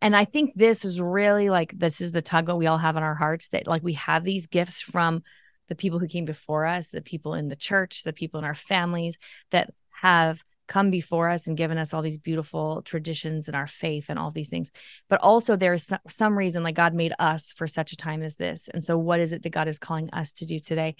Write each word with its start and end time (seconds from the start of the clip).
And 0.00 0.14
I 0.14 0.24
think 0.24 0.52
this 0.54 0.84
is 0.84 1.00
really 1.00 1.50
like 1.50 1.76
this 1.76 2.00
is 2.00 2.12
the 2.12 2.22
tug 2.22 2.48
we 2.50 2.66
all 2.66 2.78
have 2.78 2.96
in 2.96 3.02
our 3.02 3.14
hearts 3.14 3.48
that 3.48 3.66
like 3.66 3.82
we 3.82 3.94
have 3.94 4.24
these 4.24 4.46
gifts 4.46 4.80
from 4.80 5.22
the 5.68 5.74
people 5.74 5.98
who 5.98 6.08
came 6.08 6.24
before 6.24 6.64
us, 6.64 6.88
the 6.88 7.02
people 7.02 7.34
in 7.34 7.48
the 7.48 7.56
church, 7.56 8.04
the 8.04 8.12
people 8.12 8.38
in 8.38 8.44
our 8.44 8.54
families 8.54 9.18
that 9.50 9.72
have 9.90 10.42
come 10.66 10.90
before 10.90 11.28
us 11.28 11.46
and 11.46 11.56
given 11.56 11.78
us 11.78 11.92
all 11.92 12.02
these 12.02 12.18
beautiful 12.18 12.82
traditions 12.82 13.48
and 13.48 13.56
our 13.56 13.66
faith 13.66 14.06
and 14.08 14.18
all 14.18 14.30
these 14.30 14.50
things. 14.50 14.70
But 15.08 15.20
also 15.20 15.56
there's 15.56 15.90
some 16.08 16.38
reason 16.38 16.62
like 16.62 16.74
God 16.74 16.94
made 16.94 17.14
us 17.18 17.50
for 17.50 17.66
such 17.66 17.92
a 17.92 17.96
time 17.96 18.22
as 18.22 18.36
this. 18.36 18.68
And 18.72 18.84
so 18.84 18.96
what 18.96 19.18
is 19.18 19.32
it 19.32 19.42
that 19.42 19.50
God 19.50 19.66
is 19.66 19.78
calling 19.78 20.10
us 20.10 20.32
to 20.34 20.46
do 20.46 20.60
today? 20.60 20.94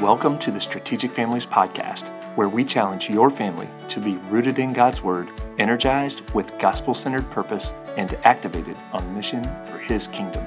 Welcome 0.00 0.38
to 0.38 0.50
the 0.50 0.62
Strategic 0.62 1.12
Families 1.12 1.44
Podcast, 1.44 2.08
where 2.34 2.48
we 2.48 2.64
challenge 2.64 3.10
your 3.10 3.28
family 3.28 3.68
to 3.88 4.00
be 4.00 4.16
rooted 4.30 4.58
in 4.58 4.72
God's 4.72 5.02
Word, 5.02 5.28
energized 5.58 6.22
with 6.30 6.58
gospel 6.58 6.94
centered 6.94 7.30
purpose, 7.30 7.74
and 7.98 8.14
activated 8.24 8.78
on 8.94 9.14
mission 9.14 9.44
for 9.66 9.76
His 9.76 10.08
kingdom. 10.08 10.42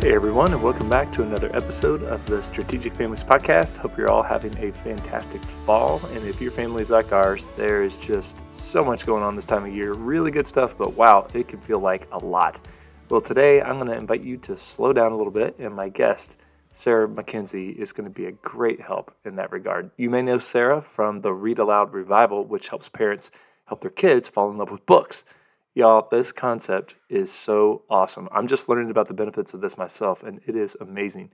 Hey 0.00 0.14
everyone, 0.14 0.54
and 0.54 0.62
welcome 0.62 0.88
back 0.88 1.12
to 1.12 1.22
another 1.22 1.54
episode 1.54 2.02
of 2.04 2.24
the 2.24 2.42
Strategic 2.42 2.94
Families 2.94 3.22
Podcast. 3.22 3.76
Hope 3.76 3.98
you're 3.98 4.08
all 4.08 4.22
having 4.22 4.56
a 4.56 4.72
fantastic 4.72 5.42
fall. 5.42 6.00
And 6.14 6.26
if 6.26 6.40
your 6.40 6.50
family 6.50 6.80
is 6.80 6.88
like 6.88 7.12
ours, 7.12 7.46
there 7.58 7.82
is 7.84 7.98
just 7.98 8.38
so 8.50 8.82
much 8.82 9.04
going 9.04 9.22
on 9.22 9.36
this 9.36 9.44
time 9.44 9.66
of 9.66 9.74
year. 9.74 9.92
Really 9.92 10.30
good 10.30 10.46
stuff, 10.46 10.74
but 10.78 10.94
wow, 10.94 11.28
it 11.34 11.48
can 11.48 11.60
feel 11.60 11.80
like 11.80 12.08
a 12.12 12.18
lot. 12.18 12.66
Well, 13.10 13.20
today 13.20 13.60
I'm 13.60 13.76
going 13.76 13.88
to 13.88 13.94
invite 13.94 14.22
you 14.22 14.38
to 14.38 14.56
slow 14.56 14.94
down 14.94 15.12
a 15.12 15.16
little 15.18 15.30
bit, 15.30 15.58
and 15.58 15.74
my 15.74 15.90
guest, 15.90 16.38
Sarah 16.72 17.06
McKenzie, 17.06 17.76
is 17.76 17.92
going 17.92 18.08
to 18.08 18.10
be 18.10 18.24
a 18.24 18.32
great 18.32 18.80
help 18.80 19.14
in 19.26 19.36
that 19.36 19.52
regard. 19.52 19.90
You 19.98 20.08
may 20.08 20.22
know 20.22 20.38
Sarah 20.38 20.80
from 20.80 21.20
the 21.20 21.34
Read 21.34 21.58
Aloud 21.58 21.92
Revival, 21.92 22.46
which 22.46 22.68
helps 22.68 22.88
parents 22.88 23.30
help 23.66 23.82
their 23.82 23.90
kids 23.90 24.28
fall 24.28 24.50
in 24.50 24.56
love 24.56 24.70
with 24.70 24.86
books. 24.86 25.24
Y'all, 25.74 26.08
this 26.10 26.32
concept 26.32 26.96
is 27.08 27.30
so 27.30 27.82
awesome. 27.88 28.28
I'm 28.32 28.48
just 28.48 28.68
learning 28.68 28.90
about 28.90 29.06
the 29.06 29.14
benefits 29.14 29.54
of 29.54 29.60
this 29.60 29.78
myself, 29.78 30.24
and 30.24 30.40
it 30.44 30.56
is 30.56 30.76
amazing. 30.80 31.30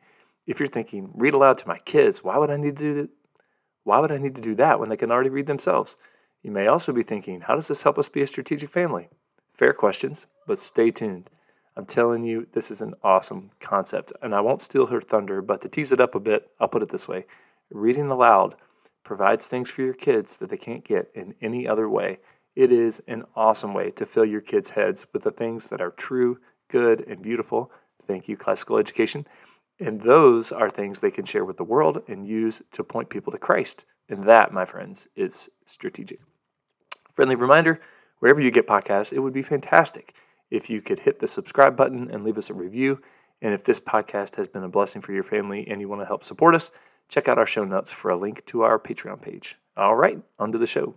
If 0.47 0.61
you're 0.61 0.67
thinking, 0.67 1.11
read 1.15 1.33
aloud 1.33 1.57
to 1.59 1.69
my 1.69 1.79
kids, 1.79 2.23
why 2.23 2.37
would 2.37 2.51
I 2.51 2.59
need 2.59 2.77
to 2.77 2.83
do 2.83 2.95
that? 3.03 3.09
Why 3.85 3.99
would 3.99 4.13
I 4.13 4.19
need 4.19 4.35
to 4.35 4.43
do 4.43 4.55
that 4.57 4.79
when 4.79 4.91
they 4.91 4.97
can 4.97 5.11
already 5.11 5.31
read 5.31 5.47
themselves? 5.47 5.97
You 6.43 6.51
may 6.51 6.67
also 6.67 6.93
be 6.93 7.03
thinking, 7.03 7.41
how 7.41 7.55
does 7.55 7.67
this 7.67 7.83
help 7.83 7.99
us 7.99 8.11
be 8.11 8.21
a 8.21 8.27
strategic 8.27 8.69
family? 8.69 9.09
Fair 9.55 9.73
questions, 9.73 10.27
but 10.47 10.59
stay 10.59 10.91
tuned. 10.91 11.31
I'm 11.75 11.87
telling 11.87 12.23
you, 12.23 12.47
this 12.53 12.71
is 12.71 12.83
an 12.83 12.95
awesome 13.03 13.51
concept, 13.61 14.13
and 14.21 14.35
I 14.35 14.43
won't 14.43 14.61
steal 14.61 14.87
her 14.87 15.01
thunder, 15.01 15.41
but 15.41 15.63
to 15.63 15.69
tease 15.69 15.93
it 15.93 16.01
up 16.01 16.15
a 16.15 16.21
bit, 16.21 16.51
I'll 16.61 16.69
put 16.69 16.83
it 16.83 16.91
this 16.91 17.09
way 17.09 17.25
reading 17.71 18.11
aloud 18.11 18.55
provides 19.03 19.47
things 19.47 19.71
for 19.71 19.83
your 19.83 19.95
kids 19.95 20.37
that 20.37 20.51
they 20.51 20.57
can't 20.57 20.85
get 20.85 21.11
in 21.15 21.35
any 21.41 21.67
other 21.67 21.89
way. 21.89 22.19
It 22.57 22.73
is 22.73 23.03
an 23.07 23.25
awesome 23.37 23.75
way 23.75 23.91
to 23.93 24.07
fill 24.07 24.25
your 24.25 24.41
kids' 24.41 24.71
heads 24.71 25.07
with 25.13 25.23
the 25.23 25.31
things 25.31 25.69
that 25.69 25.83
are 25.83 25.91
true, 25.91 26.39
good, 26.69 27.07
and 27.07 27.21
beautiful. 27.21 27.71
Thank 28.07 28.29
you, 28.29 28.37
classical 28.37 28.79
education. 28.79 29.27
And 29.79 30.01
those 30.01 30.53
are 30.53 30.71
things 30.71 30.99
they 30.99 31.11
can 31.11 31.27
share 31.27 31.45
with 31.45 31.59
the 31.59 31.65
world 31.65 32.03
and 32.09 32.27
use 32.27 32.63
to 32.73 32.83
point 32.83 33.11
people 33.11 33.31
to 33.33 33.39
Christ. 33.39 33.85
And 34.09 34.25
that, 34.25 34.55
my 34.55 34.65
friends, 34.65 35.07
is 35.17 35.51
strategic. 35.67 36.21
Friendly 37.13 37.35
reminder 37.35 37.81
wherever 38.21 38.41
you 38.41 38.51
get 38.51 38.67
podcasts, 38.67 39.13
it 39.13 39.19
would 39.19 39.35
be 39.35 39.43
fantastic 39.43 40.15
if 40.51 40.71
you 40.71 40.81
could 40.81 41.01
hit 41.01 41.19
the 41.19 41.29
subscribe 41.29 41.77
button 41.77 42.11
and 42.11 42.25
leave 42.25 42.39
us 42.39 42.49
a 42.49 42.55
review. 42.55 43.03
And 43.43 43.53
if 43.53 43.65
this 43.65 43.81
podcast 43.81 44.37
has 44.37 44.49
been 44.49 44.65
a 44.65 44.69
blessing 44.69 45.03
for 45.03 45.13
your 45.13 45.25
family 45.25 45.67
and 45.69 45.81
you 45.81 45.89
want 45.89 46.01
to 46.01 46.07
help 46.07 46.25
support 46.25 46.55
us, 46.55 46.71
check 47.09 47.29
out 47.29 47.39
our 47.39 47.47
show 47.47 47.65
notes 47.65 47.91
for 47.91 48.11
a 48.11 48.17
link 48.17 48.47
to 48.47 48.63
our 48.63 48.79
Patreon 48.79 49.21
page. 49.21 49.57
All 49.77 49.95
right, 49.95 50.19
on 50.39 50.53
to 50.53 50.59
the 50.59 50.67
show. 50.67 50.95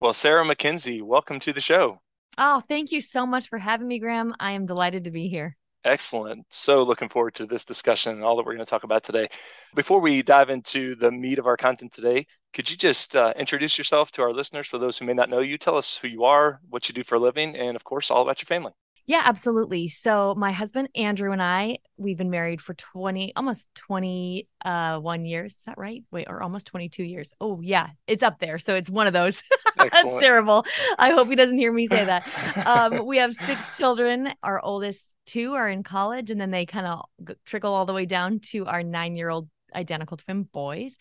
Well, 0.00 0.12
Sarah 0.12 0.44
McKenzie, 0.44 1.02
welcome 1.02 1.40
to 1.40 1.52
the 1.52 1.60
show. 1.60 2.00
Oh, 2.38 2.62
thank 2.68 2.92
you 2.92 3.00
so 3.00 3.26
much 3.26 3.48
for 3.48 3.58
having 3.58 3.88
me, 3.88 3.98
Graham. 3.98 4.32
I 4.38 4.52
am 4.52 4.64
delighted 4.64 5.04
to 5.04 5.10
be 5.10 5.26
here. 5.26 5.56
Excellent. 5.84 6.46
So 6.50 6.84
looking 6.84 7.08
forward 7.08 7.34
to 7.34 7.46
this 7.46 7.64
discussion 7.64 8.12
and 8.12 8.22
all 8.22 8.36
that 8.36 8.46
we're 8.46 8.54
going 8.54 8.64
to 8.64 8.70
talk 8.70 8.84
about 8.84 9.02
today. 9.02 9.28
Before 9.74 10.00
we 10.00 10.22
dive 10.22 10.50
into 10.50 10.94
the 10.94 11.10
meat 11.10 11.40
of 11.40 11.48
our 11.48 11.56
content 11.56 11.92
today, 11.92 12.28
could 12.52 12.70
you 12.70 12.76
just 12.76 13.16
uh, 13.16 13.32
introduce 13.36 13.76
yourself 13.76 14.12
to 14.12 14.22
our 14.22 14.32
listeners 14.32 14.68
for 14.68 14.78
those 14.78 14.98
who 14.98 15.04
may 15.04 15.14
not 15.14 15.30
know 15.30 15.40
you? 15.40 15.58
Tell 15.58 15.76
us 15.76 15.96
who 15.96 16.06
you 16.06 16.22
are, 16.22 16.60
what 16.68 16.88
you 16.88 16.94
do 16.94 17.02
for 17.02 17.16
a 17.16 17.20
living, 17.20 17.56
and 17.56 17.74
of 17.74 17.82
course, 17.82 18.08
all 18.08 18.22
about 18.22 18.40
your 18.40 18.46
family. 18.46 18.72
Yeah, 19.08 19.22
absolutely. 19.24 19.88
So 19.88 20.34
my 20.36 20.52
husband 20.52 20.90
Andrew 20.94 21.32
and 21.32 21.42
I, 21.42 21.78
we've 21.96 22.18
been 22.18 22.28
married 22.28 22.60
for 22.60 22.74
20 22.74 23.32
almost 23.34 23.74
21 23.74 24.44
uh, 24.66 25.24
years. 25.24 25.54
Is 25.54 25.62
that 25.64 25.78
right? 25.78 26.04
Wait, 26.10 26.26
or 26.28 26.42
almost 26.42 26.66
22 26.66 27.04
years. 27.04 27.32
Oh, 27.40 27.58
yeah. 27.62 27.88
It's 28.06 28.22
up 28.22 28.38
there. 28.38 28.58
So 28.58 28.74
it's 28.74 28.90
one 28.90 29.06
of 29.06 29.14
those. 29.14 29.42
That's 29.78 30.20
terrible. 30.20 30.66
I 30.98 31.12
hope 31.12 31.30
he 31.30 31.36
doesn't 31.36 31.56
hear 31.56 31.72
me 31.72 31.88
say 31.88 32.04
that. 32.04 32.66
Um, 32.66 33.06
we 33.06 33.16
have 33.16 33.32
six 33.32 33.78
children. 33.78 34.28
Our 34.42 34.60
oldest 34.62 35.02
two 35.24 35.54
are 35.54 35.70
in 35.70 35.84
college 35.84 36.30
and 36.30 36.38
then 36.38 36.50
they 36.50 36.66
kind 36.66 36.86
of 36.86 37.06
trickle 37.46 37.72
all 37.72 37.86
the 37.86 37.94
way 37.94 38.04
down 38.04 38.40
to 38.50 38.66
our 38.66 38.82
9-year-old 38.82 39.48
identical 39.74 40.18
twin 40.18 40.42
boys. 40.42 40.94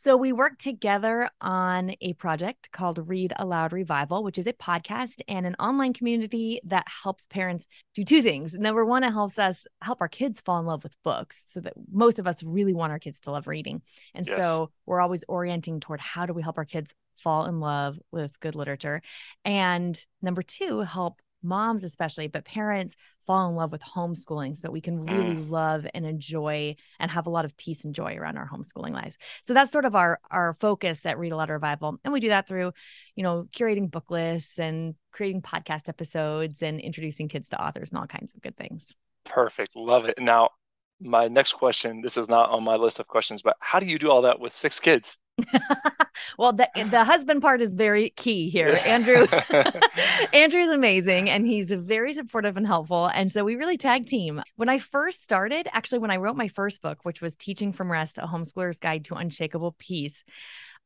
So 0.00 0.16
we 0.16 0.30
worked 0.30 0.60
together 0.60 1.28
on 1.40 1.92
a 2.00 2.12
project 2.12 2.70
called 2.70 3.08
Read 3.08 3.32
Aloud 3.34 3.72
Revival, 3.72 4.22
which 4.22 4.38
is 4.38 4.46
a 4.46 4.52
podcast 4.52 5.22
and 5.26 5.44
an 5.44 5.56
online 5.58 5.92
community 5.92 6.60
that 6.66 6.86
helps 7.02 7.26
parents 7.26 7.66
do 7.96 8.04
two 8.04 8.22
things. 8.22 8.54
Number 8.54 8.84
one, 8.84 9.02
it 9.02 9.10
helps 9.10 9.40
us 9.40 9.66
help 9.82 10.00
our 10.00 10.06
kids 10.06 10.40
fall 10.40 10.60
in 10.60 10.66
love 10.66 10.84
with 10.84 10.94
books 11.02 11.46
so 11.48 11.58
that 11.62 11.72
most 11.90 12.20
of 12.20 12.28
us 12.28 12.44
really 12.44 12.72
want 12.72 12.92
our 12.92 13.00
kids 13.00 13.20
to 13.22 13.32
love 13.32 13.48
reading. 13.48 13.82
And 14.14 14.24
yes. 14.24 14.36
so 14.36 14.70
we're 14.86 15.00
always 15.00 15.24
orienting 15.26 15.80
toward 15.80 15.98
how 15.98 16.26
do 16.26 16.32
we 16.32 16.42
help 16.42 16.58
our 16.58 16.64
kids 16.64 16.94
fall 17.24 17.46
in 17.46 17.58
love 17.58 17.98
with 18.12 18.38
good 18.38 18.54
literature. 18.54 19.02
And 19.44 20.00
number 20.22 20.42
two, 20.42 20.78
help 20.78 21.20
moms 21.42 21.84
especially 21.84 22.26
but 22.26 22.44
parents 22.44 22.96
fall 23.28 23.48
in 23.50 23.54
love 23.54 23.70
with 23.70 23.82
homeschooling 23.82 24.56
so 24.56 24.70
we 24.70 24.80
can 24.80 25.04
really 25.04 25.36
mm. 25.36 25.50
love 25.50 25.86
and 25.92 26.06
enjoy 26.06 26.74
and 26.98 27.10
have 27.10 27.26
a 27.26 27.30
lot 27.30 27.44
of 27.44 27.54
peace 27.58 27.84
and 27.84 27.94
joy 27.94 28.16
around 28.16 28.38
our 28.38 28.48
homeschooling 28.48 28.92
lives. 28.92 29.18
So 29.44 29.52
that's 29.52 29.70
sort 29.70 29.84
of 29.84 29.94
our 29.94 30.18
our 30.30 30.56
focus 30.60 31.04
at 31.04 31.18
read 31.18 31.32
aloud 31.32 31.50
revival. 31.50 31.98
And 32.04 32.12
we 32.12 32.20
do 32.20 32.30
that 32.30 32.48
through 32.48 32.72
you 33.14 33.22
know 33.22 33.46
curating 33.54 33.90
book 33.90 34.10
lists 34.10 34.58
and 34.58 34.94
creating 35.12 35.42
podcast 35.42 35.90
episodes 35.90 36.62
and 36.62 36.80
introducing 36.80 37.28
kids 37.28 37.50
to 37.50 37.62
authors 37.62 37.90
and 37.90 37.98
all 37.98 38.06
kinds 38.06 38.32
of 38.34 38.40
good 38.40 38.56
things. 38.56 38.94
Perfect. 39.26 39.76
Love 39.76 40.06
it. 40.06 40.18
Now 40.18 40.48
my 41.00 41.28
next 41.28 41.52
question 41.54 42.00
this 42.00 42.16
is 42.16 42.28
not 42.28 42.50
on 42.50 42.62
my 42.64 42.76
list 42.76 42.98
of 42.98 43.06
questions 43.06 43.42
but 43.42 43.56
how 43.60 43.78
do 43.78 43.86
you 43.86 43.98
do 43.98 44.10
all 44.10 44.22
that 44.22 44.40
with 44.40 44.52
six 44.52 44.80
kids 44.80 45.18
well, 46.38 46.52
the 46.52 46.68
the 46.90 47.04
husband 47.04 47.42
part 47.42 47.60
is 47.60 47.74
very 47.74 48.10
key 48.10 48.48
here. 48.50 48.80
Andrew 48.84 49.26
Andrew 50.32 50.60
is 50.60 50.70
amazing 50.70 51.30
and 51.30 51.46
he's 51.46 51.70
very 51.70 52.12
supportive 52.12 52.56
and 52.56 52.66
helpful. 52.66 53.06
And 53.06 53.30
so 53.30 53.44
we 53.44 53.56
really 53.56 53.76
tag 53.76 54.06
team. 54.06 54.42
When 54.56 54.68
I 54.68 54.78
first 54.78 55.22
started, 55.22 55.68
actually 55.72 56.00
when 56.00 56.10
I 56.10 56.16
wrote 56.16 56.36
my 56.36 56.48
first 56.48 56.82
book, 56.82 56.98
which 57.04 57.20
was 57.20 57.36
Teaching 57.36 57.72
from 57.72 57.90
Rest, 57.90 58.18
a 58.18 58.22
homeschooler's 58.22 58.78
guide 58.78 59.04
to 59.06 59.14
unshakable 59.14 59.76
peace, 59.78 60.24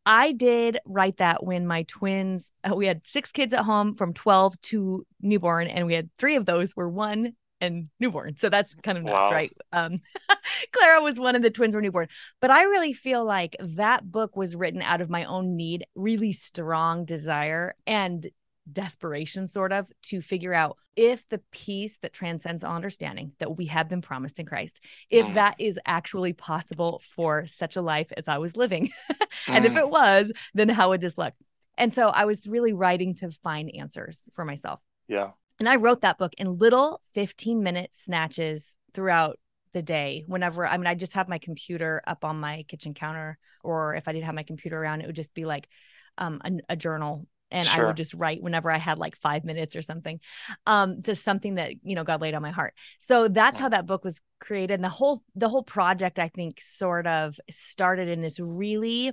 I 0.05 0.33
did 0.33 0.79
write 0.85 1.19
that 1.19 1.45
when 1.45 1.67
my 1.67 1.85
twins, 1.85 2.51
we 2.75 2.87
had 2.87 3.07
six 3.07 3.31
kids 3.31 3.55
at 3.55 3.65
home 3.65 3.95
from 3.95 4.13
12 4.13 4.61
to 4.63 5.07
newborn, 5.21 5.69
and 5.69 5.87
we 5.87 5.95
had 5.95 6.11
three 6.19 6.35
of 6.35 6.45
those 6.45 6.75
were 6.75 6.89
one 6.89 7.35
and 7.63 7.89
newborn. 8.01 8.37
So 8.37 8.49
that's 8.51 8.75
kind 8.83 8.99
of 8.99 9.05
nuts, 9.05 9.31
wow. 9.31 9.37
right? 9.37 9.53
Um, 9.73 10.01
Clara 10.73 11.01
was 11.01 11.19
one 11.19 11.37
of 11.37 11.43
the 11.43 11.51
twins 11.51 11.75
were 11.75 11.81
newborn. 11.81 12.09
But 12.41 12.51
I 12.51 12.65
really 12.65 12.93
feel 12.93 13.25
like 13.25 13.57
that 13.61 14.11
book 14.11 14.37
was 14.37 14.57
written 14.57 14.83
out 14.83 15.01
of 15.01 15.09
my 15.09 15.25
own 15.25 15.57
need, 15.57 15.87
really 15.95 16.33
strong 16.33 17.05
desire 17.05 17.75
and 17.87 18.27
desperation, 18.71 19.47
sort 19.47 19.73
of, 19.73 19.87
to 20.03 20.21
figure 20.21 20.53
out 20.53 20.77
if 20.95 21.27
the 21.29 21.41
peace 21.53 21.99
that 22.03 22.13
transcends 22.13 22.63
all 22.63 22.75
understanding 22.77 23.33
that 23.39 23.57
we 23.57 23.67
have 23.67 23.89
been 23.89 24.03
promised 24.03 24.39
in 24.39 24.45
Christ, 24.45 24.81
if 25.09 25.27
mm. 25.27 25.35
that 25.35 25.55
is 25.59 25.79
actually 25.87 26.33
possible 26.33 27.01
for 27.15 27.47
such 27.47 27.77
a 27.77 27.83
life 27.83 28.13
as 28.17 28.29
I 28.29 28.39
was 28.39 28.57
living. 28.57 28.91
and 29.49 29.65
mm. 29.65 29.71
if 29.71 29.77
it 29.77 29.89
was, 29.89 30.33
then 30.53 30.69
how 30.69 30.91
would 30.91 31.01
this 31.01 31.17
look? 31.17 31.35
And 31.79 31.93
so 31.93 32.09
I 32.09 32.27
was 32.27 32.47
really 32.47 32.73
writing 32.73 33.15
to 33.17 33.31
find 33.31 33.71
answers 33.75 34.29
for 34.35 34.45
myself. 34.45 34.81
Yeah. 35.09 35.31
And 35.63 35.69
I 35.69 35.77
wrote 35.77 36.01
that 36.01 36.19
book 36.19 36.35
in 36.39 36.59
little 36.59 37.01
15 37.15 37.63
minute 37.63 37.91
snatches 37.93 38.77
throughout 38.95 39.39
the 39.73 39.81
day 39.81 40.25
whenever 40.27 40.67
i 40.67 40.77
mean 40.77 40.89
i 40.89 40.95
just 40.95 41.15
have 41.15 41.29
my 41.29 41.39
computer 41.39 42.03
up 42.07 42.25
on 42.25 42.39
my 42.39 42.65
kitchen 42.65 42.95
counter 42.95 43.39
or 43.63 43.95
if 43.95 44.07
i 44.07 44.13
didn't 44.13 44.27
have 44.27 44.35
my 44.35 44.43
computer 44.43 44.79
around 44.79 45.01
it 45.01 45.07
would 45.07 45.17
just 45.17 45.33
be 45.33 45.47
like 45.47 45.67
um, 46.19 46.43
a, 46.45 46.73
a 46.73 46.77
journal 46.77 47.27
and 47.51 47.67
sure. 47.67 47.85
i 47.85 47.87
would 47.87 47.97
just 47.97 48.13
write 48.13 48.43
whenever 48.43 48.71
i 48.71 48.77
had 48.77 48.99
like 48.99 49.17
five 49.17 49.45
minutes 49.45 49.77
or 49.77 49.81
something 49.81 50.21
um 50.67 51.01
just 51.01 51.25
something 51.25 51.55
that 51.55 51.73
you 51.85 51.95
know 51.95 52.05
god 52.05 52.21
laid 52.21 52.35
on 52.35 52.43
my 52.43 52.51
heart 52.51 52.75
so 52.99 53.29
that's 53.29 53.59
how 53.59 53.69
that 53.69 53.87
book 53.87 54.05
was 54.05 54.21
created 54.41 54.75
and 54.75 54.85
the 54.85 54.91
whole 54.91 55.23
the 55.37 55.49
whole 55.49 55.63
project 55.63 56.19
i 56.19 56.29
think 56.29 56.61
sort 56.61 57.07
of 57.07 57.39
started 57.51 58.09
in 58.09 58.21
this 58.21 58.39
really 58.39 59.13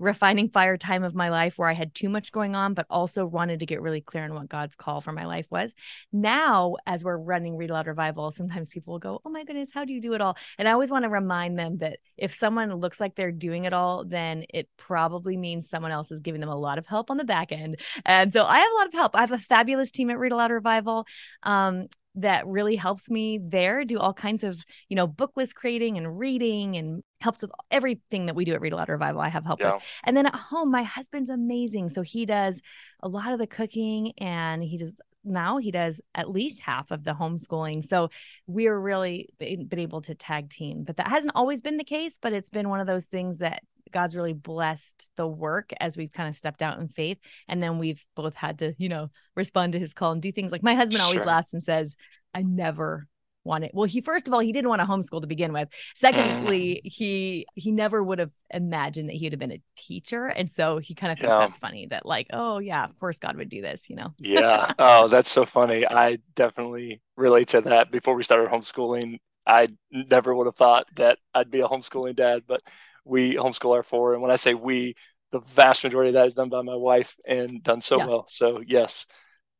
refining 0.00 0.48
fire 0.48 0.76
time 0.76 1.04
of 1.04 1.14
my 1.14 1.28
life 1.28 1.58
where 1.58 1.68
I 1.68 1.74
had 1.74 1.94
too 1.94 2.08
much 2.08 2.32
going 2.32 2.56
on, 2.56 2.74
but 2.74 2.86
also 2.90 3.26
wanted 3.26 3.60
to 3.60 3.66
get 3.66 3.82
really 3.82 4.00
clear 4.00 4.24
on 4.24 4.34
what 4.34 4.48
God's 4.48 4.74
call 4.74 5.00
for 5.00 5.12
my 5.12 5.26
life 5.26 5.46
was. 5.50 5.74
Now, 6.12 6.76
as 6.86 7.04
we're 7.04 7.18
running 7.18 7.56
Read 7.56 7.70
Aloud 7.70 7.86
Revival, 7.86 8.32
sometimes 8.32 8.70
people 8.70 8.94
will 8.94 8.98
go, 8.98 9.20
Oh 9.24 9.30
my 9.30 9.44
goodness, 9.44 9.68
how 9.72 9.84
do 9.84 9.92
you 9.92 10.00
do 10.00 10.14
it 10.14 10.20
all? 10.20 10.36
And 10.58 10.66
I 10.66 10.72
always 10.72 10.90
want 10.90 11.04
to 11.04 11.10
remind 11.10 11.58
them 11.58 11.78
that 11.78 11.98
if 12.16 12.34
someone 12.34 12.74
looks 12.74 12.98
like 12.98 13.14
they're 13.14 13.30
doing 13.30 13.64
it 13.64 13.72
all, 13.72 14.04
then 14.04 14.44
it 14.48 14.68
probably 14.76 15.36
means 15.36 15.68
someone 15.68 15.92
else 15.92 16.10
is 16.10 16.20
giving 16.20 16.40
them 16.40 16.50
a 16.50 16.56
lot 16.56 16.78
of 16.78 16.86
help 16.86 17.10
on 17.10 17.18
the 17.18 17.24
back 17.24 17.52
end. 17.52 17.78
And 18.06 18.32
so 18.32 18.44
I 18.44 18.58
have 18.58 18.72
a 18.72 18.76
lot 18.76 18.86
of 18.86 18.94
help. 18.94 19.14
I 19.14 19.20
have 19.20 19.32
a 19.32 19.38
fabulous 19.38 19.90
team 19.90 20.10
at 20.10 20.18
Read 20.18 20.32
Aloud 20.32 20.50
Revival. 20.50 21.06
Um, 21.42 21.88
that 22.16 22.46
really 22.46 22.76
helps 22.76 23.08
me 23.08 23.38
there 23.42 23.84
do 23.84 23.98
all 23.98 24.12
kinds 24.12 24.42
of 24.42 24.58
you 24.88 24.96
know 24.96 25.06
book 25.06 25.32
list 25.36 25.54
creating 25.54 25.96
and 25.96 26.18
reading 26.18 26.76
and 26.76 27.02
helps 27.20 27.42
with 27.42 27.52
everything 27.70 28.26
that 28.26 28.34
we 28.34 28.44
do 28.44 28.52
at 28.52 28.60
read 28.60 28.72
aloud 28.72 28.88
revival 28.88 29.20
i 29.20 29.28
have 29.28 29.44
help 29.44 29.60
yeah. 29.60 29.74
with 29.74 29.82
and 30.04 30.16
then 30.16 30.26
at 30.26 30.34
home 30.34 30.70
my 30.70 30.82
husband's 30.82 31.30
amazing 31.30 31.88
so 31.88 32.02
he 32.02 32.26
does 32.26 32.60
a 33.02 33.08
lot 33.08 33.32
of 33.32 33.38
the 33.38 33.46
cooking 33.46 34.12
and 34.18 34.64
he 34.64 34.76
does 34.76 35.00
now 35.24 35.58
he 35.58 35.70
does 35.70 36.00
at 36.14 36.30
least 36.30 36.62
half 36.62 36.90
of 36.90 37.04
the 37.04 37.12
homeschooling. 37.12 37.86
So 37.86 38.10
we're 38.46 38.78
really 38.78 39.28
been 39.38 39.78
able 39.78 40.02
to 40.02 40.14
tag 40.14 40.50
team 40.50 40.84
but 40.84 40.96
that 40.96 41.08
hasn't 41.08 41.32
always 41.34 41.60
been 41.60 41.76
the 41.76 41.84
case 41.84 42.18
but 42.20 42.32
it's 42.32 42.50
been 42.50 42.68
one 42.68 42.80
of 42.80 42.86
those 42.86 43.06
things 43.06 43.38
that 43.38 43.62
God's 43.90 44.16
really 44.16 44.32
blessed 44.32 45.10
the 45.16 45.26
work 45.26 45.70
as 45.80 45.96
we've 45.96 46.12
kind 46.12 46.28
of 46.28 46.34
stepped 46.34 46.62
out 46.62 46.78
in 46.78 46.88
faith. 46.88 47.18
And 47.48 47.62
then 47.62 47.78
we've 47.78 48.04
both 48.14 48.34
had 48.34 48.58
to, 48.60 48.74
you 48.78 48.88
know, 48.88 49.10
respond 49.36 49.72
to 49.72 49.78
his 49.78 49.94
call 49.94 50.12
and 50.12 50.22
do 50.22 50.32
things. 50.32 50.52
Like 50.52 50.62
my 50.62 50.74
husband 50.74 51.02
always 51.02 51.24
laughs 51.24 51.52
and 51.52 51.62
says, 51.62 51.94
I 52.34 52.42
never 52.42 53.06
wanted 53.44 53.70
well 53.72 53.86
he 53.86 54.00
first 54.00 54.26
of 54.26 54.34
all 54.34 54.40
he 54.40 54.52
didn't 54.52 54.68
want 54.68 54.80
to 54.80 54.86
homeschool 54.86 55.20
to 55.20 55.26
begin 55.26 55.52
with 55.52 55.68
secondly 55.96 56.80
mm. 56.84 56.92
he 56.92 57.46
he 57.54 57.72
never 57.72 58.02
would 58.02 58.18
have 58.18 58.30
imagined 58.52 59.08
that 59.08 59.16
he 59.16 59.26
would 59.26 59.32
have 59.32 59.40
been 59.40 59.52
a 59.52 59.62
teacher 59.76 60.26
and 60.26 60.50
so 60.50 60.78
he 60.78 60.94
kind 60.94 61.12
of 61.12 61.18
thinks 61.18 61.32
yeah. 61.32 61.38
that's 61.38 61.56
funny 61.56 61.86
that 61.86 62.04
like 62.04 62.26
oh 62.32 62.58
yeah 62.58 62.84
of 62.84 62.98
course 62.98 63.18
god 63.18 63.36
would 63.36 63.48
do 63.48 63.62
this 63.62 63.88
you 63.88 63.96
know 63.96 64.12
yeah 64.18 64.72
oh 64.78 65.08
that's 65.08 65.30
so 65.30 65.46
funny 65.46 65.86
i 65.86 66.18
definitely 66.34 67.00
relate 67.16 67.48
to 67.48 67.60
that 67.62 67.90
before 67.90 68.14
we 68.14 68.22
started 68.22 68.50
homeschooling 68.50 69.18
i 69.46 69.68
never 69.90 70.34
would 70.34 70.46
have 70.46 70.56
thought 70.56 70.86
that 70.96 71.18
i'd 71.34 71.50
be 71.50 71.60
a 71.60 71.68
homeschooling 71.68 72.14
dad 72.14 72.42
but 72.46 72.60
we 73.04 73.34
homeschool 73.34 73.74
our 73.74 73.82
four. 73.82 74.12
And 74.12 74.22
when 74.22 74.30
I 74.30 74.36
say 74.36 74.54
we, 74.54 74.94
the 75.32 75.40
vast 75.40 75.84
majority 75.84 76.10
of 76.10 76.14
that 76.14 76.28
is 76.28 76.34
done 76.34 76.48
by 76.48 76.62
my 76.62 76.74
wife 76.74 77.16
and 77.26 77.62
done 77.62 77.80
so 77.80 77.98
yeah. 77.98 78.06
well. 78.06 78.26
So 78.28 78.62
yes, 78.66 79.06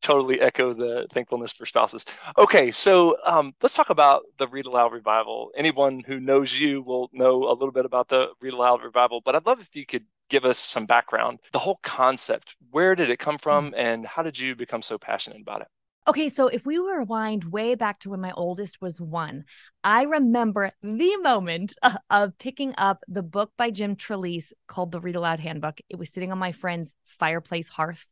totally 0.00 0.40
echo 0.40 0.72
the 0.72 1.06
thankfulness 1.12 1.52
for 1.52 1.66
spouses. 1.66 2.04
Okay, 2.38 2.70
so 2.70 3.16
um, 3.24 3.54
let's 3.62 3.74
talk 3.74 3.90
about 3.90 4.22
the 4.38 4.48
Read 4.48 4.66
Aloud 4.66 4.92
Revival. 4.92 5.50
Anyone 5.56 6.00
who 6.00 6.20
knows 6.20 6.58
you 6.58 6.82
will 6.82 7.10
know 7.12 7.44
a 7.44 7.52
little 7.52 7.72
bit 7.72 7.84
about 7.84 8.08
the 8.08 8.28
Read 8.40 8.54
Aloud 8.54 8.82
Revival, 8.82 9.20
but 9.24 9.34
I'd 9.34 9.46
love 9.46 9.60
if 9.60 9.74
you 9.74 9.86
could 9.86 10.04
give 10.28 10.44
us 10.44 10.58
some 10.58 10.86
background, 10.86 11.40
the 11.52 11.58
whole 11.58 11.80
concept. 11.82 12.54
Where 12.70 12.94
did 12.94 13.10
it 13.10 13.18
come 13.18 13.36
from, 13.36 13.72
mm. 13.72 13.74
and 13.76 14.06
how 14.06 14.22
did 14.22 14.38
you 14.38 14.54
become 14.54 14.82
so 14.82 14.96
passionate 14.96 15.40
about 15.42 15.62
it? 15.62 15.68
Okay, 16.08 16.30
so 16.30 16.48
if 16.48 16.64
we 16.64 16.78
rewind 16.78 17.44
way 17.44 17.74
back 17.74 18.00
to 18.00 18.10
when 18.10 18.20
my 18.20 18.32
oldest 18.32 18.80
was 18.80 19.00
one, 19.00 19.44
I 19.84 20.04
remember 20.04 20.70
the 20.82 21.16
moment 21.18 21.74
of 22.10 22.38
picking 22.38 22.74
up 22.78 23.04
the 23.06 23.22
book 23.22 23.52
by 23.58 23.70
Jim 23.70 23.96
Trelease 23.96 24.52
called 24.66 24.92
The 24.92 25.00
Read 25.00 25.16
Aloud 25.16 25.40
Handbook. 25.40 25.78
It 25.90 25.96
was 25.96 26.08
sitting 26.08 26.32
on 26.32 26.38
my 26.38 26.52
friend's 26.52 26.94
fireplace 27.18 27.68
hearth. 27.68 28.06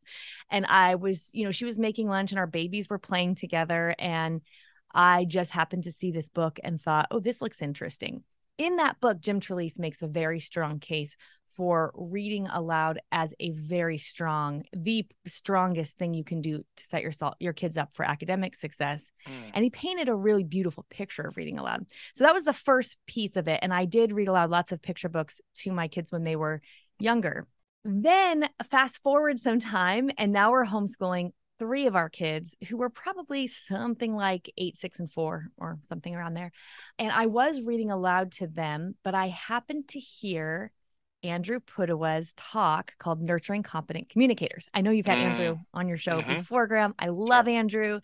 And 0.51 0.67
I 0.67 0.97
was, 0.97 1.31
you 1.33 1.45
know, 1.45 1.51
she 1.51 1.65
was 1.65 1.79
making 1.79 2.09
lunch 2.09 2.31
and 2.31 2.39
our 2.39 2.47
babies 2.47 2.91
were 2.91 2.99
playing 2.99 3.37
together. 3.37 3.95
And 3.99 4.43
I 4.95 5.25
just 5.25 5.53
happened 5.53 5.85
to 5.85 5.93
see 5.93 6.13
this 6.13 6.29
book 6.29 6.61
and 6.63 6.81
thought, 6.81 7.09
oh, 7.11 7.21
this 7.21 7.41
looks 7.41 7.63
interesting. 7.63 8.23
In 8.59 8.77
that 8.77 9.01
book, 9.01 9.21
Jim 9.21 9.41
Trelease 9.41 9.79
makes 9.79 10.03
a 10.03 10.09
very 10.09 10.41
strong 10.41 10.79
case 10.79 11.17
for 11.59 11.93
reading 11.97 12.47
aloud 12.47 13.01
as 13.11 13.35
a 13.41 13.51
very 13.51 13.99
strong, 13.99 14.63
the 14.73 15.05
strongest 15.27 15.99
thing 15.99 16.15
you 16.15 16.23
can 16.23 16.41
do 16.41 16.65
to 16.77 16.85
set 16.85 17.03
yourself 17.03 17.35
your 17.41 17.53
kids 17.53 17.77
up 17.77 17.91
for 17.95 18.05
academic 18.05 18.55
success. 18.55 19.05
Mm. 19.27 19.51
And 19.55 19.65
he 19.65 19.71
painted 19.71 20.09
a 20.09 20.15
really 20.15 20.45
beautiful 20.45 20.87
picture 20.89 21.23
of 21.23 21.37
reading 21.37 21.59
aloud. 21.59 21.87
So 22.15 22.23
that 22.23 22.33
was 22.33 22.45
the 22.45 22.53
first 22.53 22.97
piece 23.09 23.35
of 23.35 23.49
it. 23.49 23.59
And 23.61 23.75
I 23.75 23.87
did 23.87 24.13
read 24.13 24.29
aloud 24.29 24.51
lots 24.51 24.71
of 24.71 24.81
picture 24.81 25.09
books 25.09 25.41
to 25.57 25.73
my 25.73 25.89
kids 25.89 26.13
when 26.13 26.23
they 26.23 26.37
were 26.37 26.63
younger. 27.01 27.49
Then 27.85 28.49
fast 28.71 29.03
forward 29.03 29.41
some 29.41 29.59
time, 29.59 30.11
and 30.17 30.33
now 30.33 30.53
we're 30.53 30.65
homeschooling 30.65 31.33
three 31.59 31.87
of 31.87 31.97
our 31.97 32.09
kids 32.09 32.55
who 32.69 32.77
were 32.77 32.91
probably 32.91 33.49
something 33.49 34.15
like 34.15 34.53
eight, 34.57 34.77
six, 34.77 35.01
and 35.01 35.11
four, 35.11 35.49
or 35.57 35.79
something 35.85 36.15
around 36.15 36.35
there. 36.35 36.53
And 37.01 37.11
I 37.11 37.27
was 37.27 37.61
reading 37.61 37.91
aloud 37.91 38.31
to 38.33 38.47
them, 38.47 38.95
but 39.03 39.17
I 39.17 39.29
happened 39.29 39.89
to 39.89 39.99
hear 39.99 40.71
Andrew 41.23 41.61
Pudewa's 41.61 42.33
talk 42.37 42.95
called 42.99 43.21
Nurturing 43.21 43.63
Competent 43.63 44.09
Communicators. 44.09 44.69
I 44.73 44.81
know 44.81 44.91
you've 44.91 45.07
had 45.07 45.19
mm. 45.19 45.31
Andrew 45.31 45.57
on 45.75 45.89
your 45.89 45.99
show 45.99 46.21
mm-hmm. 46.21 46.37
before, 46.37 46.67
Graham. 46.67 46.95
I 46.99 47.09
love. 47.09 47.49
Andrew, 47.49 48.01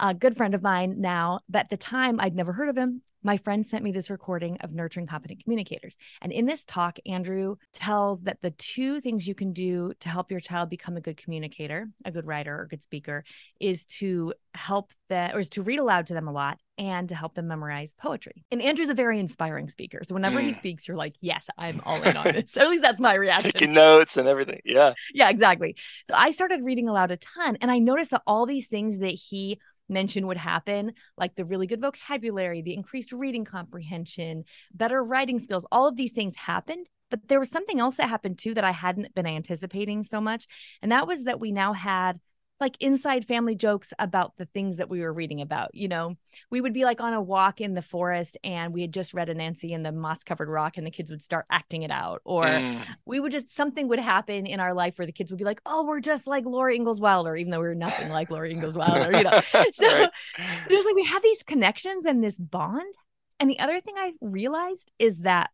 a 0.00 0.14
good 0.14 0.36
friend 0.36 0.54
of 0.54 0.62
mine 0.62 0.96
now. 0.98 1.40
But 1.48 1.60
at 1.60 1.70
the 1.70 1.76
time, 1.76 2.18
I'd 2.18 2.34
never 2.34 2.52
heard 2.52 2.68
of 2.68 2.76
him. 2.76 3.02
My 3.22 3.36
friend 3.36 3.66
sent 3.66 3.84
me 3.84 3.92
this 3.92 4.08
recording 4.08 4.56
of 4.62 4.72
Nurturing 4.72 5.06
Competent 5.06 5.44
Communicators. 5.44 5.96
And 6.22 6.32
in 6.32 6.46
this 6.46 6.64
talk, 6.64 6.98
Andrew 7.04 7.56
tells 7.74 8.22
that 8.22 8.40
the 8.40 8.50
two 8.52 9.02
things 9.02 9.28
you 9.28 9.34
can 9.34 9.52
do 9.52 9.92
to 10.00 10.08
help 10.08 10.30
your 10.30 10.40
child 10.40 10.70
become 10.70 10.96
a 10.96 11.02
good 11.02 11.18
communicator, 11.18 11.90
a 12.04 12.10
good 12.10 12.26
writer, 12.26 12.56
or 12.56 12.62
a 12.62 12.68
good 12.68 12.82
speaker 12.82 13.24
is 13.60 13.84
to 13.86 14.32
help 14.54 14.92
them 15.10 15.36
or 15.36 15.40
is 15.40 15.50
to 15.50 15.62
read 15.62 15.78
aloud 15.78 16.06
to 16.06 16.14
them 16.14 16.28
a 16.28 16.32
lot 16.32 16.58
and 16.78 17.10
to 17.10 17.14
help 17.14 17.34
them 17.34 17.46
memorize 17.46 17.92
poetry. 18.00 18.42
And 18.50 18.62
Andrew's 18.62 18.88
a 18.88 18.94
very 18.94 19.20
inspiring 19.20 19.68
speaker. 19.68 20.00
So 20.02 20.14
whenever 20.14 20.40
mm. 20.40 20.44
he 20.44 20.52
speaks, 20.54 20.88
you're 20.88 20.96
like, 20.96 21.14
yes, 21.20 21.46
I'm 21.58 21.82
all 21.84 22.02
in 22.02 22.16
on 22.16 22.24
this. 22.32 22.56
or 22.56 22.60
at 22.60 22.70
least 22.70 22.82
that's 22.82 23.00
my 23.00 23.14
reaction. 23.14 23.50
Taking 23.50 23.74
notes 23.74 24.16
and 24.16 24.26
everything. 24.26 24.60
Yeah. 24.64 24.94
Yeah, 25.12 25.28
exactly. 25.28 25.76
So 26.08 26.14
I 26.16 26.30
started 26.30 26.64
reading 26.64 26.88
aloud 26.88 27.10
a 27.10 27.18
ton 27.18 27.58
and 27.60 27.70
I 27.70 27.80
noticed 27.80 28.12
that 28.12 28.22
all 28.26 28.46
these 28.46 28.66
things 28.66 29.00
that 29.00 29.12
he 29.12 29.60
mentioned 29.90 30.26
would 30.28 30.36
happen, 30.36 30.92
like 31.16 31.34
the 31.34 31.44
really 31.44 31.66
good 31.66 31.80
vocabulary, 31.80 32.62
the 32.62 32.74
increased 32.74 33.12
reading 33.12 33.44
comprehension, 33.44 34.44
better 34.72 35.02
writing 35.02 35.38
skills, 35.38 35.66
all 35.70 35.86
of 35.86 35.96
these 35.96 36.12
things 36.12 36.34
happened. 36.36 36.88
But 37.10 37.28
there 37.28 37.40
was 37.40 37.50
something 37.50 37.80
else 37.80 37.96
that 37.96 38.08
happened 38.08 38.38
too 38.38 38.54
that 38.54 38.64
I 38.64 38.70
hadn't 38.70 39.14
been 39.14 39.26
anticipating 39.26 40.04
so 40.04 40.20
much. 40.20 40.46
And 40.80 40.92
that 40.92 41.06
was 41.08 41.24
that 41.24 41.40
we 41.40 41.50
now 41.50 41.72
had 41.72 42.18
like 42.60 42.76
inside 42.80 43.26
family 43.26 43.54
jokes 43.54 43.92
about 43.98 44.36
the 44.36 44.44
things 44.46 44.76
that 44.76 44.90
we 44.90 45.00
were 45.00 45.12
reading 45.12 45.40
about. 45.40 45.74
You 45.74 45.88
know, 45.88 46.16
we 46.50 46.60
would 46.60 46.72
be 46.72 46.84
like 46.84 47.00
on 47.00 47.14
a 47.14 47.22
walk 47.22 47.60
in 47.60 47.74
the 47.74 47.82
forest 47.82 48.36
and 48.44 48.72
we 48.72 48.82
had 48.82 48.92
just 48.92 49.14
read 49.14 49.28
Anansi 49.28 49.74
and 49.74 49.84
the 49.84 49.92
moss 49.92 50.22
covered 50.22 50.48
rock 50.48 50.76
and 50.76 50.86
the 50.86 50.90
kids 50.90 51.10
would 51.10 51.22
start 51.22 51.46
acting 51.50 51.82
it 51.82 51.90
out. 51.90 52.20
Or 52.24 52.44
mm. 52.44 52.82
we 53.06 53.20
would 53.20 53.32
just, 53.32 53.54
something 53.54 53.88
would 53.88 53.98
happen 53.98 54.46
in 54.46 54.60
our 54.60 54.74
life 54.74 54.98
where 54.98 55.06
the 55.06 55.12
kids 55.12 55.30
would 55.30 55.38
be 55.38 55.44
like, 55.44 55.60
oh, 55.64 55.86
we're 55.86 56.00
just 56.00 56.26
like 56.26 56.44
Laura 56.44 56.74
Ingalls 56.74 57.00
Wilder, 57.00 57.34
even 57.36 57.50
though 57.50 57.60
we 57.60 57.66
are 57.66 57.74
nothing 57.74 58.08
like 58.10 58.30
Laura 58.30 58.50
Ingalls 58.50 58.76
Wilder, 58.76 59.16
you 59.16 59.24
know. 59.24 59.40
So 59.72 59.86
right. 59.86 60.10
it 60.38 60.74
was 60.74 60.84
like 60.84 60.94
we 60.94 61.04
had 61.04 61.22
these 61.22 61.42
connections 61.42 62.04
and 62.04 62.22
this 62.22 62.38
bond. 62.38 62.94
And 63.38 63.48
the 63.48 63.58
other 63.58 63.80
thing 63.80 63.94
I 63.96 64.12
realized 64.20 64.92
is 64.98 65.18
that 65.18 65.50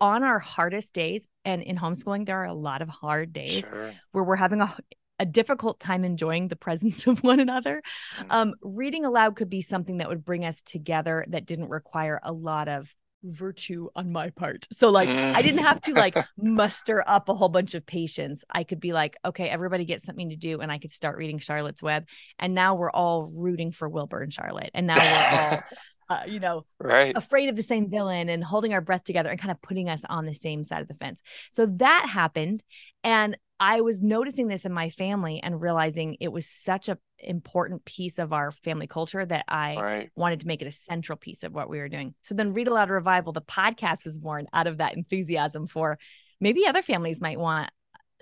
on 0.00 0.22
our 0.22 0.38
hardest 0.38 0.92
days, 0.92 1.26
and 1.44 1.62
in 1.62 1.76
homeschooling, 1.76 2.26
there 2.26 2.38
are 2.38 2.46
a 2.46 2.54
lot 2.54 2.82
of 2.82 2.88
hard 2.88 3.32
days 3.32 3.60
sure. 3.60 3.92
where 4.12 4.24
we're 4.24 4.36
having 4.36 4.60
a 4.60 4.76
a 5.18 5.26
difficult 5.26 5.80
time 5.80 6.04
enjoying 6.04 6.48
the 6.48 6.56
presence 6.56 7.06
of 7.06 7.22
one 7.22 7.40
another. 7.40 7.82
Mm. 8.18 8.26
Um, 8.30 8.54
reading 8.62 9.04
aloud 9.04 9.36
could 9.36 9.50
be 9.50 9.62
something 9.62 9.98
that 9.98 10.08
would 10.08 10.24
bring 10.24 10.44
us 10.44 10.62
together 10.62 11.24
that 11.28 11.46
didn't 11.46 11.68
require 11.68 12.20
a 12.22 12.32
lot 12.32 12.68
of 12.68 12.94
virtue 13.24 13.88
on 13.96 14.12
my 14.12 14.30
part. 14.30 14.66
So 14.72 14.90
like 14.90 15.08
I 15.08 15.42
didn't 15.42 15.64
have 15.64 15.80
to 15.82 15.92
like 15.92 16.16
muster 16.36 17.02
up 17.06 17.28
a 17.28 17.34
whole 17.34 17.48
bunch 17.48 17.74
of 17.74 17.84
patience. 17.84 18.44
I 18.48 18.62
could 18.62 18.78
be 18.78 18.92
like, 18.92 19.16
okay, 19.24 19.48
everybody 19.48 19.84
gets 19.84 20.04
something 20.04 20.30
to 20.30 20.36
do 20.36 20.60
and 20.60 20.70
I 20.70 20.78
could 20.78 20.92
start 20.92 21.16
reading 21.16 21.38
Charlotte's 21.38 21.82
Web. 21.82 22.06
And 22.38 22.54
now 22.54 22.76
we're 22.76 22.92
all 22.92 23.24
rooting 23.24 23.72
for 23.72 23.88
Wilbur 23.88 24.22
and 24.22 24.32
Charlotte. 24.32 24.70
And 24.72 24.86
now 24.86 24.96
we're 24.96 25.50
all 25.50 25.62
uh, 26.10 26.22
you 26.26 26.40
know, 26.40 26.64
right. 26.80 27.14
afraid 27.16 27.48
of 27.48 27.56
the 27.56 27.62
same 27.62 27.90
villain 27.90 28.28
and 28.28 28.42
holding 28.42 28.72
our 28.72 28.80
breath 28.80 29.04
together 29.04 29.28
and 29.28 29.38
kind 29.38 29.50
of 29.50 29.60
putting 29.60 29.88
us 29.88 30.02
on 30.08 30.24
the 30.24 30.34
same 30.34 30.64
side 30.64 30.80
of 30.80 30.88
the 30.88 30.94
fence. 30.94 31.20
So 31.52 31.66
that 31.66 32.08
happened. 32.10 32.62
And 33.04 33.36
I 33.60 33.80
was 33.80 34.00
noticing 34.00 34.48
this 34.48 34.64
in 34.64 34.72
my 34.72 34.88
family 34.90 35.40
and 35.42 35.60
realizing 35.60 36.16
it 36.20 36.32
was 36.32 36.46
such 36.46 36.88
a 36.88 36.98
important 37.18 37.84
piece 37.84 38.18
of 38.18 38.32
our 38.32 38.52
family 38.52 38.86
culture 38.86 39.26
that 39.26 39.44
I 39.48 39.76
right. 39.76 40.10
wanted 40.14 40.40
to 40.40 40.46
make 40.46 40.62
it 40.62 40.68
a 40.68 40.72
central 40.72 41.18
piece 41.18 41.42
of 41.42 41.52
what 41.52 41.68
we 41.68 41.78
were 41.78 41.88
doing. 41.88 42.14
So 42.22 42.34
then 42.34 42.52
Read 42.52 42.68
Aloud 42.68 42.90
Revival, 42.90 43.32
the 43.32 43.40
podcast 43.40 44.04
was 44.04 44.18
born 44.18 44.46
out 44.52 44.68
of 44.68 44.78
that 44.78 44.96
enthusiasm 44.96 45.66
for 45.66 45.98
maybe 46.40 46.66
other 46.66 46.82
families 46.82 47.20
might 47.20 47.40
want 47.40 47.70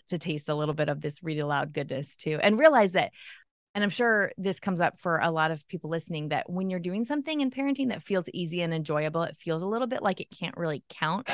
to 0.08 0.18
taste 0.18 0.48
a 0.48 0.54
little 0.54 0.74
bit 0.74 0.88
of 0.88 1.00
this 1.00 1.22
read 1.22 1.38
aloud 1.38 1.72
goodness 1.72 2.16
too 2.16 2.38
and 2.40 2.58
realize 2.58 2.92
that 2.92 3.12
and 3.76 3.84
I'm 3.84 3.90
sure 3.90 4.32
this 4.38 4.58
comes 4.58 4.80
up 4.80 4.98
for 4.98 5.18
a 5.18 5.30
lot 5.30 5.50
of 5.50 5.68
people 5.68 5.90
listening 5.90 6.30
that 6.30 6.48
when 6.48 6.70
you're 6.70 6.80
doing 6.80 7.04
something 7.04 7.42
in 7.42 7.50
parenting 7.50 7.90
that 7.90 8.02
feels 8.02 8.24
easy 8.32 8.62
and 8.62 8.72
enjoyable, 8.72 9.22
it 9.24 9.36
feels 9.38 9.60
a 9.60 9.66
little 9.66 9.86
bit 9.86 10.02
like 10.02 10.18
it 10.18 10.28
can't 10.30 10.56
really 10.56 10.82
count. 10.88 11.28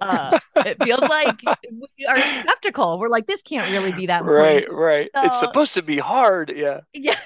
Uh, 0.00 0.36
it 0.56 0.82
feels 0.82 0.98
like 1.08 1.40
we 1.44 2.06
are 2.06 2.18
skeptical. 2.18 2.98
We're 2.98 3.08
like, 3.08 3.28
this 3.28 3.40
can't 3.42 3.70
really 3.70 3.92
be 3.92 4.06
that. 4.06 4.24
Right, 4.24 4.66
right. 4.68 5.10
So, 5.14 5.22
it's 5.22 5.38
supposed 5.38 5.74
to 5.74 5.82
be 5.82 5.98
hard. 5.98 6.52
Yeah. 6.56 6.80
Yeah. 6.92 7.20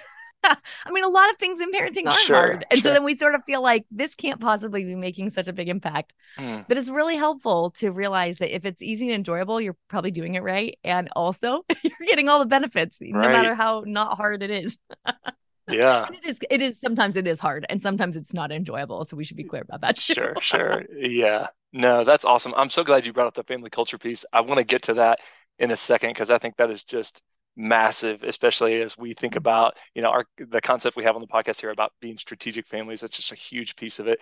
I 0.44 0.90
mean, 0.90 1.04
a 1.04 1.08
lot 1.08 1.30
of 1.30 1.36
things 1.38 1.60
in 1.60 1.72
parenting 1.72 2.06
are 2.06 2.12
sure, 2.12 2.36
hard. 2.36 2.66
And 2.70 2.80
sure. 2.80 2.90
so 2.90 2.92
then 2.92 3.04
we 3.04 3.16
sort 3.16 3.34
of 3.34 3.42
feel 3.44 3.62
like 3.62 3.86
this 3.90 4.14
can't 4.14 4.40
possibly 4.40 4.84
be 4.84 4.94
making 4.94 5.30
such 5.30 5.48
a 5.48 5.52
big 5.52 5.68
impact. 5.68 6.12
Mm. 6.38 6.66
But 6.68 6.78
it's 6.78 6.90
really 6.90 7.16
helpful 7.16 7.70
to 7.78 7.90
realize 7.90 8.38
that 8.38 8.54
if 8.54 8.64
it's 8.64 8.82
easy 8.82 9.06
and 9.06 9.14
enjoyable, 9.14 9.60
you're 9.60 9.76
probably 9.88 10.10
doing 10.10 10.34
it 10.34 10.42
right. 10.42 10.78
And 10.84 11.08
also, 11.16 11.64
you're 11.82 12.06
getting 12.06 12.28
all 12.28 12.38
the 12.38 12.46
benefits, 12.46 12.98
right. 13.00 13.12
no 13.12 13.20
matter 13.20 13.54
how 13.54 13.84
not 13.86 14.16
hard 14.16 14.42
it 14.42 14.50
is. 14.50 14.78
yeah. 15.68 16.06
And 16.06 16.16
it 16.16 16.26
is, 16.26 16.38
it 16.50 16.62
is, 16.62 16.76
sometimes 16.82 17.16
it 17.16 17.26
is 17.26 17.40
hard 17.40 17.66
and 17.68 17.80
sometimes 17.80 18.16
it's 18.16 18.34
not 18.34 18.52
enjoyable. 18.52 19.04
So 19.04 19.16
we 19.16 19.24
should 19.24 19.36
be 19.36 19.44
clear 19.44 19.62
about 19.62 19.80
that 19.80 19.96
too. 19.98 20.14
Sure, 20.14 20.34
sure. 20.40 20.84
Yeah. 20.96 21.48
No, 21.72 22.04
that's 22.04 22.24
awesome. 22.24 22.54
I'm 22.56 22.70
so 22.70 22.84
glad 22.84 23.04
you 23.04 23.12
brought 23.12 23.26
up 23.26 23.34
the 23.34 23.42
family 23.42 23.68
culture 23.68 23.98
piece. 23.98 24.24
I 24.32 24.42
want 24.42 24.58
to 24.58 24.64
get 24.64 24.82
to 24.82 24.94
that 24.94 25.18
in 25.58 25.72
a 25.72 25.76
second 25.76 26.10
because 26.10 26.30
I 26.30 26.38
think 26.38 26.56
that 26.56 26.70
is 26.70 26.84
just 26.84 27.20
massive 27.56 28.22
especially 28.24 28.82
as 28.82 28.98
we 28.98 29.14
think 29.14 29.36
about 29.36 29.76
you 29.94 30.02
know 30.02 30.10
our 30.10 30.24
the 30.38 30.60
concept 30.60 30.96
we 30.96 31.04
have 31.04 31.14
on 31.14 31.20
the 31.20 31.28
podcast 31.28 31.60
here 31.60 31.70
about 31.70 31.92
being 32.00 32.16
strategic 32.16 32.66
families 32.66 33.00
that's 33.00 33.16
just 33.16 33.32
a 33.32 33.36
huge 33.36 33.76
piece 33.76 33.98
of 33.98 34.08
it. 34.08 34.20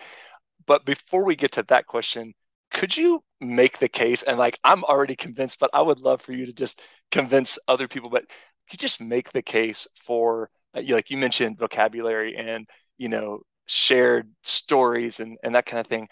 But 0.65 0.85
before 0.85 1.25
we 1.25 1.35
get 1.35 1.51
to 1.53 1.63
that 1.69 1.87
question 1.87 2.33
could 2.71 2.97
you 2.97 3.23
make 3.39 3.79
the 3.79 3.87
case 3.87 4.23
and 4.23 4.37
like 4.37 4.59
i'm 4.63 4.83
already 4.83 5.15
convinced 5.15 5.59
but 5.59 5.69
i 5.73 5.81
would 5.81 5.99
love 5.99 6.21
for 6.21 6.33
you 6.33 6.45
to 6.45 6.53
just 6.53 6.81
convince 7.11 7.59
other 7.67 7.87
people 7.87 8.09
but 8.09 8.25
you 8.71 8.77
just 8.77 8.99
make 8.99 9.31
the 9.31 9.41
case 9.41 9.87
for 9.95 10.49
uh, 10.75 10.81
like 10.89 11.09
you 11.09 11.17
mentioned 11.17 11.57
vocabulary 11.57 12.35
and 12.35 12.67
you 12.97 13.09
know 13.09 13.41
shared 13.67 14.29
stories 14.43 15.19
and 15.19 15.37
and 15.43 15.55
that 15.55 15.65
kind 15.65 15.79
of 15.79 15.87
thing 15.87 16.07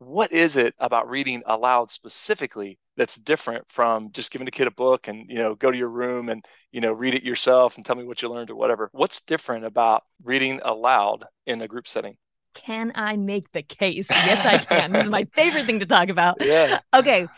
what 0.00 0.32
is 0.32 0.56
it 0.56 0.74
about 0.78 1.10
reading 1.10 1.42
aloud 1.44 1.90
specifically 1.90 2.78
that's 2.96 3.16
different 3.16 3.64
from 3.68 4.10
just 4.12 4.30
giving 4.30 4.48
a 4.48 4.50
kid 4.50 4.66
a 4.66 4.70
book 4.70 5.08
and 5.08 5.28
you 5.28 5.36
know 5.36 5.54
go 5.54 5.70
to 5.70 5.76
your 5.76 5.90
room 5.90 6.30
and 6.30 6.44
you 6.72 6.80
know 6.80 6.90
read 6.90 7.14
it 7.14 7.22
yourself 7.22 7.76
and 7.76 7.84
tell 7.84 7.96
me 7.96 8.04
what 8.04 8.22
you 8.22 8.28
learned 8.28 8.50
or 8.50 8.56
whatever? 8.56 8.88
What's 8.92 9.20
different 9.20 9.66
about 9.66 10.02
reading 10.24 10.60
aloud 10.64 11.26
in 11.46 11.60
a 11.60 11.68
group 11.68 11.86
setting? 11.86 12.16
Can 12.54 12.92
i 12.94 13.16
make 13.16 13.52
the 13.52 13.62
case? 13.62 14.08
Yes 14.10 14.44
i 14.44 14.58
can. 14.58 14.92
This 14.92 15.04
is 15.04 15.10
my 15.10 15.26
favorite 15.34 15.66
thing 15.66 15.80
to 15.80 15.86
talk 15.86 16.08
about. 16.08 16.38
Yeah. 16.44 16.80
Okay 16.94 17.28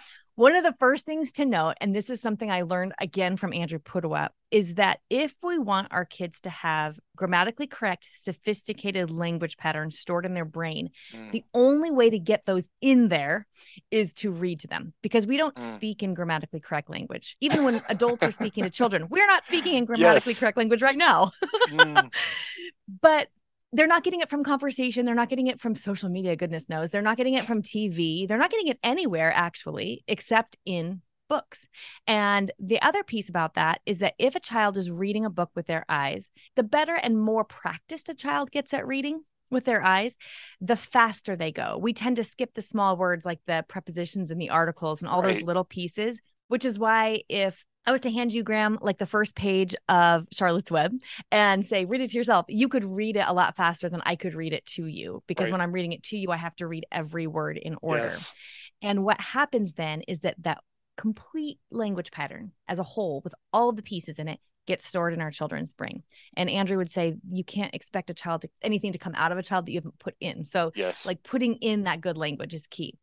one 0.42 0.56
of 0.56 0.64
the 0.64 0.74
first 0.80 1.06
things 1.06 1.30
to 1.30 1.44
note, 1.44 1.74
and 1.80 1.94
this 1.94 2.10
is 2.10 2.20
something 2.20 2.50
I 2.50 2.62
learned 2.62 2.94
again 2.98 3.36
from 3.36 3.52
Andrew 3.52 3.78
Pudewa, 3.78 4.30
is 4.50 4.74
that 4.74 4.98
if 5.08 5.36
we 5.40 5.56
want 5.56 5.92
our 5.92 6.04
kids 6.04 6.40
to 6.40 6.50
have 6.50 6.98
grammatically 7.14 7.68
correct, 7.68 8.08
sophisticated 8.24 9.08
language 9.08 9.56
patterns 9.56 10.00
stored 10.00 10.26
in 10.26 10.34
their 10.34 10.44
brain, 10.44 10.90
mm. 11.14 11.30
the 11.30 11.44
only 11.54 11.92
way 11.92 12.10
to 12.10 12.18
get 12.18 12.44
those 12.44 12.68
in 12.80 13.06
there 13.06 13.46
is 13.92 14.12
to 14.14 14.32
read 14.32 14.58
to 14.58 14.66
them 14.66 14.92
because 15.00 15.28
we 15.28 15.36
don't 15.36 15.54
mm. 15.54 15.74
speak 15.74 16.02
in 16.02 16.12
grammatically 16.12 16.58
correct 16.58 16.90
language. 16.90 17.36
Even 17.40 17.62
when 17.62 17.80
adults 17.88 18.24
are 18.24 18.32
speaking 18.32 18.64
to 18.64 18.70
children, 18.70 19.06
we're 19.10 19.28
not 19.28 19.44
speaking 19.44 19.76
in 19.76 19.84
grammatically 19.84 20.32
yes. 20.32 20.40
correct 20.40 20.58
language 20.58 20.82
right 20.82 20.98
now. 20.98 21.30
mm. 21.68 22.12
But 23.00 23.28
they're 23.72 23.86
not 23.86 24.04
getting 24.04 24.20
it 24.20 24.28
from 24.28 24.44
conversation. 24.44 25.06
They're 25.06 25.14
not 25.14 25.28
getting 25.28 25.46
it 25.46 25.60
from 25.60 25.74
social 25.74 26.08
media, 26.08 26.36
goodness 26.36 26.68
knows. 26.68 26.90
They're 26.90 27.02
not 27.02 27.16
getting 27.16 27.34
it 27.34 27.44
from 27.44 27.62
TV. 27.62 28.28
They're 28.28 28.38
not 28.38 28.50
getting 28.50 28.68
it 28.68 28.78
anywhere, 28.82 29.32
actually, 29.34 30.04
except 30.06 30.56
in 30.66 31.00
books. 31.28 31.66
And 32.06 32.50
the 32.58 32.80
other 32.82 33.02
piece 33.02 33.30
about 33.30 33.54
that 33.54 33.80
is 33.86 33.98
that 34.00 34.14
if 34.18 34.34
a 34.34 34.40
child 34.40 34.76
is 34.76 34.90
reading 34.90 35.24
a 35.24 35.30
book 35.30 35.50
with 35.54 35.66
their 35.66 35.86
eyes, 35.88 36.28
the 36.56 36.62
better 36.62 36.94
and 36.94 37.18
more 37.18 37.44
practiced 37.44 38.10
a 38.10 38.14
child 38.14 38.50
gets 38.50 38.74
at 38.74 38.86
reading 38.86 39.22
with 39.50 39.64
their 39.64 39.82
eyes, 39.82 40.16
the 40.60 40.76
faster 40.76 41.34
they 41.34 41.52
go. 41.52 41.78
We 41.80 41.94
tend 41.94 42.16
to 42.16 42.24
skip 42.24 42.52
the 42.54 42.62
small 42.62 42.96
words 42.98 43.24
like 43.24 43.40
the 43.46 43.64
prepositions 43.66 44.30
and 44.30 44.40
the 44.40 44.50
articles 44.50 45.00
and 45.00 45.10
all 45.10 45.22
right. 45.22 45.34
those 45.34 45.42
little 45.42 45.64
pieces, 45.64 46.20
which 46.48 46.66
is 46.66 46.78
why 46.78 47.22
if 47.30 47.64
I 47.84 47.92
was 47.92 48.02
to 48.02 48.10
hand 48.10 48.32
you, 48.32 48.42
Graham, 48.42 48.78
like 48.80 48.98
the 48.98 49.06
first 49.06 49.34
page 49.34 49.74
of 49.88 50.26
Charlotte's 50.30 50.70
Web 50.70 50.92
and 51.30 51.64
say, 51.64 51.84
read 51.84 52.00
it 52.00 52.10
to 52.10 52.16
yourself, 52.16 52.46
you 52.48 52.68
could 52.68 52.84
read 52.84 53.16
it 53.16 53.24
a 53.26 53.32
lot 53.32 53.56
faster 53.56 53.88
than 53.88 54.02
I 54.06 54.14
could 54.14 54.34
read 54.34 54.52
it 54.52 54.64
to 54.66 54.86
you. 54.86 55.22
Because 55.26 55.46
right. 55.46 55.52
when 55.52 55.60
I'm 55.60 55.72
reading 55.72 55.92
it 55.92 56.02
to 56.04 56.16
you, 56.16 56.30
I 56.30 56.36
have 56.36 56.54
to 56.56 56.66
read 56.66 56.86
every 56.92 57.26
word 57.26 57.56
in 57.58 57.76
order. 57.82 58.04
Yes. 58.04 58.34
And 58.82 59.04
what 59.04 59.20
happens 59.20 59.72
then 59.74 60.02
is 60.02 60.20
that 60.20 60.36
that 60.42 60.62
complete 60.96 61.58
language 61.70 62.10
pattern 62.12 62.52
as 62.68 62.78
a 62.78 62.84
whole, 62.84 63.20
with 63.24 63.34
all 63.52 63.70
of 63.70 63.76
the 63.76 63.82
pieces 63.82 64.18
in 64.18 64.28
it, 64.28 64.38
gets 64.66 64.86
stored 64.86 65.12
in 65.12 65.20
our 65.20 65.32
children's 65.32 65.72
brain. 65.72 66.04
And 66.36 66.48
Andrew 66.48 66.76
would 66.76 66.90
say, 66.90 67.16
you 67.32 67.42
can't 67.42 67.74
expect 67.74 68.10
a 68.10 68.14
child 68.14 68.42
to 68.42 68.48
anything 68.62 68.92
to 68.92 68.98
come 68.98 69.14
out 69.16 69.32
of 69.32 69.38
a 69.38 69.42
child 69.42 69.66
that 69.66 69.72
you 69.72 69.78
haven't 69.78 69.98
put 69.98 70.14
in. 70.20 70.44
So, 70.44 70.70
yes. 70.76 71.04
like 71.04 71.24
putting 71.24 71.56
in 71.56 71.82
that 71.84 72.00
good 72.00 72.16
language 72.16 72.54
is 72.54 72.68
key. 72.68 72.96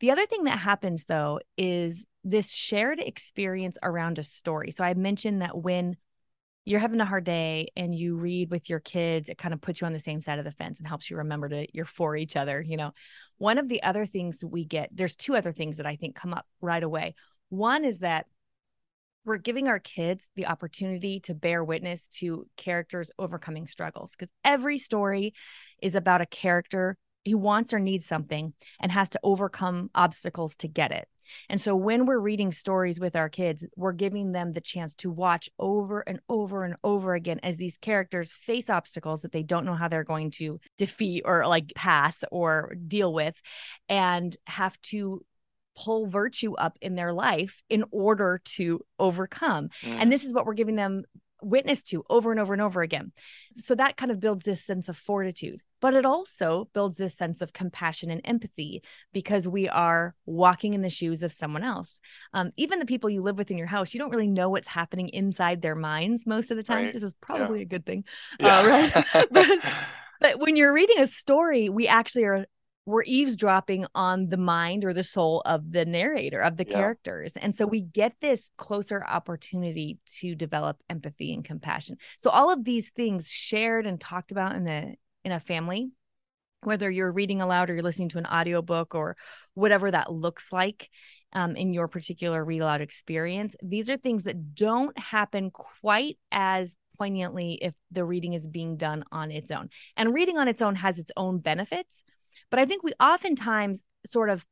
The 0.00 0.10
other 0.10 0.26
thing 0.26 0.44
that 0.44 0.58
happens 0.58 1.04
though 1.04 1.40
is 1.56 2.06
this 2.24 2.52
shared 2.52 2.98
experience 2.98 3.78
around 3.82 4.18
a 4.18 4.22
story. 4.24 4.70
So 4.70 4.84
I 4.84 4.94
mentioned 4.94 5.42
that 5.42 5.56
when 5.56 5.96
you're 6.64 6.80
having 6.80 7.00
a 7.00 7.06
hard 7.06 7.22
day 7.22 7.68
and 7.76 7.94
you 7.94 8.16
read 8.16 8.50
with 8.50 8.68
your 8.68 8.80
kids, 8.80 9.28
it 9.28 9.38
kind 9.38 9.54
of 9.54 9.60
puts 9.60 9.80
you 9.80 9.86
on 9.86 9.92
the 9.92 10.00
same 10.00 10.20
side 10.20 10.40
of 10.40 10.44
the 10.44 10.50
fence 10.50 10.78
and 10.80 10.88
helps 10.88 11.08
you 11.08 11.16
remember 11.16 11.48
to 11.48 11.66
you're 11.72 11.84
for 11.84 12.16
each 12.16 12.34
other. 12.34 12.60
You 12.60 12.76
know, 12.76 12.92
one 13.38 13.58
of 13.58 13.68
the 13.68 13.82
other 13.84 14.04
things 14.04 14.42
we 14.44 14.64
get, 14.64 14.90
there's 14.92 15.14
two 15.14 15.36
other 15.36 15.52
things 15.52 15.76
that 15.76 15.86
I 15.86 15.94
think 15.94 16.16
come 16.16 16.34
up 16.34 16.44
right 16.60 16.82
away. 16.82 17.14
One 17.48 17.84
is 17.84 18.00
that 18.00 18.26
we're 19.24 19.38
giving 19.38 19.68
our 19.68 19.78
kids 19.78 20.28
the 20.34 20.46
opportunity 20.46 21.20
to 21.20 21.34
bear 21.34 21.62
witness 21.62 22.08
to 22.08 22.46
characters 22.56 23.10
overcoming 23.18 23.68
struggles 23.68 24.12
because 24.12 24.32
every 24.44 24.78
story 24.78 25.34
is 25.80 25.94
about 25.94 26.20
a 26.20 26.26
character 26.26 26.96
who 27.26 27.38
wants 27.38 27.72
or 27.72 27.78
needs 27.78 28.06
something 28.06 28.54
and 28.80 28.92
has 28.92 29.10
to 29.10 29.20
overcome 29.22 29.90
obstacles 29.94 30.56
to 30.56 30.68
get 30.68 30.92
it. 30.92 31.08
And 31.48 31.60
so 31.60 31.74
when 31.74 32.06
we're 32.06 32.20
reading 32.20 32.52
stories 32.52 33.00
with 33.00 33.16
our 33.16 33.28
kids, 33.28 33.64
we're 33.76 33.92
giving 33.92 34.32
them 34.32 34.52
the 34.52 34.60
chance 34.60 34.94
to 34.96 35.10
watch 35.10 35.50
over 35.58 36.00
and 36.00 36.20
over 36.28 36.64
and 36.64 36.76
over 36.84 37.14
again 37.14 37.40
as 37.42 37.56
these 37.56 37.78
characters 37.78 38.32
face 38.32 38.70
obstacles 38.70 39.22
that 39.22 39.32
they 39.32 39.42
don't 39.42 39.64
know 39.64 39.74
how 39.74 39.88
they're 39.88 40.04
going 40.04 40.30
to 40.32 40.60
defeat 40.78 41.22
or 41.24 41.46
like 41.46 41.72
pass 41.74 42.22
or 42.30 42.76
deal 42.86 43.12
with 43.12 43.34
and 43.88 44.36
have 44.44 44.80
to 44.82 45.24
pull 45.76 46.06
virtue 46.06 46.54
up 46.54 46.78
in 46.80 46.94
their 46.94 47.12
life 47.12 47.62
in 47.68 47.84
order 47.90 48.40
to 48.44 48.80
overcome. 48.98 49.68
Mm. 49.82 49.96
And 50.00 50.12
this 50.12 50.24
is 50.24 50.32
what 50.32 50.46
we're 50.46 50.54
giving 50.54 50.76
them 50.76 51.02
witness 51.42 51.82
to 51.84 52.02
over 52.08 52.30
and 52.30 52.40
over 52.40 52.52
and 52.52 52.62
over 52.62 52.80
again. 52.80 53.12
So 53.56 53.74
that 53.74 53.96
kind 53.96 54.10
of 54.10 54.20
builds 54.20 54.44
this 54.44 54.64
sense 54.64 54.88
of 54.88 54.96
fortitude, 54.96 55.60
but 55.80 55.94
it 55.94 56.06
also 56.06 56.68
builds 56.72 56.96
this 56.96 57.14
sense 57.14 57.42
of 57.42 57.52
compassion 57.52 58.10
and 58.10 58.20
empathy 58.24 58.82
because 59.12 59.46
we 59.46 59.68
are 59.68 60.14
walking 60.24 60.74
in 60.74 60.82
the 60.82 60.88
shoes 60.88 61.22
of 61.22 61.32
someone 61.32 61.62
else. 61.62 61.98
Um, 62.32 62.52
even 62.56 62.78
the 62.78 62.86
people 62.86 63.10
you 63.10 63.22
live 63.22 63.38
with 63.38 63.50
in 63.50 63.58
your 63.58 63.66
house, 63.66 63.92
you 63.92 64.00
don't 64.00 64.10
really 64.10 64.26
know 64.26 64.50
what's 64.50 64.68
happening 64.68 65.08
inside 65.08 65.62
their 65.62 65.74
minds 65.74 66.26
most 66.26 66.50
of 66.50 66.56
the 66.56 66.62
time. 66.62 66.86
Right. 66.86 66.92
This 66.92 67.02
is 67.02 67.14
probably 67.14 67.60
yeah. 67.60 67.64
a 67.64 67.68
good 67.68 67.86
thing, 67.86 68.04
yeah. 68.40 68.58
uh, 68.58 68.66
right? 68.66 69.06
but, 69.30 69.58
but 70.20 70.38
when 70.38 70.56
you're 70.56 70.72
reading 70.72 71.00
a 71.00 71.06
story, 71.06 71.68
we 71.68 71.88
actually 71.88 72.24
are 72.24 72.46
we're 72.86 73.02
eavesdropping 73.02 73.84
on 73.96 74.28
the 74.28 74.36
mind 74.36 74.84
or 74.84 74.92
the 74.92 75.02
soul 75.02 75.42
of 75.44 75.72
the 75.72 75.84
narrator 75.84 76.38
of 76.40 76.56
the 76.56 76.64
yeah. 76.64 76.72
characters 76.72 77.32
and 77.36 77.54
so 77.54 77.66
we 77.66 77.80
get 77.80 78.14
this 78.20 78.40
closer 78.56 79.04
opportunity 79.04 79.98
to 80.06 80.36
develop 80.36 80.78
empathy 80.88 81.34
and 81.34 81.44
compassion 81.44 81.96
so 82.20 82.30
all 82.30 82.52
of 82.52 82.64
these 82.64 82.90
things 82.90 83.28
shared 83.28 83.86
and 83.86 84.00
talked 84.00 84.30
about 84.30 84.54
in 84.54 84.62
the 84.62 84.94
in 85.26 85.32
a 85.32 85.40
family 85.40 85.90
whether 86.62 86.90
you're 86.90 87.12
reading 87.12 87.42
aloud 87.42 87.68
or 87.68 87.74
you're 87.74 87.82
listening 87.82 88.08
to 88.08 88.18
an 88.18 88.26
audiobook 88.26 88.94
or 88.94 89.16
whatever 89.54 89.90
that 89.90 90.10
looks 90.10 90.52
like 90.52 90.88
um, 91.34 91.54
in 91.54 91.72
your 91.74 91.86
particular 91.86 92.42
read 92.44 92.62
aloud 92.62 92.80
experience 92.80 93.54
these 93.62 93.90
are 93.90 93.98
things 93.98 94.24
that 94.24 94.54
don't 94.54 94.98
happen 94.98 95.50
quite 95.50 96.16
as 96.32 96.76
poignantly 96.98 97.58
if 97.60 97.74
the 97.90 98.04
reading 98.04 98.32
is 98.32 98.46
being 98.48 98.78
done 98.78 99.04
on 99.12 99.30
its 99.30 99.50
own. 99.50 99.68
And 99.98 100.14
reading 100.14 100.38
on 100.38 100.48
its 100.48 100.62
own 100.62 100.76
has 100.76 100.98
its 100.98 101.10
own 101.14 101.40
benefits 101.40 102.02
but 102.50 102.60
I 102.60 102.64
think 102.64 102.82
we 102.82 102.92
oftentimes 103.00 103.82
sort 104.04 104.30
of 104.30 104.44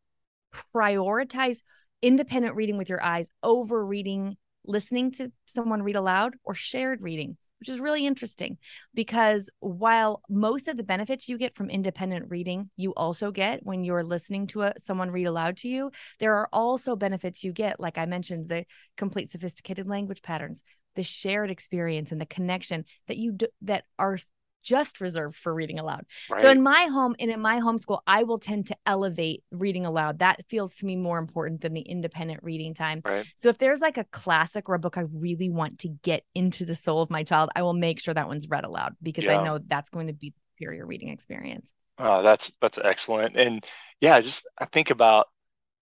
prioritize 0.74 1.58
independent 2.02 2.54
reading 2.54 2.76
with 2.76 2.88
your 2.88 3.02
eyes 3.02 3.30
over 3.42 3.84
reading, 3.84 4.36
listening 4.66 5.10
to 5.12 5.32
someone 5.46 5.82
read 5.82 5.96
aloud 5.96 6.34
or 6.44 6.54
shared 6.54 7.00
reading, 7.00 7.36
which 7.64 7.70
is 7.70 7.80
really 7.80 8.04
interesting 8.04 8.58
because 8.92 9.48
while 9.60 10.20
most 10.28 10.68
of 10.68 10.76
the 10.76 10.82
benefits 10.82 11.30
you 11.30 11.38
get 11.38 11.56
from 11.56 11.70
independent 11.70 12.26
reading, 12.28 12.68
you 12.76 12.92
also 12.92 13.30
get 13.30 13.64
when 13.64 13.84
you're 13.84 14.04
listening 14.04 14.46
to 14.46 14.60
a, 14.60 14.74
someone 14.78 15.10
read 15.10 15.24
aloud 15.24 15.56
to 15.56 15.66
you, 15.66 15.90
there 16.20 16.34
are 16.34 16.46
also 16.52 16.94
benefits 16.94 17.42
you 17.42 17.54
get, 17.54 17.80
like 17.80 17.96
I 17.96 18.04
mentioned, 18.04 18.50
the 18.50 18.66
complete 18.98 19.30
sophisticated 19.30 19.88
language 19.88 20.20
patterns, 20.20 20.62
the 20.94 21.02
shared 21.02 21.50
experience 21.50 22.12
and 22.12 22.20
the 22.20 22.26
connection 22.26 22.84
that 23.08 23.16
you 23.16 23.32
do, 23.32 23.46
that 23.62 23.84
are 23.98 24.18
just 24.64 25.00
reserved 25.00 25.36
for 25.36 25.54
reading 25.54 25.78
aloud. 25.78 26.06
Right. 26.28 26.42
So 26.42 26.50
in 26.50 26.62
my 26.62 26.86
home 26.86 27.14
and 27.20 27.30
in 27.30 27.40
my 27.40 27.60
homeschool, 27.60 28.00
I 28.06 28.24
will 28.24 28.38
tend 28.38 28.66
to 28.68 28.76
elevate 28.86 29.44
reading 29.52 29.86
aloud. 29.86 30.18
That 30.18 30.44
feels 30.48 30.74
to 30.76 30.86
me 30.86 30.96
more 30.96 31.18
important 31.18 31.60
than 31.60 31.74
the 31.74 31.82
independent 31.82 32.42
reading 32.42 32.74
time. 32.74 33.02
Right. 33.04 33.26
So 33.36 33.48
if 33.50 33.58
there's 33.58 33.80
like 33.80 33.98
a 33.98 34.04
classic 34.04 34.68
or 34.68 34.74
a 34.74 34.78
book 34.78 34.98
I 34.98 35.04
really 35.12 35.50
want 35.50 35.80
to 35.80 35.88
get 35.88 36.24
into 36.34 36.64
the 36.64 36.74
soul 36.74 37.02
of 37.02 37.10
my 37.10 37.22
child, 37.22 37.50
I 37.54 37.62
will 37.62 37.74
make 37.74 38.00
sure 38.00 38.14
that 38.14 38.26
one's 38.26 38.48
read 38.48 38.64
aloud 38.64 38.96
because 39.02 39.24
yeah. 39.24 39.38
I 39.38 39.44
know 39.44 39.60
that's 39.64 39.90
going 39.90 40.08
to 40.08 40.12
be 40.12 40.30
the 40.30 40.36
superior 40.56 40.86
reading 40.86 41.10
experience. 41.10 41.72
Oh, 41.98 42.22
that's 42.22 42.50
that's 42.60 42.78
excellent. 42.82 43.36
And 43.36 43.64
yeah, 44.00 44.18
just 44.20 44.48
I 44.58 44.64
think 44.64 44.90
about 44.90 45.26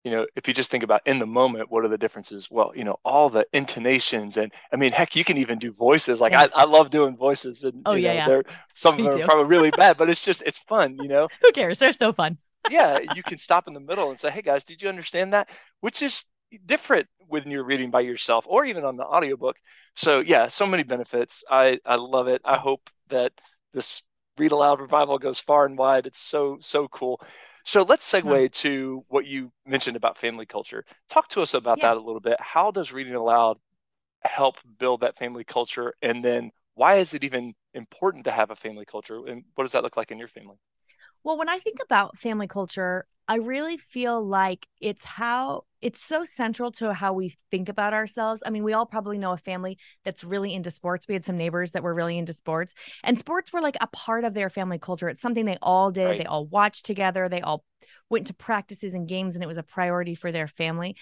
you 0.04 0.10
know, 0.10 0.26
if 0.34 0.48
you 0.48 0.54
just 0.54 0.70
think 0.70 0.82
about 0.82 1.02
in 1.06 1.18
the 1.20 1.26
moment, 1.26 1.70
what 1.70 1.84
are 1.84 1.88
the 1.88 1.98
differences? 1.98 2.50
Well, 2.50 2.72
you 2.74 2.84
know, 2.84 2.98
all 3.04 3.30
the 3.30 3.46
intonations 3.52 4.36
and 4.36 4.52
I 4.72 4.76
mean, 4.76 4.92
heck, 4.92 5.14
you 5.14 5.24
can 5.24 5.38
even 5.38 5.58
do 5.58 5.72
voices. 5.72 6.20
Like 6.20 6.32
Yeah. 6.32 6.46
I, 6.54 6.62
I 6.62 6.64
love 6.64 6.90
doing 6.90 7.16
voices 7.16 7.64
and 7.64 7.86
Oh, 7.86 7.94
you 7.94 8.02
yeah, 8.04 8.08
know, 8.08 8.14
yeah. 8.14 8.26
they're 8.26 8.44
some 8.74 8.94
of 8.96 9.04
them 9.04 9.10
too. 9.10 9.22
are 9.22 9.26
probably 9.26 9.44
really 9.44 9.70
bad, 9.70 9.96
but 9.96 10.10
it's 10.10 10.24
just 10.24 10.42
it's 10.42 10.58
fun, 10.58 10.96
you 10.98 11.08
know. 11.08 11.28
Who 11.42 11.52
cares? 11.52 11.78
They're 11.78 11.92
so 11.92 12.12
fun. 12.12 12.38
Yeah, 12.68 12.98
you 13.14 13.22
can 13.22 13.38
stop 13.38 13.68
in 13.68 13.74
the 13.74 13.80
middle 13.80 14.10
and 14.10 14.18
say, 14.18 14.30
Hey 14.30 14.42
guys, 14.42 14.64
did 14.64 14.82
you 14.82 14.88
understand 14.88 15.32
that? 15.32 15.48
Which 15.80 16.02
is 16.02 16.24
different 16.66 17.08
when 17.28 17.50
you're 17.50 17.64
reading 17.64 17.90
by 17.90 18.00
yourself 18.00 18.44
or 18.48 18.64
even 18.64 18.84
on 18.84 18.96
the 18.96 19.04
audiobook. 19.04 19.56
So 19.96 20.20
yeah, 20.20 20.48
so 20.48 20.66
many 20.66 20.82
benefits. 20.82 21.44
I, 21.50 21.78
I 21.86 21.94
love 21.96 22.28
it. 22.28 22.42
I 22.44 22.58
hope 22.58 22.90
that 23.08 23.32
this 23.72 24.02
read 24.38 24.52
aloud 24.52 24.80
revival 24.80 25.18
goes 25.18 25.40
far 25.40 25.64
and 25.64 25.78
wide. 25.78 26.06
It's 26.06 26.18
so, 26.20 26.58
so 26.60 26.88
cool. 26.88 27.20
So 27.64 27.82
let's 27.82 28.10
segue 28.10 28.50
to 28.52 29.04
what 29.08 29.26
you 29.26 29.52
mentioned 29.66 29.96
about 29.96 30.18
family 30.18 30.46
culture. 30.46 30.84
Talk 31.08 31.28
to 31.30 31.42
us 31.42 31.54
about 31.54 31.78
Yeah. 31.78 31.82
that 31.82 31.96
a 31.96 32.00
little 32.00 32.20
bit. 32.20 32.36
How 32.40 32.70
does 32.70 32.92
reading 32.92 33.14
aloud 33.14 33.58
help 34.24 34.56
build 34.78 35.02
that 35.02 35.18
family 35.18 35.44
culture? 35.44 35.94
And 36.02 36.24
then 36.24 36.52
why 36.74 36.96
is 36.96 37.14
it 37.14 37.24
even 37.24 37.54
important 37.74 38.24
to 38.24 38.32
have 38.32 38.50
a 38.50 38.56
family 38.56 38.86
culture? 38.86 39.26
And 39.26 39.44
what 39.56 39.64
does 39.64 39.72
that 39.72 39.84
look 39.84 39.96
like 39.96 40.10
in 40.10 40.18
your 40.18 40.28
family? 40.28 40.58
Well, 41.24 41.38
when 41.38 41.48
I 41.48 41.58
think 41.58 41.78
about 41.82 42.18
family 42.18 42.48
culture, 42.48 43.06
I 43.28 43.36
really 43.36 43.76
feel 43.76 44.24
like 44.24 44.66
it's 44.80 45.04
how 45.04 45.64
it's 45.80 46.00
so 46.00 46.24
central 46.24 46.70
to 46.70 46.94
how 46.94 47.12
we 47.12 47.36
think 47.50 47.68
about 47.68 47.92
ourselves. 47.92 48.42
I 48.46 48.50
mean, 48.50 48.62
we 48.62 48.72
all 48.72 48.86
probably 48.86 49.18
know 49.18 49.32
a 49.32 49.36
family 49.36 49.78
that's 50.04 50.22
really 50.22 50.54
into 50.54 50.70
sports. 50.70 51.08
We 51.08 51.14
had 51.14 51.24
some 51.24 51.36
neighbors 51.36 51.72
that 51.72 51.82
were 51.82 51.94
really 51.94 52.16
into 52.18 52.32
sports, 52.32 52.74
and 53.02 53.18
sports 53.18 53.52
were 53.52 53.60
like 53.60 53.76
a 53.80 53.88
part 53.88 54.24
of 54.24 54.34
their 54.34 54.48
family 54.48 54.78
culture. 54.78 55.08
It's 55.08 55.20
something 55.20 55.44
they 55.44 55.58
all 55.60 55.90
did. 55.90 56.04
Right. 56.04 56.18
They 56.18 56.24
all 56.24 56.46
watched 56.46 56.86
together. 56.86 57.28
They 57.28 57.40
all 57.40 57.64
went 58.08 58.28
to 58.28 58.34
practices 58.34 58.94
and 58.94 59.08
games, 59.08 59.34
and 59.34 59.42
it 59.42 59.48
was 59.48 59.58
a 59.58 59.62
priority 59.62 60.14
for 60.14 60.30
their 60.30 60.46
family. 60.46 60.94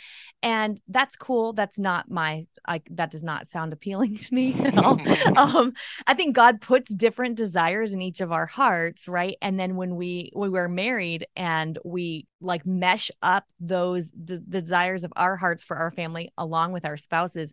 And 0.42 0.80
that's 0.88 1.16
cool. 1.16 1.52
That's 1.52 1.78
not 1.78 2.10
my, 2.10 2.46
I, 2.66 2.80
that 2.92 3.10
does 3.10 3.24
not 3.24 3.48
sound 3.48 3.72
appealing 3.72 4.16
to 4.16 4.34
me 4.34 4.54
at 4.54 4.78
all 4.78 5.00
um 5.36 5.72
i 6.06 6.14
think 6.14 6.34
god 6.36 6.60
puts 6.60 6.92
different 6.94 7.36
desires 7.36 7.92
in 7.92 8.02
each 8.02 8.20
of 8.20 8.32
our 8.32 8.46
hearts 8.46 9.08
right 9.08 9.36
and 9.40 9.58
then 9.58 9.76
when 9.76 9.96
we 9.96 10.30
when 10.34 10.52
we're 10.52 10.68
married 10.68 11.26
and 11.36 11.78
we 11.84 12.09
like 12.40 12.66
mesh 12.66 13.10
up 13.22 13.44
those 13.58 14.10
desires 14.10 15.04
of 15.04 15.12
our 15.16 15.36
hearts 15.36 15.62
for 15.62 15.76
our 15.76 15.90
family 15.90 16.32
along 16.36 16.72
with 16.72 16.84
our 16.84 16.96
spouses 16.96 17.52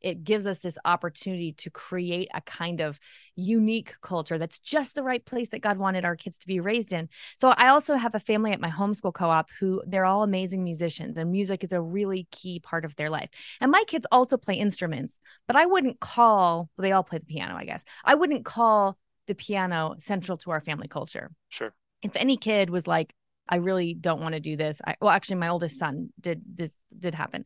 it 0.00 0.24
gives 0.24 0.46
us 0.46 0.58
this 0.58 0.78
opportunity 0.84 1.52
to 1.52 1.70
create 1.70 2.28
a 2.34 2.40
kind 2.40 2.80
of 2.80 2.98
unique 3.34 3.94
culture 4.00 4.38
that's 4.38 4.58
just 4.58 4.94
the 4.94 5.02
right 5.02 5.24
place 5.24 5.48
that 5.50 5.62
God 5.62 5.78
wanted 5.78 6.04
our 6.04 6.16
kids 6.16 6.38
to 6.38 6.46
be 6.46 6.60
raised 6.60 6.92
in. 6.92 7.08
So 7.40 7.48
I 7.48 7.68
also 7.68 7.96
have 7.96 8.14
a 8.14 8.20
family 8.20 8.52
at 8.52 8.60
my 8.60 8.70
homeschool 8.70 9.14
co-op 9.14 9.48
who 9.58 9.82
they're 9.86 10.04
all 10.04 10.22
amazing 10.22 10.64
musicians 10.64 11.16
and 11.18 11.30
music 11.30 11.64
is 11.64 11.72
a 11.72 11.80
really 11.80 12.28
key 12.30 12.60
part 12.60 12.84
of 12.84 12.94
their 12.96 13.10
life. 13.10 13.30
And 13.60 13.72
my 13.72 13.84
kids 13.86 14.06
also 14.12 14.36
play 14.36 14.54
instruments, 14.54 15.18
but 15.46 15.56
I 15.56 15.66
wouldn't 15.66 16.00
call 16.00 16.68
well, 16.76 16.82
they 16.82 16.92
all 16.92 17.02
play 17.02 17.18
the 17.18 17.26
piano, 17.26 17.56
I 17.56 17.64
guess. 17.64 17.84
I 18.04 18.14
wouldn't 18.14 18.44
call 18.44 18.96
the 19.26 19.34
piano 19.34 19.96
central 19.98 20.38
to 20.38 20.50
our 20.52 20.60
family 20.60 20.88
culture 20.88 21.32
Sure. 21.48 21.74
if 22.02 22.14
any 22.14 22.36
kid 22.36 22.70
was 22.70 22.86
like 22.86 23.12
i 23.48 23.56
really 23.56 23.94
don't 23.94 24.20
want 24.20 24.34
to 24.34 24.40
do 24.40 24.56
this. 24.56 24.80
I, 24.86 24.94
well 25.00 25.10
actually 25.10 25.36
my 25.36 25.48
oldest 25.48 25.78
son 25.78 26.10
did 26.20 26.42
this 26.46 26.72
did 26.98 27.14
happen. 27.14 27.44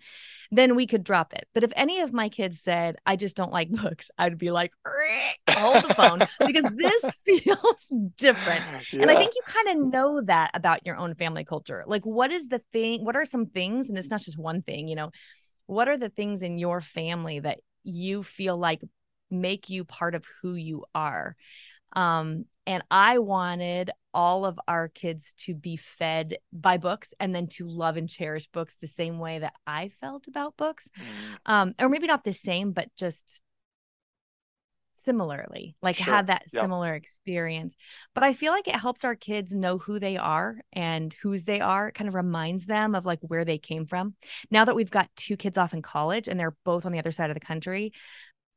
Then 0.52 0.76
we 0.76 0.86
could 0.86 1.02
drop 1.02 1.32
it. 1.32 1.48
But 1.54 1.64
if 1.64 1.72
any 1.74 2.00
of 2.00 2.12
my 2.12 2.28
kids 2.28 2.60
said 2.62 2.96
i 3.06 3.16
just 3.16 3.36
don't 3.36 3.52
like 3.52 3.70
books 3.82 4.10
i'd 4.18 4.38
be 4.38 4.50
like 4.50 4.72
hold 5.48 5.84
the 5.84 5.94
phone 5.94 6.20
because 6.46 6.64
this 6.74 7.04
feels 7.26 8.12
different. 8.16 8.64
And 8.92 9.10
i 9.10 9.16
think 9.16 9.32
you 9.34 9.42
kind 9.44 9.78
of 9.78 9.92
know 9.92 10.20
that 10.22 10.50
about 10.54 10.86
your 10.86 10.96
own 10.96 11.14
family 11.14 11.44
culture. 11.44 11.84
Like 11.86 12.04
what 12.04 12.30
is 12.30 12.48
the 12.48 12.62
thing 12.72 13.04
what 13.04 13.16
are 13.16 13.26
some 13.26 13.46
things 13.46 13.88
and 13.88 13.98
it's 13.98 14.10
not 14.10 14.20
just 14.20 14.38
one 14.38 14.62
thing 14.62 14.88
you 14.88 14.96
know 14.96 15.10
what 15.66 15.88
are 15.88 15.98
the 15.98 16.08
things 16.08 16.42
in 16.42 16.58
your 16.58 16.80
family 16.80 17.38
that 17.38 17.60
you 17.84 18.22
feel 18.22 18.56
like 18.56 18.80
make 19.30 19.70
you 19.70 19.84
part 19.84 20.14
of 20.14 20.24
who 20.42 20.54
you 20.54 20.84
are? 20.94 21.36
Um 21.94 22.46
and 22.66 22.82
i 22.90 23.18
wanted 23.18 23.90
all 24.12 24.44
of 24.44 24.58
our 24.68 24.88
kids 24.88 25.32
to 25.38 25.54
be 25.54 25.76
fed 25.76 26.38
by 26.52 26.76
books 26.76 27.12
and 27.20 27.34
then 27.34 27.46
to 27.46 27.66
love 27.66 27.96
and 27.96 28.08
cherish 28.08 28.48
books 28.48 28.76
the 28.80 28.86
same 28.88 29.18
way 29.18 29.38
that 29.38 29.54
i 29.66 29.88
felt 30.00 30.26
about 30.26 30.56
books 30.56 30.88
Mm, 30.98 31.36
um 31.46 31.74
or 31.78 31.88
maybe 31.88 32.06
not 32.06 32.24
the 32.24 32.32
same 32.32 32.72
but 32.72 32.88
just 32.96 33.42
similarly 34.96 35.74
like 35.80 35.96
Sure. 35.96 36.14
have 36.14 36.26
that 36.26 36.44
Yeah. 36.52 36.60
similar 36.60 36.94
experience 36.94 37.74
but 38.14 38.22
i 38.22 38.34
feel 38.34 38.52
like 38.52 38.68
it 38.68 38.74
helps 38.76 39.02
our 39.02 39.14
kids 39.14 39.54
know 39.54 39.78
who 39.78 39.98
they 39.98 40.18
are 40.18 40.60
and 40.74 41.14
whose 41.22 41.44
they 41.44 41.60
are 41.60 41.88
it 41.88 41.94
kind 41.94 42.06
of 42.08 42.14
reminds 42.14 42.66
them 42.66 42.94
of 42.94 43.06
like 43.06 43.18
where 43.22 43.46
they 43.46 43.56
came 43.56 43.86
from 43.86 44.14
now 44.50 44.66
that 44.66 44.76
we've 44.76 44.90
got 44.90 45.08
two 45.16 45.38
kids 45.38 45.56
off 45.56 45.72
in 45.72 45.80
college 45.80 46.28
and 46.28 46.38
they're 46.38 46.54
both 46.64 46.84
on 46.84 46.92
the 46.92 46.98
other 46.98 47.12
side 47.12 47.30
of 47.30 47.34
the 47.34 47.40
country 47.40 47.92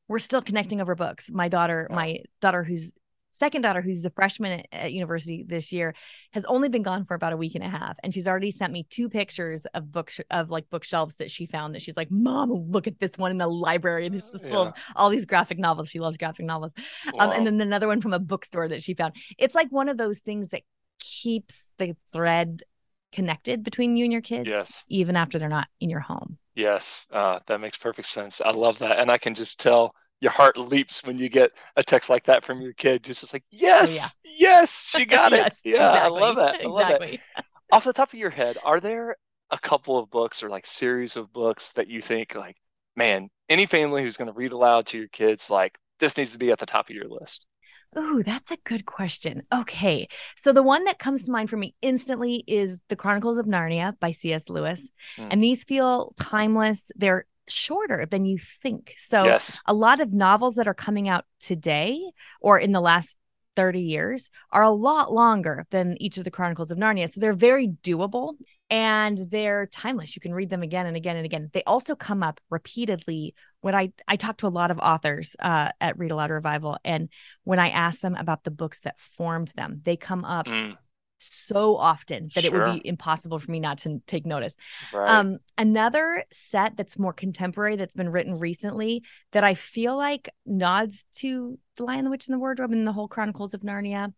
we're 0.09 0.19
still 0.19 0.41
connecting 0.41 0.81
over 0.81 0.95
books 0.95 1.29
my 1.31 1.47
daughter 1.47 1.87
Wow. 1.89 1.95
my 1.95 2.17
daughter 2.41 2.63
who's 2.65 2.91
second 3.39 3.61
daughter 3.61 3.81
who's 3.81 4.05
a 4.05 4.09
freshman 4.09 4.63
at, 4.71 4.91
university 4.93 5.43
this 5.47 5.71
year 5.71 5.93
has 6.31 6.45
only 6.45 6.69
been 6.69 6.83
gone 6.83 7.05
for 7.05 7.15
about 7.15 7.33
a 7.33 7.37
week 7.37 7.55
and 7.55 7.63
a 7.63 7.69
half 7.69 7.97
and 8.03 8.13
she's 8.13 8.27
already 8.27 8.51
sent 8.51 8.71
me 8.71 8.85
two 8.89 9.09
pictures 9.09 9.65
of 9.73 9.91
books 9.91 10.19
of 10.31 10.49
like 10.49 10.69
bookshelves 10.69 11.17
that 11.17 11.31
she 11.31 11.45
found 11.45 11.73
that 11.75 11.81
she's 11.81 11.97
like 11.97 12.09
mom 12.11 12.51
look 12.51 12.87
at 12.87 12.99
this 12.99 13.17
one 13.17 13.31
in 13.31 13.37
the 13.37 13.47
library. 13.47 14.09
This 14.09 14.23
is 14.33 14.45
full 14.47 14.67
of 14.67 14.73
all 14.95 15.09
these 15.09 15.25
graphic 15.25 15.57
novels. 15.59 15.89
She 15.89 15.99
loves 15.99 16.17
graphic 16.17 16.45
novels. 16.45 16.71
Um, 17.19 17.31
and 17.31 17.45
then 17.45 17.59
another 17.61 17.87
one 17.87 18.01
from 18.01 18.13
a 18.13 18.19
bookstore 18.19 18.67
that 18.69 18.83
she 18.83 18.93
found. 18.93 19.15
It's 19.37 19.55
like 19.55 19.69
one 19.71 19.89
of 19.89 19.97
those 19.97 20.19
things 20.19 20.49
that 20.49 20.61
keeps 20.99 21.65
the 21.77 21.95
thread 22.11 22.63
connected 23.11 23.63
between 23.63 23.95
you 23.95 24.05
and 24.05 24.11
your 24.11 24.21
kids 24.21 24.49
Yes. 24.49 24.83
even 24.87 25.15
after 25.15 25.37
they're 25.39 25.49
not 25.49 25.67
in 25.79 25.89
your 25.89 25.99
home. 25.99 26.37
Yes, 26.55 27.07
uh, 27.11 27.39
that 27.47 27.59
makes 27.59 27.77
perfect 27.77 28.07
sense. 28.07 28.41
I 28.41 28.51
love 28.51 28.79
that. 28.79 28.99
And 28.99 29.11
I 29.11 29.17
can 29.17 29.33
just 29.33 29.59
tell 29.59 29.95
your 30.23 30.31
heart 30.31 30.57
leaps 30.57 31.03
when 31.03 31.19
you 31.19 31.29
get 31.29 31.51
a 31.75 31.83
text 31.83 32.09
like 32.09 32.25
that 32.25 32.45
from 32.45 32.61
your 32.61 32.73
kid. 32.73 33.03
Just 33.03 33.23
it's 33.23 33.33
like, 33.33 33.43
yes, 33.51 34.15
yes, 34.23 34.85
she 34.95 35.05
got 35.07 35.33
it. 35.33 35.47
Yes, 35.47 35.59
Yeah, 35.63 35.91
I 35.91 36.07
love 36.07 36.37
that. 36.37 36.57
I 36.63 36.67
love 36.67 36.87
that. 36.89 37.01
exactly 37.01 37.21
Off 37.71 37.83
the 37.83 37.93
top 37.93 38.13
of 38.13 38.19
your 38.19 38.29
head, 38.31 38.57
are 38.63 38.79
there 38.79 39.17
a 39.51 39.57
couple 39.59 39.97
of 39.99 40.09
books 40.09 40.43
or 40.43 40.49
like 40.49 40.65
series 40.67 41.15
of 41.17 41.33
books 41.33 41.73
that 41.73 41.87
you 41.89 42.01
think 42.01 42.35
like, 42.35 42.57
man, 42.95 43.29
any 43.49 43.65
family 43.65 44.01
who's 44.03 44.17
going 44.17 44.27
to 44.27 44.33
read 44.33 44.51
aloud 44.53 44.85
to 44.87 44.97
your 44.97 45.07
kids, 45.09 45.49
like 45.49 45.77
this 45.99 46.17
needs 46.17 46.31
to 46.33 46.37
be 46.39 46.51
at 46.51 46.59
the 46.59 46.65
top 46.65 46.89
of 46.89 46.95
your 46.95 47.07
list? 47.09 47.45
Ooh, 47.97 48.23
that's 48.23 48.49
a 48.51 48.57
good 48.63 48.85
question. 48.85 49.43
Okay. 49.53 50.07
So 50.35 50.51
the 50.51 50.63
one 50.63 50.85
that 50.85 50.97
comes 50.97 51.25
to 51.25 51.31
mind 51.31 51.49
for 51.49 51.57
me 51.57 51.75
instantly 51.81 52.43
is 52.47 52.79
The 52.89 52.95
Chronicles 52.95 53.37
of 53.37 53.45
Narnia 53.45 53.99
by 53.99 54.11
C.S. 54.11 54.49
Lewis. 54.49 54.89
Mm. 55.17 55.27
And 55.31 55.43
these 55.43 55.63
feel 55.63 56.13
timeless. 56.19 56.91
They're 56.95 57.25
shorter 57.47 58.05
than 58.05 58.25
you 58.25 58.37
think. 58.61 58.93
So 58.97 59.25
Yes. 59.25 59.59
a 59.65 59.73
lot 59.73 60.01
of 60.01 60.13
novels 60.13 60.55
that 60.55 60.67
are 60.67 60.73
coming 60.73 61.09
out 61.09 61.25
today 61.39 61.99
or 62.41 62.57
in 62.59 62.71
the 62.71 62.81
last 62.81 63.19
30 63.55 63.81
years 63.81 64.29
are 64.51 64.63
a 64.63 64.71
lot 64.71 65.13
longer 65.13 65.65
than 65.69 65.95
each 66.01 66.17
of 66.17 66.23
the 66.23 66.31
Chronicles 66.31 66.71
of 66.71 66.77
Narnia. 66.77 67.11
So 67.11 67.19
they're 67.21 67.33
very 67.33 67.67
doable 67.67 68.33
and 68.69 69.17
they're 69.29 69.67
timeless. 69.67 70.15
You 70.15 70.21
can 70.21 70.33
read 70.33 70.49
them 70.49 70.63
again 70.63 70.87
and 70.87 70.97
again 70.97 71.17
and 71.17 71.25
again. 71.25 71.51
They 71.53 71.63
also 71.63 71.95
come 71.95 72.23
up 72.23 72.39
repeatedly 72.49 73.35
when 73.61 73.75
I 73.75 73.91
I 74.07 74.15
talk 74.15 74.37
to 74.37 74.47
a 74.47 74.49
lot 74.49 74.71
of 74.71 74.79
authors 74.79 75.35
uh, 75.39 75.69
at 75.79 75.97
Read 75.99 76.11
Aloud 76.11 76.31
Revival, 76.31 76.77
and 76.83 77.09
when 77.43 77.59
I 77.59 77.69
ask 77.69 78.01
them 78.01 78.15
about 78.15 78.43
the 78.43 78.51
books 78.51 78.79
that 78.81 78.99
formed 78.99 79.51
them, 79.55 79.81
they 79.85 79.95
come 79.97 80.25
up 80.25 80.47
Mm, 80.47 80.77
so 81.31 81.77
often 81.77 82.29
that 82.35 82.45
it 82.45 82.51
would 82.53 82.81
be 82.81 82.87
impossible 82.87 83.39
for 83.39 83.51
me 83.51 83.59
not 83.59 83.77
to 83.79 84.01
take 84.07 84.25
notice. 84.25 84.55
right. 84.93 85.09
Um, 85.09 85.37
another 85.57 86.23
set 86.31 86.75
that's 86.77 86.99
more 86.99 87.13
contemporary 87.13 87.75
that's 87.75 87.95
been 87.95 88.09
written 88.09 88.39
recently 88.39 89.03
that 89.31 89.43
I 89.43 89.53
feel 89.53 89.95
like 89.95 90.29
nods 90.45 91.05
to 91.15 91.57
The 91.77 91.83
Lion, 91.83 92.05
the 92.05 92.11
Witch, 92.11 92.27
and 92.27 92.33
the 92.33 92.39
Wardrobe 92.39 92.71
and 92.71 92.87
the 92.87 92.93
whole 92.93 93.07
Chronicles 93.07 93.53
of 93.53 93.61
Narnia, 93.61 94.13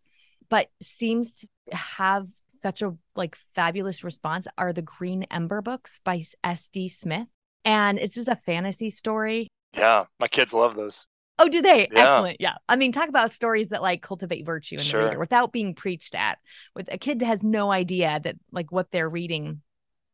but 0.48 0.70
seems 0.82 1.40
to 1.40 1.48
have 1.76 2.26
such 2.62 2.82
a 2.82 2.94
like 3.14 3.36
fabulous 3.54 4.02
response 4.02 4.46
are 4.56 4.72
the 4.72 4.82
Green 4.82 5.24
Ember 5.24 5.60
books 5.62 6.00
by 6.04 6.24
S.D. 6.42 6.88
Smith. 6.88 7.28
And 7.64 7.98
it's 7.98 8.14
just 8.14 8.28
a 8.28 8.36
fantasy 8.36 8.90
story. 8.90 9.48
yeah, 9.76 10.04
my 10.20 10.28
kids 10.28 10.52
love 10.52 10.76
those. 10.76 11.06
Oh, 11.38 11.48
do 11.48 11.60
they? 11.60 11.88
Yeah. 11.92 12.14
Excellent. 12.14 12.36
Yeah. 12.40 12.54
I 12.68 12.76
mean, 12.76 12.92
talk 12.92 13.08
about 13.08 13.32
stories 13.32 13.68
that 13.68 13.82
like 13.82 14.02
cultivate 14.02 14.46
virtue 14.46 14.76
in 14.76 14.82
Sure. 14.82 15.00
the 15.02 15.06
reader 15.08 15.18
without 15.18 15.52
being 15.52 15.74
preached 15.74 16.14
at. 16.14 16.38
With 16.74 16.88
a 16.90 16.98
kid 16.98 17.20
has 17.22 17.42
no 17.42 17.70
idea 17.70 18.20
that 18.24 18.36
like 18.50 18.72
what 18.72 18.90
they're 18.90 19.08
reading 19.08 19.60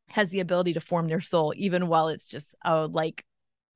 has 0.09 0.29
the 0.31 0.41
ability 0.41 0.73
to 0.75 0.81
form 0.81 1.09
their 1.09 1.21
soul, 1.21 1.55
even 1.57 1.87
while 1.87 2.09
it's 2.09 2.27
just 2.27 2.55
a 2.65 2.87
like 2.87 3.25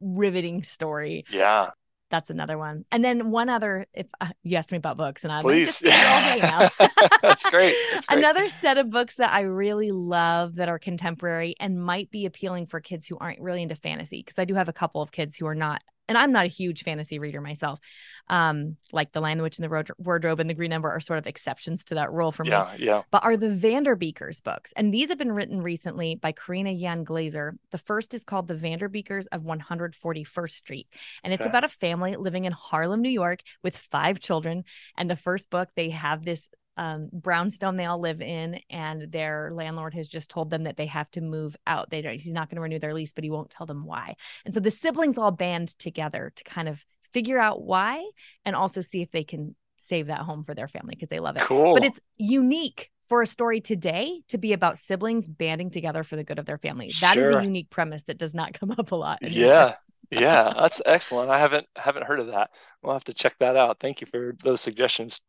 riveting 0.01 0.63
story. 0.65 1.25
Yeah, 1.31 1.71
That's 2.11 2.31
another 2.31 2.59
one. 2.59 2.85
And 2.93 3.05
then 3.05 3.31
one 3.31 3.49
other, 3.49 3.87
if 3.95 4.07
uh, 4.21 4.29
you 4.43 4.57
asked 4.57 4.71
me 4.71 4.79
about 4.79 4.97
books, 4.97 5.25
and 5.25 5.33
I'm 5.33 5.43
please. 5.43 5.67
just 5.69 5.83
here 5.85 5.93
all 6.07 6.21
day 6.21 6.41
now. 6.41 6.69
That's 7.23 7.43
great. 7.49 7.75
That's 7.93 8.07
great. 8.07 8.19
Another 8.19 8.49
set 8.49 8.77
of 8.77 8.91
books 8.91 9.15
that 9.15 9.33
I 9.33 9.41
really 9.43 9.91
love 9.93 10.57
that 10.57 10.69
are 10.69 10.79
contemporary 10.79 11.55
and 11.59 11.83
might 11.83 12.11
be 12.11 12.27
appealing 12.27 12.67
for 12.67 12.81
kids 12.81 13.07
who 13.07 13.17
aren't 13.19 13.41
really 13.41 13.63
into 13.63 13.77
fantasy, 13.77 14.19
because 14.19 14.39
I 14.39 14.45
do 14.45 14.55
have 14.55 14.69
a 14.69 14.73
couple 14.75 15.01
of 15.01 15.11
kids 15.11 15.37
who 15.37 15.47
are 15.47 15.55
not 15.55 15.81
and 16.09 16.17
I'm 16.17 16.33
not 16.33 16.45
a 16.45 16.49
huge 16.49 16.83
fantasy 16.83 17.19
reader 17.19 17.41
myself. 17.41 17.81
Um, 18.29 18.77
like 18.93 19.13
The 19.13 19.21
Lion, 19.21 19.39
the 19.39 19.45
Witch, 19.45 19.59
and 19.59 19.71
the 19.71 19.95
Wardrobe 19.99 20.41
and 20.41 20.51
The 20.51 20.55
Green 20.55 20.73
Ember 20.73 20.91
are 20.91 21.01
sort 21.01 21.19
of 21.19 21.27
exceptions 21.27 21.85
to 21.87 21.95
that 21.97 22.13
rule 22.13 22.33
for 22.33 22.43
me. 22.43 22.51
Yeah, 22.51 22.75
yeah. 22.77 23.03
But 23.11 23.23
are 23.25 23.37
the 23.37 23.49
Vanderbeekers 23.49 24.43
books, 24.43 24.73
and 24.77 24.93
these 24.93 25.09
have 25.09 25.19
been 25.19 25.33
written 25.33 25.63
recently 25.63 26.17
by 26.17 26.33
Karina 26.33 26.71
Yan 26.73 27.05
Glaser. 27.05 27.57
The 27.71 27.79
first 27.79 28.15
is 28.15 28.25
called 28.25 28.49
The 28.49 28.55
Vanderbeekers 28.55 29.27
of 29.31 29.43
141st 29.43 30.51
Street, 30.51 30.89
and 31.23 31.33
it's 31.33 31.43
okay. 31.43 31.51
about 31.51 31.65
a 31.65 31.69
family 31.69 32.17
living 32.17 32.45
in 32.45 32.53
Harlem, 32.53 33.03
New 33.03 33.09
York, 33.09 33.41
with 33.63 33.77
five 33.77 34.21
children. 34.21 34.65
And 34.97 35.11
the 35.11 35.17
first 35.17 35.51
book, 35.51 35.69
they 35.77 35.91
have 35.91 36.25
this 36.25 36.49
um, 36.77 37.09
brownstone 37.13 37.77
they 37.77 37.87
all 37.87 38.01
live 38.01 38.21
in, 38.21 38.61
and 38.71 39.11
their 39.11 39.51
landlord 39.53 39.95
has 39.95 40.09
just 40.09 40.31
told 40.31 40.51
them 40.51 40.65
that 40.65 40.77
they 40.77 40.87
have 40.87 41.11
to 41.13 41.21
move 41.21 41.57
out. 41.67 41.91
They 41.91 42.03
don't, 42.03 42.13
he's 42.15 42.33
not 42.33 42.49
going 42.49 42.57
to 42.57 42.63
renew 42.63 42.79
their 42.79 42.95
lease, 42.95 43.13
but 43.13 43.25
he 43.25 43.31
won't 43.31 43.51
tell 43.51 43.67
them 43.67 43.85
why. 43.85 44.17
And 44.45 44.53
so 44.53 44.61
the 44.61 44.71
siblings 44.71 45.19
all 45.19 45.31
band 45.31 45.79
together 45.79 46.33
to 46.35 46.45
kind 46.45 46.69
of 46.69 46.85
figure 47.13 47.39
out 47.39 47.63
why 47.63 48.05
and 48.45 48.55
also 48.55 48.81
see 48.81 49.01
if 49.01 49.11
they 49.11 49.25
can 49.25 49.55
save 49.79 50.09
that 50.09 50.21
home 50.21 50.45
for 50.45 50.55
their 50.55 50.69
family 50.69 50.95
because 50.95 51.09
they 51.09 51.21
love 51.21 51.37
it. 51.37 51.45
Cool. 51.45 51.75
But 51.75 51.85
it's 51.85 52.01
unique 52.17 52.91
for 53.09 53.23
a 53.23 53.27
story 53.27 53.61
today 53.61 54.21
to 54.29 54.39
be 54.39 54.53
about 54.53 54.79
siblings 54.79 55.29
banding 55.29 55.71
together 55.71 56.03
for 56.03 56.17
the 56.17 56.25
good 56.25 56.39
of 56.39 56.47
their 56.47 56.59
family. 56.59 56.91
That 57.01 57.15
sure. 57.15 57.31
is 57.31 57.37
a 57.37 57.43
unique 57.43 57.71
premise 57.71 58.05
that 58.05 58.19
does 58.19 58.35
not 58.35 58.53
come 58.59 58.73
up 58.73 58.93
a 58.93 58.97
lot. 58.97 59.19
Anymore. 59.23 59.49
Yeah. 59.49 59.75
yeah, 60.11 60.53
that's 60.57 60.83
excellent. 60.85 61.31
I 61.31 61.39
haven't 61.39 61.67
haven't 61.77 62.05
heard 62.05 62.21
of 62.21 62.29
that. 62.29 62.51
We'll 62.83 62.95
have 62.95 63.05
to 63.05 63.15
check 63.15 63.37
that 63.41 63.57
out. 63.57 63.79
Thank 63.81 64.01
you 64.01 64.07
for 64.07 64.35
those 64.43 64.61
suggestions. 64.61 65.21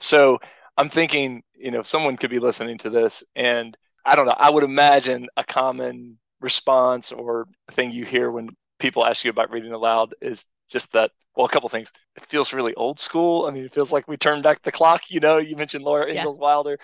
So 0.00 0.38
I'm 0.80 0.88
thinking, 0.88 1.42
you 1.54 1.70
know, 1.70 1.82
someone 1.82 2.16
could 2.16 2.30
be 2.30 2.38
listening 2.38 2.78
to 2.78 2.88
this 2.88 3.22
and 3.36 3.76
I 4.06 4.16
don't 4.16 4.24
know, 4.24 4.34
I 4.34 4.48
would 4.48 4.64
imagine 4.64 5.28
a 5.36 5.44
common 5.44 6.18
response 6.40 7.12
or 7.12 7.48
thing 7.72 7.92
you 7.92 8.06
hear 8.06 8.30
when 8.30 8.48
people 8.78 9.04
ask 9.04 9.22
you 9.22 9.30
about 9.30 9.50
reading 9.50 9.72
aloud 9.72 10.14
is 10.22 10.46
just 10.70 10.92
that 10.94 11.10
well, 11.36 11.44
a 11.44 11.50
couple 11.50 11.68
things. 11.68 11.92
It 12.16 12.24
feels 12.24 12.54
really 12.54 12.74
old 12.74 12.98
school. 12.98 13.44
I 13.46 13.50
mean, 13.50 13.66
it 13.66 13.74
feels 13.74 13.92
like 13.92 14.08
we 14.08 14.16
turned 14.16 14.42
back 14.42 14.62
the 14.62 14.72
clock. 14.72 15.10
You 15.10 15.20
know, 15.20 15.36
you 15.36 15.54
mentioned 15.54 15.84
Laura 15.84 16.08
Ingalls 16.08 16.38
yeah. 16.38 16.42
Wilder, 16.42 16.78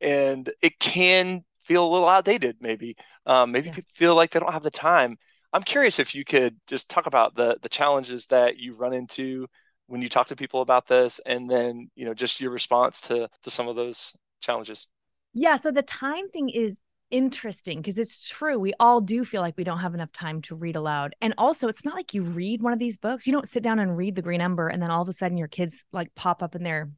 and 0.00 0.50
it 0.62 0.78
can 0.80 1.44
feel 1.62 1.86
a 1.86 1.92
little 1.92 2.08
outdated. 2.08 2.56
Maybe, 2.60 2.96
um, 3.26 3.52
maybe 3.52 3.68
yeah. 3.68 3.74
people 3.74 3.92
feel 3.94 4.16
like 4.16 4.30
they 4.30 4.40
don't 4.40 4.52
have 4.52 4.62
the 4.62 4.70
time. 4.70 5.18
I'm 5.52 5.62
curious 5.62 5.98
if 5.98 6.14
you 6.14 6.24
could 6.24 6.56
just 6.66 6.88
talk 6.88 7.06
about 7.06 7.36
the 7.36 7.58
the 7.62 7.68
challenges 7.68 8.26
that 8.26 8.56
you 8.56 8.74
run 8.74 8.94
into 8.94 9.46
when 9.92 10.00
you 10.00 10.08
talk 10.08 10.26
to 10.28 10.34
people 10.34 10.62
about 10.62 10.88
this 10.88 11.20
and 11.26 11.50
then 11.50 11.90
you 11.94 12.06
know 12.06 12.14
just 12.14 12.40
your 12.40 12.50
response 12.50 12.98
to 13.02 13.28
to 13.42 13.50
some 13.50 13.68
of 13.68 13.76
those 13.76 14.14
challenges? 14.40 14.88
Yeah 15.34 15.56
so 15.56 15.70
the 15.70 15.82
time 15.82 16.30
thing 16.30 16.48
is 16.48 16.78
interesting 17.10 17.82
because 17.82 17.98
it's 17.98 18.26
true 18.26 18.58
we 18.58 18.72
all 18.80 19.02
do 19.02 19.22
feel 19.22 19.42
like 19.42 19.54
we 19.58 19.64
don't 19.64 19.80
have 19.80 19.92
enough 19.92 20.10
time 20.10 20.40
to 20.40 20.54
read 20.54 20.76
aloud. 20.76 21.14
And 21.20 21.34
also 21.36 21.68
it's 21.68 21.84
not 21.84 21.94
like 21.94 22.14
you 22.14 22.22
read 22.22 22.62
one 22.62 22.72
of 22.72 22.78
these 22.78 22.96
books 22.96 23.26
you 23.26 23.34
don't 23.34 23.46
sit 23.46 23.62
down 23.62 23.78
and 23.78 23.94
read 23.94 24.14
the 24.14 24.22
green 24.22 24.40
ember 24.40 24.68
and 24.68 24.80
then 24.80 24.90
all 24.90 25.02
of 25.02 25.10
a 25.10 25.12
sudden 25.12 25.36
your 25.36 25.48
kids 25.48 25.84
like 25.92 26.14
pop 26.14 26.42
up 26.42 26.56
in 26.56 26.62
there 26.62 26.90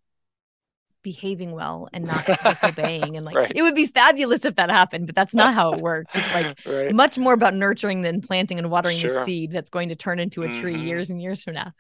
behaving 1.04 1.52
well 1.52 1.88
and 1.92 2.04
not 2.04 2.26
disobeying 2.44 3.16
and 3.16 3.24
like 3.24 3.36
right. 3.36 3.52
it 3.54 3.62
would 3.62 3.76
be 3.76 3.86
fabulous 3.86 4.44
if 4.44 4.56
that 4.56 4.70
happened 4.70 5.06
but 5.06 5.14
that's 5.14 5.34
not 5.34 5.54
how 5.54 5.72
it 5.72 5.80
works 5.80 6.12
it's 6.16 6.34
like 6.34 6.58
right. 6.66 6.92
much 6.92 7.16
more 7.16 7.34
about 7.34 7.54
nurturing 7.54 8.02
than 8.02 8.20
planting 8.20 8.58
and 8.58 8.70
watering 8.70 8.96
sure. 8.96 9.20
the 9.20 9.24
seed 9.24 9.52
that's 9.52 9.70
going 9.70 9.90
to 9.90 9.94
turn 9.94 10.18
into 10.18 10.42
a 10.42 10.52
tree 10.54 10.74
mm-hmm. 10.74 10.86
years 10.86 11.10
and 11.10 11.22
years 11.22 11.44
from 11.44 11.54
now 11.54 11.72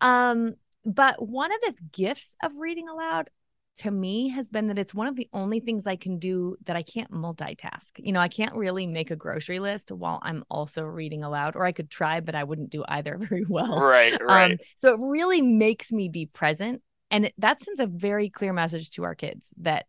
um 0.00 0.54
but 0.86 1.20
one 1.20 1.52
of 1.52 1.60
the 1.62 1.74
gifts 1.92 2.34
of 2.42 2.52
reading 2.56 2.88
aloud 2.88 3.28
to 3.76 3.90
me 3.90 4.28
has 4.28 4.50
been 4.50 4.68
that 4.68 4.78
it's 4.78 4.94
one 4.94 5.08
of 5.08 5.16
the 5.16 5.28
only 5.32 5.60
things 5.60 5.86
I 5.86 5.96
can 5.96 6.18
do 6.18 6.56
that 6.66 6.76
I 6.76 6.82
can't 6.82 7.10
multitask. 7.10 7.92
You 7.96 8.12
know, 8.12 8.20
I 8.20 8.28
can't 8.28 8.54
really 8.54 8.86
make 8.86 9.10
a 9.10 9.16
grocery 9.16 9.58
list 9.58 9.90
while 9.90 10.20
I'm 10.22 10.44
also 10.48 10.84
reading 10.84 11.24
aloud, 11.24 11.56
or 11.56 11.64
I 11.64 11.72
could 11.72 11.90
try, 11.90 12.20
but 12.20 12.34
I 12.34 12.44
wouldn't 12.44 12.70
do 12.70 12.84
either 12.86 13.18
very 13.20 13.44
well. 13.48 13.80
Right, 13.80 14.16
right. 14.22 14.52
Um, 14.52 14.58
so 14.78 14.94
it 14.94 15.00
really 15.00 15.42
makes 15.42 15.90
me 15.90 16.08
be 16.08 16.26
present 16.26 16.82
and 17.10 17.32
that 17.38 17.60
sends 17.60 17.80
a 17.80 17.86
very 17.86 18.30
clear 18.30 18.52
message 18.52 18.90
to 18.92 19.04
our 19.04 19.14
kids 19.14 19.48
that 19.58 19.86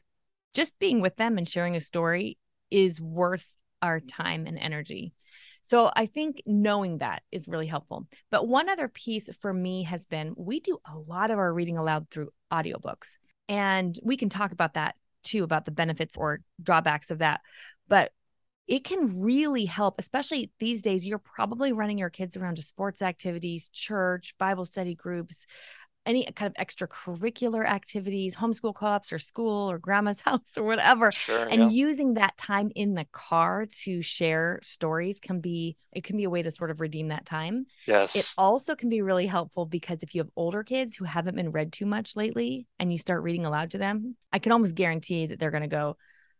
just 0.54 0.78
being 0.80 1.01
with 1.01 1.15
them 1.17 1.38
and 1.38 1.47
sharing 1.47 1.75
a 1.75 1.80
story 1.80 2.38
is 2.71 2.99
worth 2.99 3.51
our 3.82 3.99
time 3.99 4.47
and 4.47 4.58
energy. 4.58 5.13
So 5.62 5.91
I 5.95 6.06
think 6.06 6.43
knowing 6.45 6.99
that 6.99 7.23
is 7.32 7.47
really 7.47 7.65
helpful. 7.65 8.08
But 8.30 8.47
one 8.47 8.69
other 8.69 8.88
piece 8.88 9.30
for 9.41 9.51
me 9.51 9.84
has 9.84 10.06
been 10.06 10.34
we 10.38 10.60
do 10.60 10.78
a 10.86 10.97
lot 10.97 11.32
of 11.32 11.39
our 11.39 11.51
reading 11.51 11.78
aloud 11.78 12.08
through 12.12 12.30
audiobooks. 12.54 13.17
And 13.49 13.97
we 14.04 14.15
can 14.15 14.30
talk 14.30 14.51
about 14.51 14.75
that 14.75 14.95
too, 15.23 15.43
about 15.43 15.65
the 15.65 15.71
benefits 15.71 16.15
or 16.15 16.41
drawbacks 16.62 17.10
of 17.10 17.19
that. 17.19 17.41
But 17.88 18.12
it 18.67 18.84
can 18.84 19.19
really 19.19 19.65
help, 19.65 19.95
especially 19.99 20.51
these 20.60 20.82
days. 20.82 21.06
You're 21.06 21.19
probably 21.19 21.71
running 21.71 21.97
your 21.97 22.10
kids 22.10 22.36
around 22.36 22.56
to 22.56 22.62
sports 22.62 23.01
activities, 23.01 23.69
church, 23.69 24.36
Bible 24.39 24.65
study 24.65 24.95
groups, 24.95 25.45
any 26.05 26.25
kind 26.35 26.53
of 26.55 26.65
extracurricular 26.65 27.67
activities, 27.67 28.35
homeschool 28.35 28.73
co-ops 28.73 29.11
or 29.11 29.19
school 29.19 29.69
or 29.69 29.79
grandma's 29.79 30.21
house 30.25 30.57
or 30.57 30.63
whatever. 30.63 31.11
Sure, 31.11 31.47
and 31.47 31.61
yeah. 31.61 31.69
using 31.69 32.15
that 32.15 32.37
time 32.37 32.71
in 32.75 32.93
the 32.93 33.05
car 33.11 33.65
to 33.83 34.01
share 34.01 34.59
stories 34.63 35.19
can 35.19 35.39
be 35.39 35.77
it 35.91 36.03
can 36.03 36.17
be 36.17 36.25
a 36.25 36.29
way 36.29 36.41
to 36.41 36.51
sort 36.51 36.71
of 36.71 36.81
redeem 36.81 37.07
that 37.07 37.25
time. 37.25 37.65
Yes. 37.87 38.15
It 38.15 38.33
also 38.37 38.75
can 38.75 38.89
be 38.89 39.01
really 39.01 39.27
helpful 39.27 39.65
because 39.65 40.03
if 40.03 40.13
you 40.13 40.19
have 40.19 40.29
older 40.35 40.63
kids 40.63 40.95
who 40.95 41.05
haven't 41.05 41.35
been 41.35 41.51
read 41.51 41.71
too 41.71 41.85
much 41.85 42.15
lately 42.15 42.67
and 42.79 42.91
you 42.91 42.97
start 42.97 43.23
reading 43.23 43.45
aloud 43.45 43.71
to 43.71 43.77
them, 43.77 44.15
I 44.33 44.39
can 44.39 44.51
almost 44.51 44.75
guarantee 44.75 45.27
that 45.27 45.39
they're 45.39 45.51
going 45.51 45.63
to 45.63 45.67
go 45.67 45.97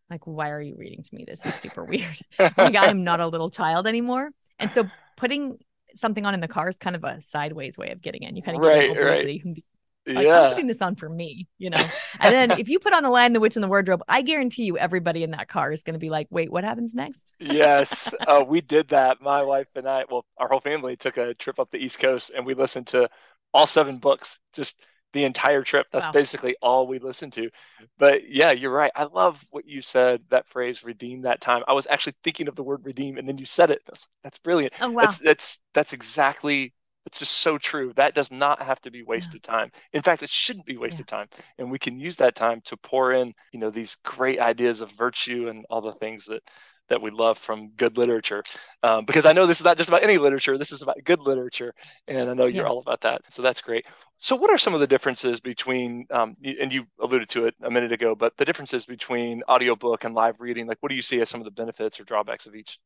like 0.10 0.28
why 0.28 0.50
are 0.50 0.62
you 0.62 0.76
reading 0.78 1.04
to 1.04 1.16
me? 1.16 1.26
This 1.28 1.46
is 1.46 1.56
super 1.56 1.84
weird. 1.86 2.20
like 2.40 2.76
I'm 2.76 3.04
not 3.04 3.20
a 3.20 3.28
little 3.28 3.50
child 3.50 3.88
anymore. 3.88 4.32
And 4.60 4.72
so 4.72 4.90
putting 5.18 5.58
something 5.96 6.26
on 6.26 6.34
in 6.34 6.42
the 6.42 6.48
car 6.48 6.70
is 6.70 6.78
kind 6.78 6.96
of 6.96 7.04
a 7.04 7.22
sideways 7.22 7.78
way 7.78 7.92
of 7.92 8.02
getting 8.02 8.24
in. 8.24 8.36
You 8.36 8.44
kind 8.44 8.58
of 8.58 8.64
right, 8.64 8.94
get 8.94 9.02
right. 9.02 9.42
Can 9.42 9.54
be 9.54 9.64
like, 10.08 10.26
yeah. 10.26 10.42
I'm 10.42 10.52
putting 10.52 10.68
this 10.68 10.82
on 10.82 10.96
for 10.96 11.10
me, 11.10 11.48
you 11.58 11.70
know. 11.70 11.84
And 12.20 12.34
then 12.34 12.60
if 12.60 12.70
you 12.70 12.80
put 12.80 12.94
on 12.94 13.04
the 13.04 13.10
Lion, 13.10 13.34
the 13.34 13.40
Witch, 13.40 13.56
and 13.56 13.64
the 13.64 13.68
Wardrobe, 13.68 14.02
I 14.08 14.22
guarantee 14.22 14.64
you, 14.64 14.78
everybody 14.78 15.24
in 15.24 15.32
that 15.32 15.48
car 15.50 15.72
is 15.72 15.84
going 15.84 15.96
to 15.96 16.00
be 16.00 16.10
like, 16.10 16.28
"Wait, 16.30 16.52
what 16.52 16.64
happens 16.64 16.96
next?" 16.96 17.34
yes, 17.40 18.14
uh, 18.26 18.44
we 18.48 18.62
did 18.62 18.90
that. 18.90 19.22
My 19.22 19.44
wife 19.44 19.68
and 19.76 19.88
I, 19.88 20.06
well, 20.10 20.26
our 20.38 20.48
whole 20.48 20.62
family 20.62 20.96
took 20.96 21.18
a 21.18 21.34
trip 21.34 21.60
up 21.60 21.72
the 21.72 21.78
East 21.78 22.00
Coast, 22.00 22.32
and 22.36 22.46
we 22.46 22.54
listened 22.54 22.88
to 22.88 23.10
all 23.54 23.68
seven 23.68 23.98
books 23.98 24.40
just 24.54 24.80
the 25.14 25.24
entire 25.24 25.64
trip. 25.64 25.88
That's 25.92 26.06
wow. 26.06 26.12
basically 26.12 26.56
all 26.62 26.88
we 26.88 27.00
listened 27.00 27.34
to. 27.34 27.50
But 27.98 28.30
yeah, 28.30 28.52
you're 28.52 28.72
right. 28.72 28.92
I 28.96 29.04
love 29.06 29.46
what 29.50 29.66
you 29.66 29.82
said. 29.82 30.22
That 30.30 30.48
phrase, 30.48 30.84
"redeem 30.84 31.22
that 31.22 31.42
time." 31.42 31.64
I 31.68 31.74
was 31.74 31.88
actually 31.90 32.16
thinking 32.24 32.48
of 32.48 32.56
the 32.56 32.64
word 32.64 32.82
"redeem," 32.84 33.18
and 33.18 33.28
then 33.28 33.38
you 33.38 33.46
said 33.46 33.72
it. 33.72 33.82
That's, 33.86 34.08
that's 34.24 34.40
brilliant. 34.40 34.74
Oh 34.82 34.92
wow. 34.92 35.04
That's 35.04 35.18
that's 35.18 35.60
that's 35.74 35.94
exactly. 35.94 36.74
It's 37.06 37.20
just 37.20 37.34
so 37.34 37.60
true. 37.60 37.94
That 37.96 38.16
does 38.16 38.32
not 38.32 38.64
have 38.64 38.82
to 38.82 38.90
be 38.90 39.04
wasted 39.04 39.46
yeah. 39.46 39.52
time. 39.52 39.72
In 39.94 40.02
fact, 40.02 40.24
it 40.24 40.30
shouldn't 40.30 40.66
be 40.66 40.76
wasted 40.76 41.06
yeah. 41.12 41.18
time, 41.18 41.28
and 41.60 41.70
we 41.70 41.78
can 41.78 42.00
use 42.00 42.16
that 42.16 42.36
time 42.36 42.62
to 42.66 42.76
pour 42.78 43.14
in, 43.14 43.34
you 43.52 43.60
know, 43.60 43.70
these 43.70 43.96
great 44.04 44.40
ideas 44.40 44.82
of 44.82 44.92
virtue 44.92 45.48
and 45.48 45.66
all 45.70 45.82
the 45.82 45.94
things 45.94 46.26
that 46.26 46.42
that 46.90 47.02
we 47.02 47.12
love 47.12 47.38
from 47.38 47.70
good 47.70 47.98
literature. 47.98 48.44
Um, 48.84 49.06
because 49.06 49.26
I 49.26 49.34
know 49.34 49.46
this 49.46 49.60
is 49.60 49.66
not 49.66 49.78
just 49.78 49.90
about 49.90 50.04
any 50.04 50.18
literature, 50.18 50.58
this 50.58 50.72
is 50.72 50.82
about 50.82 51.04
good 51.04 51.20
literature. 51.20 51.74
And 52.08 52.30
I 52.30 52.34
know 52.34 52.46
you're 52.46 52.66
yeah. 52.66 52.70
all 52.70 52.80
about 52.80 53.02
that. 53.02 53.22
So 53.30 53.42
that's 53.42 53.62
great. 53.62 53.86
So, 54.18 54.36
what 54.36 54.50
are 54.50 54.58
some 54.58 54.74
of 54.74 54.80
the 54.80 54.88
differences 54.88 55.40
between, 55.40 56.08
um, 56.10 56.38
and 56.44 56.72
you 56.72 56.86
alluded 57.02 57.30
to 57.30 57.46
it 57.48 57.56
a 57.62 57.70
minute 57.70 57.92
ago, 57.92 58.16
but 58.16 58.38
the 58.38 58.46
differences 58.46 58.86
between 58.86 59.44
audiobook 59.50 60.04
and 60.06 60.16
live 60.16 60.40
reading? 60.40 60.68
Like, 60.68 60.78
what 60.80 60.90
do 60.90 60.96
you 60.96 61.02
see 61.02 61.20
as 61.20 61.30
some 61.30 61.42
of 61.42 61.46
the 61.46 61.52
benefits 61.52 62.00
or 62.00 62.06
drawbacks 62.06 62.48
of 62.48 62.56
each? 62.56 62.80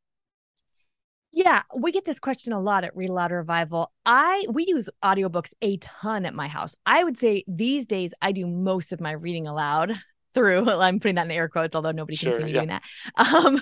Yeah, 1.32 1.62
we 1.78 1.92
get 1.92 2.06
this 2.06 2.20
question 2.20 2.54
a 2.54 2.60
lot 2.60 2.84
at 2.84 2.96
Read 2.96 3.12
Aloud 3.12 3.32
Revival. 3.32 3.92
I 4.06 4.46
we 4.50 4.66
use 4.68 4.90
audiobooks 5.04 5.54
a 5.62 5.78
ton 5.78 6.26
at 6.26 6.34
my 6.34 6.48
house. 6.48 6.76
I 6.88 7.04
would 7.04 7.18
say 7.18 7.44
these 7.48 7.86
days 7.86 8.14
I 8.22 8.32
do 8.32 8.48
most 8.48 8.92
of 8.92 9.00
my 9.00 9.12
reading 9.12 9.46
aloud 9.46 9.94
through 10.34 10.70
i'm 10.82 11.00
putting 11.00 11.16
that 11.16 11.26
in 11.26 11.32
air 11.32 11.50
quotes 11.50 11.76
although 11.76 11.92
nobody 11.92 12.18
can 12.18 12.32
sure, 12.32 12.40
see 12.40 12.46
me 12.46 12.52
yeah. 12.52 12.58
doing 12.58 12.68
that 12.70 12.84
um, 13.34 13.62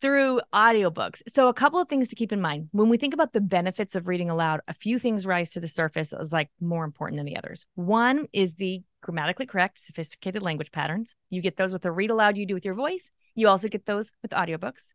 through 0.00 0.40
audiobooks. 0.52 1.22
So 1.28 1.48
a 1.48 1.54
couple 1.54 1.80
of 1.80 1.88
things 1.88 2.08
to 2.08 2.16
keep 2.16 2.32
in 2.32 2.40
mind. 2.40 2.68
When 2.72 2.88
we 2.88 2.96
think 2.96 3.14
about 3.14 3.32
the 3.32 3.40
benefits 3.40 3.94
of 3.94 4.08
reading 4.08 4.30
aloud 4.30 4.60
a 4.68 4.74
few 4.74 4.98
things 4.98 5.26
rise 5.26 5.50
to 5.52 5.60
the 5.60 5.68
surface 5.68 6.12
as 6.12 6.32
like 6.32 6.50
more 6.60 6.84
important 6.84 7.18
than 7.18 7.26
the 7.26 7.36
others. 7.36 7.66
One 7.74 8.26
is 8.32 8.54
the 8.54 8.82
grammatically 9.02 9.46
correct 9.46 9.80
sophisticated 9.80 10.42
language 10.42 10.72
patterns. 10.72 11.14
You 11.30 11.40
get 11.40 11.56
those 11.56 11.72
with 11.72 11.82
the 11.82 11.92
read 11.92 12.10
aloud 12.10 12.36
you 12.36 12.46
do 12.46 12.54
with 12.54 12.64
your 12.64 12.74
voice. 12.74 13.10
You 13.34 13.48
also 13.48 13.68
get 13.68 13.86
those 13.86 14.12
with 14.22 14.30
audiobooks 14.32 14.92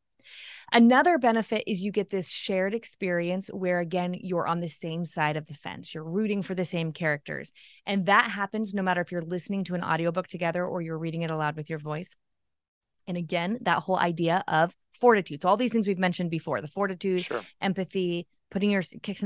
Another 0.71 1.17
benefit 1.17 1.63
is 1.67 1.81
you 1.81 1.91
get 1.91 2.09
this 2.09 2.29
shared 2.29 2.73
experience 2.73 3.49
where, 3.49 3.79
again, 3.79 4.15
you're 4.19 4.47
on 4.47 4.59
the 4.59 4.67
same 4.69 5.05
side 5.05 5.37
of 5.37 5.47
the 5.47 5.53
fence. 5.53 5.93
You're 5.93 6.03
rooting 6.03 6.41
for 6.41 6.55
the 6.55 6.65
same 6.65 6.91
characters. 6.91 7.51
And 7.85 8.05
that 8.05 8.31
happens 8.31 8.73
no 8.73 8.83
matter 8.83 9.01
if 9.01 9.11
you're 9.11 9.21
listening 9.21 9.63
to 9.65 9.75
an 9.75 9.83
audiobook 9.83 10.27
together 10.27 10.65
or 10.65 10.81
you're 10.81 10.97
reading 10.97 11.21
it 11.21 11.31
aloud 11.31 11.55
with 11.55 11.69
your 11.69 11.79
voice. 11.79 12.15
And 13.07 13.17
again, 13.17 13.57
that 13.61 13.79
whole 13.79 13.97
idea 13.97 14.43
of 14.47 14.75
fortitude. 14.99 15.41
So, 15.41 15.49
all 15.49 15.57
these 15.57 15.71
things 15.71 15.87
we've 15.87 15.97
mentioned 15.97 16.29
before 16.29 16.61
the 16.61 16.67
fortitude, 16.67 17.23
sure. 17.23 17.41
empathy, 17.59 18.27
putting 18.51 18.69
your 18.69 18.83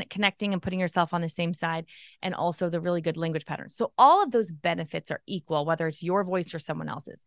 connecting 0.09 0.53
and 0.53 0.61
putting 0.61 0.79
yourself 0.79 1.13
on 1.13 1.21
the 1.21 1.27
same 1.27 1.53
side 1.53 1.85
and 2.21 2.33
also 2.33 2.69
the 2.69 2.79
really 2.79 3.01
good 3.01 3.17
language 3.17 3.45
patterns 3.45 3.75
so 3.75 3.91
all 3.97 4.23
of 4.23 4.31
those 4.31 4.51
benefits 4.51 5.11
are 5.11 5.21
equal 5.27 5.65
whether 5.65 5.87
it's 5.87 6.03
your 6.03 6.23
voice 6.23 6.53
or 6.53 6.59
someone 6.59 6.87
else's 6.87 7.23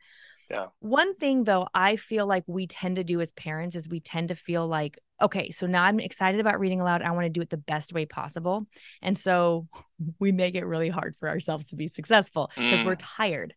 Yeah. 0.51 0.67
One 0.81 1.15
thing 1.17 1.45
though, 1.45 1.69
I 1.75 1.97
feel 1.97 2.27
like 2.27 2.45
we 2.47 2.67
tend 2.67 2.97
to 2.97 3.05
do 3.05 3.21
as 3.21 3.33
parents 3.33 3.77
is 3.77 3.89
we 3.89 4.01
tend 4.01 4.29
to 4.29 4.35
feel 4.35 4.67
like, 4.67 4.99
okay, 5.21 5.51
so 5.51 5.67
now 5.67 5.83
I'm 5.83 6.01
excited 6.01 6.41
about 6.41 6.59
reading 6.61 6.81
aloud. 6.81 7.03
I 7.03 7.11
want 7.11 7.25
to 7.25 7.31
do 7.31 7.41
it 7.41 7.51
the 7.51 7.57
best 7.57 7.93
way 7.93 8.07
possible. 8.07 8.67
And 9.03 9.19
so 9.19 9.69
we 10.19 10.33
make 10.33 10.55
it 10.55 10.65
really 10.65 10.89
hard 10.89 11.17
for 11.21 11.29
ourselves 11.29 11.69
to 11.69 11.77
be 11.77 11.89
successful 11.89 12.51
because 12.57 12.81
Mm. 12.83 12.87
we're 12.87 12.97
tired. 12.97 13.55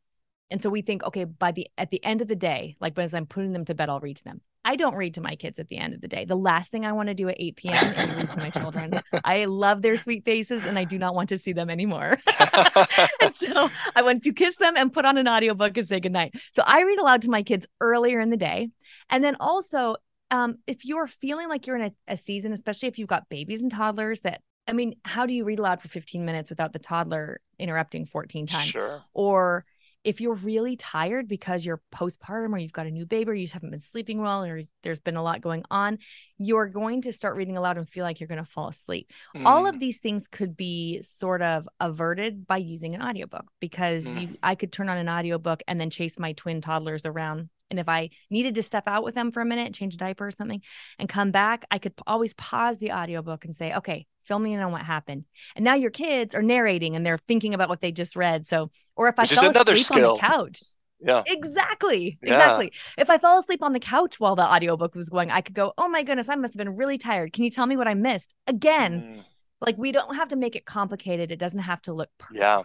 And 0.51 0.61
so 0.61 0.69
we 0.69 0.81
think, 0.81 1.03
okay, 1.03 1.23
by 1.23 1.51
the 1.51 1.67
at 1.77 1.89
the 1.91 2.03
end 2.03 2.21
of 2.21 2.27
the 2.27 2.35
day, 2.35 2.75
like 2.81 2.99
as 2.99 3.15
I'm 3.15 3.25
putting 3.25 3.53
them 3.53 3.65
to 3.65 3.73
bed, 3.73 3.89
I'll 3.89 4.01
read 4.01 4.17
to 4.17 4.23
them. 4.23 4.41
I 4.63 4.75
don't 4.75 4.95
read 4.95 5.15
to 5.15 5.21
my 5.21 5.35
kids 5.35 5.59
at 5.59 5.69
the 5.69 5.77
end 5.77 5.93
of 5.95 6.01
the 6.01 6.07
day. 6.07 6.25
The 6.25 6.35
last 6.35 6.71
thing 6.71 6.85
I 6.85 6.91
want 6.91 7.07
to 7.07 7.15
do 7.15 7.27
at 7.29 7.37
8 7.39 7.55
p.m. 7.55 7.93
is 7.93 8.09
read 8.09 8.29
to 8.31 8.37
my 8.37 8.49
children. 8.51 8.93
I 9.23 9.45
love 9.45 9.81
their 9.81 9.97
sweet 9.97 10.23
faces 10.23 10.63
and 10.63 10.77
I 10.77 10.83
do 10.83 10.99
not 10.99 11.15
want 11.15 11.29
to 11.29 11.39
see 11.39 11.53
them 11.53 11.69
anymore. 11.69 12.19
and 13.21 13.35
so 13.35 13.69
I 13.95 14.03
want 14.03 14.21
to 14.23 14.33
kiss 14.33 14.57
them 14.57 14.75
and 14.77 14.93
put 14.93 15.05
on 15.05 15.17
an 15.17 15.27
audiobook 15.27 15.77
and 15.77 15.87
say 15.87 15.99
goodnight. 15.99 16.35
So 16.51 16.63
I 16.65 16.81
read 16.83 16.99
aloud 16.99 17.23
to 17.23 17.29
my 17.29 17.41
kids 17.41 17.65
earlier 17.79 18.19
in 18.19 18.29
the 18.29 18.37
day. 18.37 18.69
And 19.09 19.23
then 19.23 19.37
also, 19.39 19.95
um, 20.29 20.59
if 20.67 20.85
you're 20.85 21.07
feeling 21.07 21.49
like 21.49 21.65
you're 21.65 21.77
in 21.77 21.93
a, 22.07 22.13
a 22.13 22.17
season, 22.17 22.51
especially 22.51 22.87
if 22.89 22.99
you've 22.99 23.07
got 23.07 23.29
babies 23.29 23.63
and 23.63 23.71
toddlers, 23.71 24.21
that 24.21 24.41
I 24.67 24.73
mean, 24.73 24.95
how 25.03 25.25
do 25.25 25.33
you 25.33 25.43
read 25.43 25.59
aloud 25.59 25.81
for 25.81 25.87
15 25.87 26.23
minutes 26.23 26.51
without 26.51 26.71
the 26.71 26.79
toddler 26.79 27.41
interrupting 27.57 28.05
14 28.05 28.45
times? 28.45 28.67
Sure. 28.67 29.01
Or 29.13 29.65
if 30.03 30.19
you're 30.19 30.33
really 30.35 30.75
tired 30.75 31.27
because 31.27 31.65
you're 31.65 31.81
postpartum 31.93 32.53
or 32.53 32.57
you've 32.57 32.71
got 32.73 32.87
a 32.87 32.91
new 32.91 33.05
baby 33.05 33.29
or 33.29 33.33
you 33.33 33.43
just 33.43 33.53
haven't 33.53 33.69
been 33.69 33.79
sleeping 33.79 34.19
well 34.21 34.43
or 34.43 34.61
there's 34.81 34.99
been 34.99 35.15
a 35.15 35.23
lot 35.23 35.41
going 35.41 35.63
on, 35.69 35.99
you're 36.37 36.67
going 36.67 37.01
to 37.03 37.13
start 37.13 37.35
reading 37.35 37.55
aloud 37.55 37.77
and 37.77 37.87
feel 37.89 38.03
like 38.03 38.19
you're 38.19 38.27
going 38.27 38.43
to 38.43 38.49
fall 38.49 38.69
asleep. 38.69 39.11
All 39.45 39.65
Mm. 39.65 39.69
of 39.69 39.79
these 39.79 39.99
things 39.99 40.27
could 40.27 40.57
be 40.57 41.01
sort 41.03 41.41
of 41.41 41.67
averted 41.79 42.47
by 42.47 42.57
using 42.57 42.95
an 42.95 43.01
audiobook 43.03 43.45
because 43.59 44.05
Mm. 44.05 44.21
you 44.21 44.37
I 44.41 44.55
could 44.55 44.71
turn 44.71 44.89
on 44.89 44.97
an 44.97 45.09
audiobook 45.09 45.61
and 45.67 45.79
then 45.79 45.89
chase 45.89 46.17
my 46.17 46.33
twin 46.33 46.61
toddlers 46.61 47.05
around 47.05 47.49
and 47.69 47.79
if 47.79 47.87
I 47.87 48.09
needed 48.29 48.55
to 48.55 48.63
step 48.63 48.83
out 48.87 49.03
with 49.03 49.15
them 49.15 49.31
for 49.31 49.41
a 49.41 49.45
minute, 49.45 49.73
change 49.73 49.93
a 49.93 49.97
diaper 49.97 50.27
or 50.27 50.31
something 50.31 50.61
and 50.99 51.07
come 51.07 51.31
back, 51.31 51.63
I 51.71 51.77
could 51.77 51.93
always 52.05 52.33
pause 52.33 52.79
the 52.79 52.91
audiobook 52.91 53.45
and 53.45 53.55
say, 53.55 53.73
"Okay, 53.75 54.07
fill 54.25 54.39
me 54.39 54.53
in 54.53 54.61
on 54.61 54.71
what 54.71 54.81
happened." 54.81 55.25
And 55.55 55.63
now 55.65 55.73
your 55.75 55.91
kids 55.91 56.33
are 56.35 56.41
narrating 56.41 56.95
and 56.95 57.05
they're 57.05 57.19
thinking 57.27 57.53
about 57.53 57.69
what 57.69 57.81
they 57.81 57.91
just 57.91 58.15
read. 58.15 58.47
So 58.47 58.71
or 58.95 59.07
if 59.07 59.17
I 59.17 59.25
fell 59.25 59.49
asleep 59.49 59.77
skill. 59.85 60.11
on 60.11 60.13
the 60.15 60.19
couch, 60.19 60.59
Yeah. 61.03 61.23
Exactly. 61.25 62.19
Yeah. 62.21 62.33
Exactly. 62.33 62.71
If 62.97 63.09
I 63.09 63.17
fell 63.17 63.39
asleep 63.39 63.63
on 63.63 63.73
the 63.73 63.79
couch 63.79 64.19
while 64.19 64.35
the 64.35 64.43
audiobook 64.43 64.93
was 64.93 65.09
going, 65.09 65.31
I 65.31 65.41
could 65.41 65.55
go, 65.55 65.73
"Oh 65.77 65.87
my 65.87 66.03
goodness, 66.03 66.29
I 66.29 66.35
must 66.35 66.53
have 66.53 66.59
been 66.59 66.75
really 66.75 66.97
tired. 66.99 67.33
Can 67.33 67.43
you 67.43 67.49
tell 67.49 67.65
me 67.65 67.75
what 67.75 67.87
I 67.87 67.93
missed?" 67.95 68.35
Again, 68.47 69.01
Mm. 69.01 69.23
like 69.61 69.77
we 69.77 69.91
don't 69.91 70.15
have 70.15 70.27
to 70.29 70.35
make 70.35 70.55
it 70.55 70.65
complicated. 70.65 71.31
It 71.31 71.39
doesn't 71.39 71.61
have 71.61 71.81
to 71.83 71.93
look 71.93 72.09
perfect. 72.19 72.39
Yeah. 72.39 72.63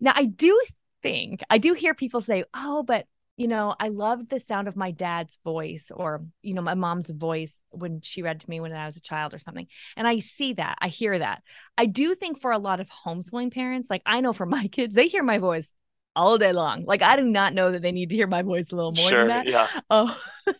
Now, 0.00 0.12
I 0.14 0.24
do 0.24 0.60
think, 1.02 1.42
I 1.48 1.56
do 1.58 1.72
hear 1.72 1.94
people 1.94 2.20
say, 2.20 2.44
"Oh, 2.52 2.82
but 2.82 3.06
you 3.38 3.48
know, 3.48 3.74
I 3.78 3.88
loved 3.88 4.28
the 4.28 4.40
sound 4.40 4.66
of 4.66 4.76
my 4.76 4.90
dad's 4.90 5.38
voice 5.44 5.90
or, 5.94 6.24
you 6.42 6.54
know, 6.54 6.60
my 6.60 6.74
mom's 6.74 7.08
voice 7.08 7.54
when 7.70 8.00
she 8.02 8.20
read 8.20 8.40
to 8.40 8.50
me 8.50 8.60
when 8.60 8.72
I 8.72 8.84
was 8.84 8.96
a 8.96 9.00
child 9.00 9.32
or 9.32 9.38
something." 9.38 9.68
And 9.96 10.06
I 10.08 10.18
see 10.18 10.54
that. 10.54 10.76
I 10.80 10.88
hear 10.88 11.18
that. 11.18 11.42
I 11.78 11.86
do 11.86 12.14
think 12.16 12.40
for 12.40 12.50
a 12.50 12.58
lot 12.58 12.80
of 12.80 12.90
homeschooling 12.90 13.54
parents, 13.54 13.88
like 13.88 14.02
I 14.04 14.20
know 14.20 14.32
for 14.32 14.46
my 14.46 14.66
kids, 14.72 14.94
they 14.94 15.08
hear 15.08 15.22
my 15.22 15.38
voice 15.38 15.72
all 16.16 16.36
day 16.36 16.52
long. 16.52 16.84
Like 16.84 17.00
I 17.00 17.14
do 17.14 17.22
not 17.22 17.54
know 17.54 17.70
that 17.70 17.80
they 17.80 17.92
need 17.92 18.10
to 18.10 18.16
hear 18.16 18.26
my 18.26 18.42
voice 18.42 18.72
a 18.72 18.76
little 18.76 18.90
more 18.90 19.08
sure. 19.08 19.20
than 19.20 19.28
that. 19.28 19.46
Yeah. 19.46 19.68
Oh, 19.90 20.20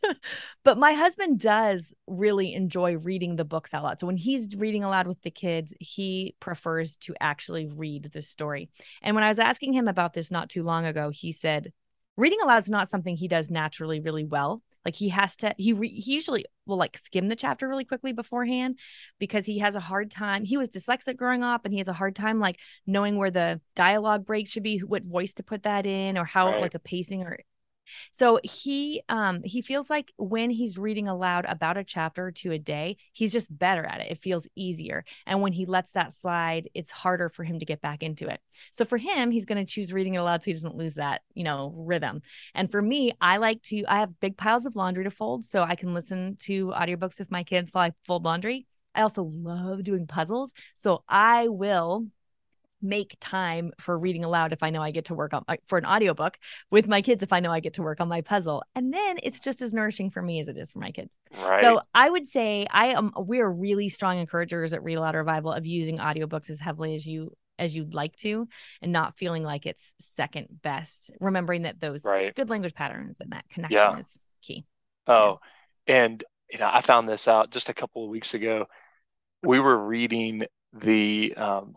but 0.64 0.78
my 0.78 0.92
husband 0.92 1.40
does 1.40 1.92
really 2.06 2.54
enjoy 2.54 2.96
reading 2.96 3.34
the 3.34 3.44
books 3.44 3.74
out 3.74 3.82
loud. 3.82 3.98
So 3.98 4.06
when 4.06 4.16
he's 4.16 4.56
reading 4.56 4.84
aloud 4.84 5.08
with 5.08 5.20
the 5.22 5.32
kids, 5.32 5.74
he 5.80 6.36
prefers 6.38 6.96
to 6.98 7.14
actually 7.20 7.66
read 7.66 8.10
the 8.12 8.22
story. 8.22 8.70
And 9.02 9.16
when 9.16 9.24
I 9.24 9.28
was 9.28 9.40
asking 9.40 9.72
him 9.72 9.88
about 9.88 10.12
this 10.12 10.30
not 10.30 10.48
too 10.48 10.62
long 10.62 10.86
ago, 10.86 11.10
he 11.10 11.32
said 11.32 11.72
reading 12.18 12.40
aloud 12.42 12.58
is 12.64 12.68
not 12.70 12.90
something 12.90 13.16
he 13.16 13.28
does 13.28 13.50
naturally 13.50 14.00
really 14.00 14.24
well. 14.24 14.60
Like 14.84 14.96
he 14.96 15.08
has 15.10 15.36
to, 15.36 15.54
he 15.56 15.72
re- 15.72 15.88
he 15.88 16.14
usually 16.14 16.44
will 16.66 16.76
like 16.76 16.98
skim 16.98 17.28
the 17.28 17.36
chapter 17.36 17.68
really 17.68 17.84
quickly 17.84 18.12
beforehand 18.12 18.78
because 19.18 19.46
he 19.46 19.58
has 19.58 19.74
a 19.74 19.80
hard 19.80 20.10
time. 20.10 20.44
He 20.44 20.56
was 20.56 20.68
dyslexic 20.68 21.16
growing 21.16 21.42
up, 21.42 21.64
and 21.64 21.72
he 21.72 21.78
has 21.78 21.88
a 21.88 21.92
hard 21.92 22.16
time 22.16 22.40
like 22.40 22.58
knowing 22.86 23.16
where 23.16 23.30
the 23.30 23.60
dialogue 23.76 24.26
breaks 24.26 24.50
should 24.50 24.62
be, 24.62 24.78
what 24.78 25.04
voice 25.04 25.34
to 25.34 25.42
put 25.42 25.62
that 25.62 25.86
in, 25.86 26.18
or 26.18 26.24
how 26.24 26.50
Right. 26.50 26.60
like 26.62 26.74
a 26.74 26.78
pacing 26.78 27.22
or 27.22 27.38
so 28.12 28.38
he 28.42 29.02
um 29.08 29.42
he 29.44 29.62
feels 29.62 29.90
like 29.90 30.12
when 30.16 30.50
he's 30.50 30.78
reading 30.78 31.08
aloud 31.08 31.44
about 31.48 31.76
a 31.76 31.84
chapter 31.84 32.30
two 32.30 32.52
a 32.52 32.58
day, 32.58 32.96
he's 33.12 33.32
just 33.32 33.56
better 33.56 33.84
at 33.84 34.00
it. 34.00 34.10
It 34.10 34.18
feels 34.18 34.48
easier. 34.54 35.04
And 35.26 35.42
when 35.42 35.52
he 35.52 35.66
lets 35.66 35.92
that 35.92 36.12
slide, 36.12 36.68
it's 36.74 36.90
harder 36.90 37.28
for 37.28 37.44
him 37.44 37.58
to 37.60 37.64
get 37.64 37.80
back 37.80 38.02
into 38.02 38.28
it. 38.28 38.40
So 38.72 38.84
for 38.84 38.98
him, 38.98 39.30
he's 39.30 39.44
going 39.44 39.64
to 39.64 39.70
choose 39.70 39.92
reading 39.92 40.14
it 40.14 40.18
aloud 40.18 40.42
so 40.42 40.46
he 40.46 40.52
doesn't 40.52 40.76
lose 40.76 40.94
that, 40.94 41.22
you 41.34 41.44
know, 41.44 41.72
rhythm. 41.76 42.22
And 42.54 42.70
for 42.70 42.82
me, 42.82 43.12
I 43.20 43.38
like 43.38 43.62
to 43.64 43.84
I 43.88 44.00
have 44.00 44.20
big 44.20 44.36
piles 44.36 44.66
of 44.66 44.76
laundry 44.76 45.04
to 45.04 45.10
fold 45.10 45.44
so 45.44 45.62
I 45.62 45.74
can 45.74 45.94
listen 45.94 46.36
to 46.40 46.68
audiobooks 46.68 47.18
with 47.18 47.30
my 47.30 47.44
kids 47.44 47.70
while 47.72 47.84
I 47.84 47.92
fold 48.06 48.24
laundry. 48.24 48.66
I 48.94 49.02
also 49.02 49.22
love 49.22 49.84
doing 49.84 50.06
puzzles. 50.06 50.52
So 50.74 51.04
I 51.08 51.48
will 51.48 52.06
make 52.80 53.16
time 53.20 53.72
for 53.78 53.98
reading 53.98 54.24
aloud 54.24 54.52
if 54.52 54.62
I 54.62 54.70
know 54.70 54.82
I 54.82 54.90
get 54.90 55.06
to 55.06 55.14
work 55.14 55.34
on 55.34 55.44
for 55.66 55.78
an 55.78 55.84
audiobook 55.86 56.38
with 56.70 56.86
my 56.88 57.02
kids 57.02 57.22
if 57.22 57.32
I 57.32 57.40
know 57.40 57.50
I 57.50 57.60
get 57.60 57.74
to 57.74 57.82
work 57.82 58.00
on 58.00 58.08
my 58.08 58.20
puzzle. 58.20 58.62
And 58.74 58.92
then 58.92 59.18
it's 59.22 59.40
just 59.40 59.62
as 59.62 59.74
nourishing 59.74 60.10
for 60.10 60.22
me 60.22 60.40
as 60.40 60.48
it 60.48 60.56
is 60.56 60.70
for 60.70 60.78
my 60.78 60.90
kids. 60.90 61.14
Right. 61.36 61.62
So 61.62 61.82
I 61.94 62.08
would 62.08 62.28
say 62.28 62.66
I 62.70 62.88
am 62.88 63.12
we're 63.16 63.48
really 63.48 63.88
strong 63.88 64.18
encouragers 64.18 64.72
at 64.72 64.82
Read 64.82 64.96
Aloud 64.96 65.14
Revival 65.14 65.52
of 65.52 65.66
using 65.66 65.98
audiobooks 65.98 66.50
as 66.50 66.60
heavily 66.60 66.94
as 66.94 67.06
you 67.06 67.36
as 67.58 67.74
you'd 67.74 67.92
like 67.92 68.14
to 68.14 68.46
and 68.80 68.92
not 68.92 69.16
feeling 69.18 69.42
like 69.42 69.66
it's 69.66 69.92
second 70.00 70.46
best. 70.62 71.10
Remembering 71.18 71.62
that 71.62 71.80
those 71.80 72.04
Right. 72.04 72.34
good 72.34 72.50
language 72.50 72.74
patterns 72.74 73.18
and 73.20 73.32
that 73.32 73.48
connection 73.48 73.78
Yeah. 73.78 73.98
is 73.98 74.22
key. 74.42 74.64
Oh, 75.06 75.40
and 75.86 76.22
you 76.52 76.58
know, 76.58 76.70
I 76.72 76.80
found 76.80 77.08
this 77.08 77.26
out 77.28 77.50
just 77.50 77.68
a 77.68 77.74
couple 77.74 78.04
of 78.04 78.10
weeks 78.10 78.32
ago. 78.34 78.66
We 79.42 79.60
were 79.60 79.76
reading 79.76 80.46
the 80.72 81.34
um, 81.36 81.74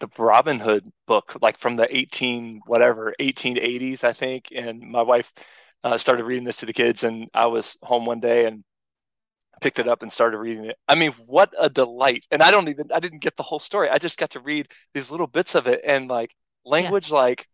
the 0.00 0.08
Robin 0.18 0.60
Hood 0.60 0.90
book, 1.06 1.36
like 1.40 1.58
from 1.58 1.76
the 1.76 1.94
18 1.94 2.60
whatever 2.66 3.14
1880s, 3.20 4.04
I 4.04 4.12
think. 4.12 4.48
And 4.54 4.80
my 4.80 5.02
wife 5.02 5.32
uh, 5.84 5.98
started 5.98 6.24
reading 6.24 6.44
this 6.44 6.58
to 6.58 6.66
the 6.66 6.72
kids, 6.72 7.04
and 7.04 7.28
I 7.34 7.46
was 7.46 7.76
home 7.82 8.06
one 8.06 8.20
day 8.20 8.46
and 8.46 8.64
picked 9.60 9.78
it 9.78 9.88
up 9.88 10.02
and 10.02 10.12
started 10.12 10.38
reading 10.38 10.66
it. 10.66 10.76
I 10.88 10.94
mean, 10.94 11.12
what 11.26 11.52
a 11.58 11.70
delight! 11.70 12.26
And 12.30 12.42
I 12.42 12.50
don't 12.50 12.68
even 12.68 12.90
I 12.94 13.00
didn't 13.00 13.20
get 13.20 13.36
the 13.36 13.42
whole 13.42 13.60
story. 13.60 13.88
I 13.90 13.98
just 13.98 14.18
got 14.18 14.30
to 14.30 14.40
read 14.40 14.68
these 14.94 15.10
little 15.10 15.26
bits 15.26 15.54
of 15.54 15.66
it 15.66 15.80
and 15.84 16.08
like 16.08 16.32
language 16.64 17.10
like 17.10 17.48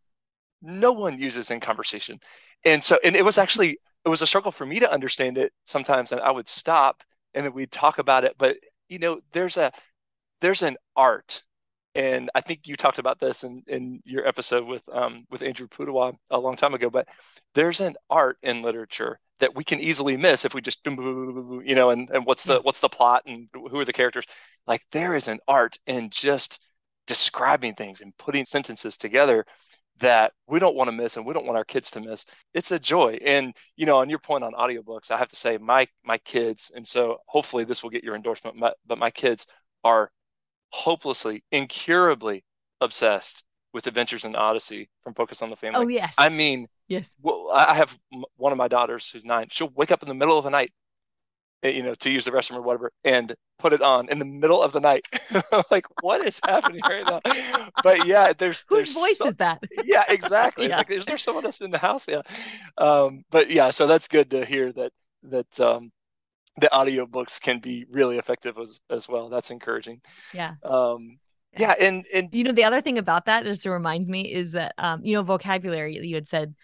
no 0.62 0.92
one 0.92 1.18
uses 1.18 1.50
in 1.50 1.60
conversation. 1.60 2.20
And 2.64 2.82
so, 2.82 2.98
and 3.04 3.16
it 3.16 3.24
was 3.24 3.38
actually 3.38 3.78
it 4.04 4.08
was 4.08 4.22
a 4.22 4.26
struggle 4.26 4.52
for 4.52 4.66
me 4.66 4.80
to 4.80 4.90
understand 4.92 5.38
it 5.38 5.52
sometimes, 5.64 6.12
and 6.12 6.20
I 6.20 6.30
would 6.30 6.48
stop 6.48 7.02
and 7.34 7.46
then 7.46 7.54
we'd 7.54 7.72
talk 7.72 7.98
about 7.98 8.24
it. 8.24 8.34
But 8.38 8.56
you 8.88 8.98
know, 8.98 9.20
there's 9.32 9.56
a 9.56 9.72
there's 10.40 10.62
an 10.62 10.76
art, 10.96 11.42
and 11.94 12.30
I 12.34 12.40
think 12.40 12.66
you 12.66 12.76
talked 12.76 12.98
about 12.98 13.20
this 13.20 13.44
in 13.44 13.62
in 13.66 14.00
your 14.04 14.26
episode 14.26 14.66
with 14.66 14.82
um 14.92 15.24
with 15.30 15.42
Andrew 15.42 15.68
Pudewa 15.68 16.14
a 16.30 16.38
long 16.38 16.56
time 16.56 16.74
ago. 16.74 16.90
But 16.90 17.08
there's 17.54 17.80
an 17.80 17.96
art 18.10 18.38
in 18.42 18.62
literature 18.62 19.18
that 19.40 19.54
we 19.54 19.64
can 19.64 19.80
easily 19.80 20.16
miss 20.16 20.44
if 20.44 20.54
we 20.54 20.60
just 20.60 20.82
boom, 20.84 20.96
boom, 20.96 21.04
boom, 21.04 21.34
boom, 21.34 21.48
boom, 21.48 21.62
you 21.66 21.74
know, 21.74 21.90
and 21.90 22.08
and 22.10 22.24
what's 22.26 22.44
the 22.44 22.60
what's 22.62 22.80
the 22.80 22.88
plot 22.88 23.22
and 23.26 23.48
who 23.54 23.78
are 23.78 23.84
the 23.84 23.92
characters? 23.92 24.24
Like 24.66 24.82
there 24.92 25.14
is 25.14 25.28
an 25.28 25.40
art 25.48 25.78
in 25.86 26.10
just 26.10 26.60
describing 27.06 27.74
things 27.74 28.00
and 28.00 28.16
putting 28.16 28.44
sentences 28.44 28.96
together 28.96 29.44
that 30.00 30.32
we 30.48 30.58
don't 30.58 30.76
want 30.76 30.88
to 30.88 30.96
miss 30.96 31.16
and 31.16 31.26
we 31.26 31.34
don't 31.34 31.46
want 31.46 31.58
our 31.58 31.64
kids 31.64 31.90
to 31.90 32.00
miss 32.00 32.24
it's 32.54 32.70
a 32.70 32.78
joy 32.78 33.18
and 33.24 33.54
you 33.76 33.84
know 33.84 33.98
on 33.98 34.08
your 34.08 34.18
point 34.18 34.42
on 34.42 34.52
audiobooks 34.52 35.10
i 35.10 35.16
have 35.18 35.28
to 35.28 35.36
say 35.36 35.58
my 35.58 35.86
my 36.04 36.16
kids 36.18 36.72
and 36.74 36.86
so 36.86 37.18
hopefully 37.26 37.64
this 37.64 37.82
will 37.82 37.90
get 37.90 38.02
your 38.02 38.16
endorsement 38.16 38.56
but 38.58 38.98
my 38.98 39.10
kids 39.10 39.46
are 39.84 40.10
hopelessly 40.72 41.44
incurably 41.52 42.44
obsessed 42.80 43.44
with 43.72 43.86
adventures 43.86 44.24
in 44.24 44.34
odyssey 44.34 44.88
from 45.02 45.14
focus 45.14 45.40
on 45.42 45.50
the 45.50 45.56
family 45.56 45.84
Oh 45.84 45.88
yes. 45.88 46.14
i 46.18 46.28
mean 46.28 46.68
yes. 46.88 47.14
well, 47.22 47.50
I 47.54 47.74
have 47.74 47.96
one 48.36 48.52
of 48.52 48.58
my 48.58 48.68
daughters 48.68 49.08
who's 49.10 49.24
nine. 49.24 49.46
She'll 49.50 49.70
wake 49.74 49.90
up 49.92 50.02
in 50.02 50.08
the 50.08 50.14
middle 50.14 50.36
of 50.36 50.44
the 50.44 50.50
night, 50.50 50.72
eh, 51.62 51.70
you 51.70 51.82
know, 51.82 51.94
to 51.94 52.10
use 52.10 52.24
the 52.26 52.30
restroom 52.30 52.56
or 52.56 52.62
whatever, 52.62 52.92
and 53.04 53.34
put 53.58 53.72
it 53.72 53.80
on 53.80 54.08
in 54.10 54.18
the 54.18 54.24
middle 54.26 54.62
of 54.62 54.72
the 54.72 54.80
night. 54.80 55.04
like, 55.70 55.86
what 56.02 56.20
is 56.26 56.38
happening 56.44 56.80
right 56.82 57.06
now? 57.06 57.20
But 57.82 58.06
yeah, 58.06 58.32
there's 58.36 58.64
Whose 58.68 58.92
there's 58.92 58.94
voice 58.94 59.18
so- 59.18 59.28
is 59.28 59.36
that? 59.36 59.62
yeah, 59.84 60.04
exactly. 60.08 60.66
It's 60.66 60.76
like, 60.82 60.90
is 60.90 61.06
there 61.06 61.16
someone 61.18 61.46
else 61.46 61.60
in 61.62 61.70
the 61.70 61.78
house? 61.78 62.06
Yeah. 62.08 62.22
Um, 62.76 63.24
but 63.30 63.48
yeah, 63.50 63.70
so 63.70 63.86
that's 63.86 64.08
good 64.08 64.30
to 64.32 64.44
hear 64.44 64.72
that 64.72 64.92
that 65.24 65.60
um, 65.60 65.92
the 66.60 66.68
audiobooks 66.72 67.40
can 67.40 67.60
be 67.60 67.86
really 67.90 68.18
effective 68.18 68.58
as 68.58 68.80
as 68.90 69.08
well. 69.08 69.28
That's 69.28 69.50
encouraging. 69.50 70.00
Yeah. 70.32 70.54
Um, 70.62 71.18
yeah, 71.58 71.74
and 71.78 72.06
and 72.12 72.28
You 72.32 72.44
know, 72.44 72.52
the 72.52 72.64
other 72.64 72.80
thing 72.80 72.98
about 72.98 73.26
that 73.26 73.44
just 73.44 73.66
reminds 73.66 74.08
me 74.08 74.32
is 74.32 74.52
that 74.52 74.74
um, 74.78 75.04
you 75.04 75.14
know, 75.14 75.22
vocabulary 75.22 75.98
you 76.06 76.14
had 76.14 76.28
said 76.28 76.54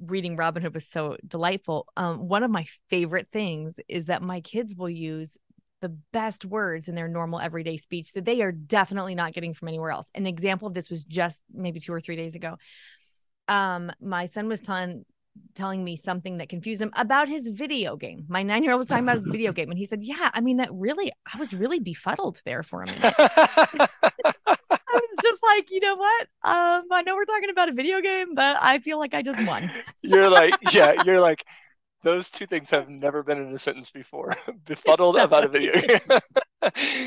reading 0.00 0.36
Robin 0.36 0.62
Hood 0.62 0.74
was 0.74 0.86
so 0.86 1.16
delightful. 1.26 1.86
Um, 1.96 2.28
one 2.28 2.42
of 2.42 2.50
my 2.50 2.66
favorite 2.88 3.28
things 3.32 3.78
is 3.88 4.06
that 4.06 4.22
my 4.22 4.40
kids 4.40 4.74
will 4.74 4.90
use 4.90 5.36
the 5.80 5.88
best 6.12 6.44
words 6.44 6.88
in 6.88 6.94
their 6.94 7.08
normal 7.08 7.40
everyday 7.40 7.76
speech 7.76 8.12
that 8.12 8.24
they 8.24 8.42
are 8.42 8.52
definitely 8.52 9.14
not 9.14 9.32
getting 9.32 9.54
from 9.54 9.68
anywhere 9.68 9.90
else. 9.90 10.10
An 10.14 10.26
example 10.26 10.68
of 10.68 10.74
this 10.74 10.90
was 10.90 11.04
just 11.04 11.42
maybe 11.52 11.78
two 11.80 11.92
or 11.92 12.00
three 12.00 12.16
days 12.16 12.34
ago. 12.34 12.56
Um, 13.46 13.92
my 14.00 14.26
son 14.26 14.48
was 14.48 14.60
telling 14.60 15.04
telling 15.54 15.84
me 15.84 15.96
something 15.96 16.38
that 16.38 16.48
confused 16.48 16.80
him 16.82 16.92
about 16.96 17.28
his 17.28 17.48
video 17.48 17.96
game. 17.96 18.24
My 18.28 18.42
nine 18.42 18.62
year 18.62 18.72
old 18.72 18.78
was 18.78 18.88
talking 18.88 19.04
about 19.04 19.16
his 19.16 19.24
video 19.30 19.52
game, 19.52 19.70
and 19.70 19.78
he 19.78 19.84
said, 19.84 20.02
"Yeah, 20.02 20.30
I 20.32 20.40
mean 20.40 20.58
that 20.58 20.70
really, 20.72 21.12
I 21.32 21.38
was 21.38 21.52
really 21.54 21.78
befuddled 21.78 22.40
there 22.44 22.62
for 22.62 22.82
a 22.82 22.86
minute." 22.86 23.14
I 24.90 24.94
was 24.94 25.22
just 25.22 25.40
like, 25.42 25.70
you 25.70 25.80
know 25.80 25.96
what? 25.96 26.22
Um, 26.42 26.84
I 26.90 27.02
know 27.04 27.14
we're 27.14 27.24
talking 27.24 27.50
about 27.50 27.68
a 27.68 27.72
video 27.72 28.00
game, 28.00 28.34
but 28.34 28.56
I 28.60 28.78
feel 28.78 28.98
like 28.98 29.14
I 29.14 29.22
just 29.22 29.44
won. 29.46 29.70
you're 30.02 30.30
like, 30.30 30.54
yeah, 30.72 31.02
you're 31.04 31.20
like, 31.20 31.44
those 32.02 32.30
two 32.30 32.46
things 32.46 32.70
have 32.70 32.88
never 32.88 33.22
been 33.22 33.38
in 33.38 33.54
a 33.54 33.58
sentence 33.58 33.90
before. 33.90 34.36
Befuddled 34.64 35.16
exactly. 35.16 35.38
about 35.38 35.44
a 35.44 35.48
video 35.48 35.72
game. 35.72 36.20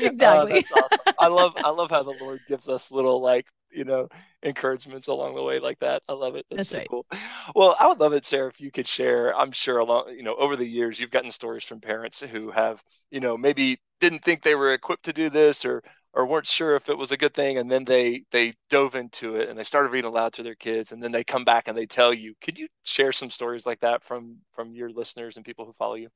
exactly. 0.02 0.22
Uh, 0.22 0.46
that's 0.46 0.72
awesome. 0.72 1.14
I 1.18 1.26
love 1.28 1.52
I 1.56 1.70
love 1.70 1.90
how 1.90 2.02
the 2.02 2.14
Lord 2.20 2.40
gives 2.48 2.68
us 2.68 2.90
little 2.90 3.20
like 3.20 3.46
you 3.72 3.84
know 3.84 4.08
encouragements 4.42 5.08
along 5.08 5.34
the 5.34 5.42
way 5.42 5.60
like 5.60 5.78
that. 5.80 6.02
I 6.08 6.12
love 6.12 6.36
it. 6.36 6.46
That's, 6.50 6.58
that's 6.58 6.68
so 6.70 6.78
right. 6.78 6.88
cool. 6.88 7.06
Well, 7.54 7.76
I 7.78 7.86
would 7.86 8.00
love 8.00 8.12
it, 8.12 8.24
Sarah, 8.24 8.48
if 8.48 8.60
you 8.60 8.70
could 8.70 8.88
share. 8.88 9.36
I'm 9.36 9.52
sure 9.52 9.78
along 9.78 10.14
you 10.16 10.22
know 10.22 10.36
over 10.36 10.56
the 10.56 10.66
years 10.66 11.00
you've 11.00 11.10
gotten 11.10 11.32
stories 11.32 11.64
from 11.64 11.80
parents 11.80 12.20
who 12.20 12.50
have 12.50 12.82
you 13.10 13.20
know 13.20 13.36
maybe 13.36 13.80
didn't 14.00 14.24
think 14.24 14.42
they 14.42 14.54
were 14.54 14.72
equipped 14.72 15.04
to 15.04 15.12
do 15.12 15.30
this 15.30 15.64
or 15.64 15.82
or 16.14 16.26
weren't 16.26 16.46
sure 16.46 16.76
if 16.76 16.88
it 16.88 16.98
was 16.98 17.10
a 17.10 17.16
good 17.16 17.34
thing 17.34 17.58
and 17.58 17.70
then 17.70 17.84
they 17.84 18.24
they 18.32 18.54
dove 18.68 18.94
into 18.94 19.36
it 19.36 19.48
and 19.48 19.58
they 19.58 19.64
started 19.64 19.90
reading 19.90 20.10
aloud 20.10 20.32
to 20.32 20.42
their 20.42 20.54
kids 20.54 20.92
and 20.92 21.02
then 21.02 21.12
they 21.12 21.24
come 21.24 21.44
back 21.44 21.68
and 21.68 21.76
they 21.76 21.86
tell 21.86 22.12
you 22.12 22.34
could 22.42 22.58
you 22.58 22.68
share 22.82 23.12
some 23.12 23.30
stories 23.30 23.66
like 23.66 23.80
that 23.80 24.02
from 24.02 24.36
from 24.52 24.74
your 24.74 24.90
listeners 24.90 25.36
and 25.36 25.46
people 25.46 25.64
who 25.64 25.72
follow 25.72 25.94
you 25.94 26.08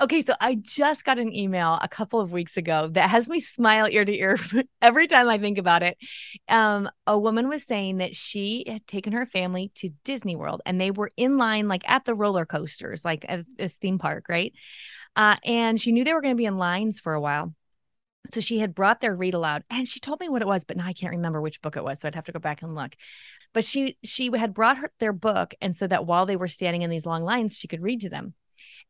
Okay, 0.00 0.22
so 0.22 0.34
I 0.40 0.54
just 0.54 1.04
got 1.04 1.18
an 1.18 1.34
email 1.34 1.76
a 1.82 1.88
couple 1.88 2.20
of 2.20 2.30
weeks 2.30 2.56
ago 2.56 2.86
that 2.92 3.10
has 3.10 3.26
me 3.26 3.40
smile 3.40 3.88
ear 3.90 4.04
to 4.04 4.16
ear 4.16 4.38
every 4.82 5.08
time 5.08 5.28
I 5.28 5.38
think 5.38 5.58
about 5.58 5.82
it. 5.82 5.98
Um, 6.48 6.88
a 7.04 7.18
woman 7.18 7.48
was 7.48 7.64
saying 7.64 7.96
that 7.98 8.14
she 8.14 8.64
had 8.68 8.86
taken 8.86 9.12
her 9.12 9.26
family 9.26 9.72
to 9.76 9.90
Disney 10.04 10.36
World 10.36 10.62
and 10.64 10.80
they 10.80 10.92
were 10.92 11.10
in 11.16 11.36
line 11.36 11.66
like 11.66 11.82
at 11.90 12.04
the 12.04 12.14
roller 12.14 12.46
coasters, 12.46 13.04
like 13.04 13.26
at 13.28 13.44
this 13.56 13.74
theme 13.74 13.98
park, 13.98 14.26
right? 14.28 14.52
Uh, 15.16 15.34
and 15.44 15.80
she 15.80 15.90
knew 15.90 16.04
they 16.04 16.14
were 16.14 16.22
going 16.22 16.34
to 16.34 16.40
be 16.40 16.46
in 16.46 16.58
lines 16.58 17.00
for 17.00 17.14
a 17.14 17.20
while. 17.20 17.52
So 18.32 18.40
she 18.40 18.60
had 18.60 18.76
brought 18.76 19.00
their 19.00 19.16
read 19.16 19.34
aloud 19.34 19.64
and 19.68 19.88
she 19.88 19.98
told 19.98 20.20
me 20.20 20.28
what 20.28 20.42
it 20.42 20.48
was, 20.48 20.64
but 20.64 20.76
now 20.76 20.86
I 20.86 20.92
can't 20.92 21.16
remember 21.16 21.40
which 21.40 21.60
book 21.60 21.76
it 21.76 21.82
was. 21.82 21.98
So 21.98 22.06
I'd 22.06 22.14
have 22.14 22.26
to 22.26 22.32
go 22.32 22.38
back 22.38 22.62
and 22.62 22.76
look. 22.76 22.94
But 23.52 23.64
she 23.64 23.96
she 24.04 24.30
had 24.36 24.54
brought 24.54 24.76
her 24.76 24.92
their 25.00 25.12
book 25.12 25.54
and 25.60 25.74
so 25.74 25.88
that 25.88 26.06
while 26.06 26.24
they 26.24 26.36
were 26.36 26.46
standing 26.46 26.82
in 26.82 26.90
these 26.90 27.06
long 27.06 27.24
lines, 27.24 27.56
she 27.56 27.66
could 27.66 27.82
read 27.82 28.02
to 28.02 28.08
them. 28.08 28.34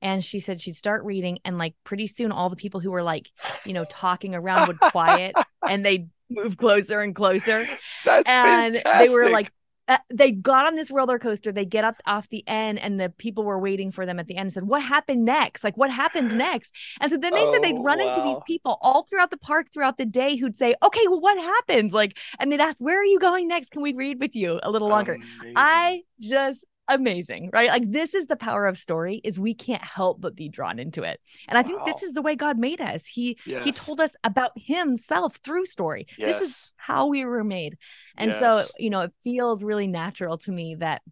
And 0.00 0.22
she 0.24 0.40
said 0.40 0.60
she'd 0.60 0.76
start 0.76 1.04
reading 1.04 1.38
and 1.44 1.58
like 1.58 1.74
pretty 1.84 2.06
soon 2.06 2.32
all 2.32 2.50
the 2.50 2.56
people 2.56 2.80
who 2.80 2.90
were 2.90 3.02
like, 3.02 3.30
you 3.64 3.72
know, 3.72 3.84
talking 3.90 4.34
around 4.34 4.68
would 4.68 4.80
quiet 4.80 5.34
and 5.68 5.84
they'd 5.84 6.08
move 6.30 6.56
closer 6.56 7.00
and 7.00 7.14
closer. 7.14 7.68
That's 8.04 8.28
and 8.28 8.76
fantastic. 8.76 9.08
they 9.08 9.14
were 9.14 9.30
like 9.30 9.52
uh, 9.88 9.96
they 10.12 10.30
got 10.30 10.66
on 10.66 10.74
this 10.74 10.90
roller 10.90 11.18
coaster. 11.18 11.50
They 11.50 11.64
get 11.64 11.82
up 11.82 11.96
off 12.06 12.28
the 12.28 12.46
end, 12.46 12.78
and 12.78 13.00
the 13.00 13.08
people 13.08 13.42
were 13.42 13.58
waiting 13.58 13.90
for 13.90 14.04
them 14.04 14.18
at 14.18 14.26
the 14.26 14.36
end 14.36 14.46
and 14.46 14.52
said, 14.52 14.64
What 14.64 14.82
happened 14.82 15.24
next? 15.24 15.64
Like, 15.64 15.78
what 15.78 15.90
happens 15.90 16.34
next? 16.34 16.74
And 17.00 17.10
so 17.10 17.16
then 17.16 17.32
they 17.34 17.40
oh, 17.40 17.52
said 17.52 17.62
they'd 17.62 17.82
run 17.82 17.98
wow. 17.98 18.06
into 18.06 18.20
these 18.22 18.38
people 18.46 18.78
all 18.82 19.04
throughout 19.04 19.30
the 19.30 19.38
park 19.38 19.68
throughout 19.72 19.96
the 19.96 20.04
day 20.04 20.36
who'd 20.36 20.58
say, 20.58 20.74
Okay, 20.84 21.08
well, 21.08 21.20
what 21.20 21.38
happens? 21.38 21.94
Like, 21.94 22.18
and 22.38 22.52
they'd 22.52 22.60
ask, 22.60 22.78
Where 22.78 23.00
are 23.00 23.04
you 23.04 23.18
going 23.18 23.48
next? 23.48 23.70
Can 23.70 23.80
we 23.80 23.94
read 23.94 24.20
with 24.20 24.36
you 24.36 24.60
a 24.62 24.70
little 24.70 24.88
longer? 24.88 25.14
Amazing. 25.14 25.54
I 25.56 26.02
just 26.20 26.64
amazing 26.88 27.50
right? 27.52 27.68
Like 27.68 27.90
this 27.90 28.14
is 28.14 28.26
the 28.26 28.36
power 28.36 28.66
of 28.66 28.78
story 28.78 29.20
is 29.24 29.38
we 29.38 29.54
can't 29.54 29.82
help 29.82 30.20
but 30.20 30.34
be 30.34 30.48
drawn 30.48 30.78
into 30.78 31.02
it. 31.02 31.20
And 31.48 31.58
i 31.58 31.62
think 31.62 31.80
wow. 31.80 31.84
this 31.84 32.02
is 32.02 32.12
the 32.12 32.22
way 32.22 32.34
god 32.34 32.58
made 32.58 32.80
us. 32.80 33.06
He 33.06 33.38
yes. 33.44 33.64
he 33.64 33.72
told 33.72 34.00
us 34.00 34.14
about 34.24 34.52
himself 34.56 35.36
through 35.44 35.66
story. 35.66 36.06
Yes. 36.16 36.38
this 36.38 36.48
is 36.48 36.72
how 36.76 37.06
we 37.06 37.24
were 37.24 37.44
made. 37.44 37.78
And 38.16 38.30
yes. 38.30 38.40
so 38.40 38.64
you 38.78 38.90
know 38.90 39.00
it 39.02 39.12
feels 39.24 39.62
really 39.62 39.86
natural 39.86 40.38
to 40.38 40.52
me 40.52 40.76
that 40.76 41.02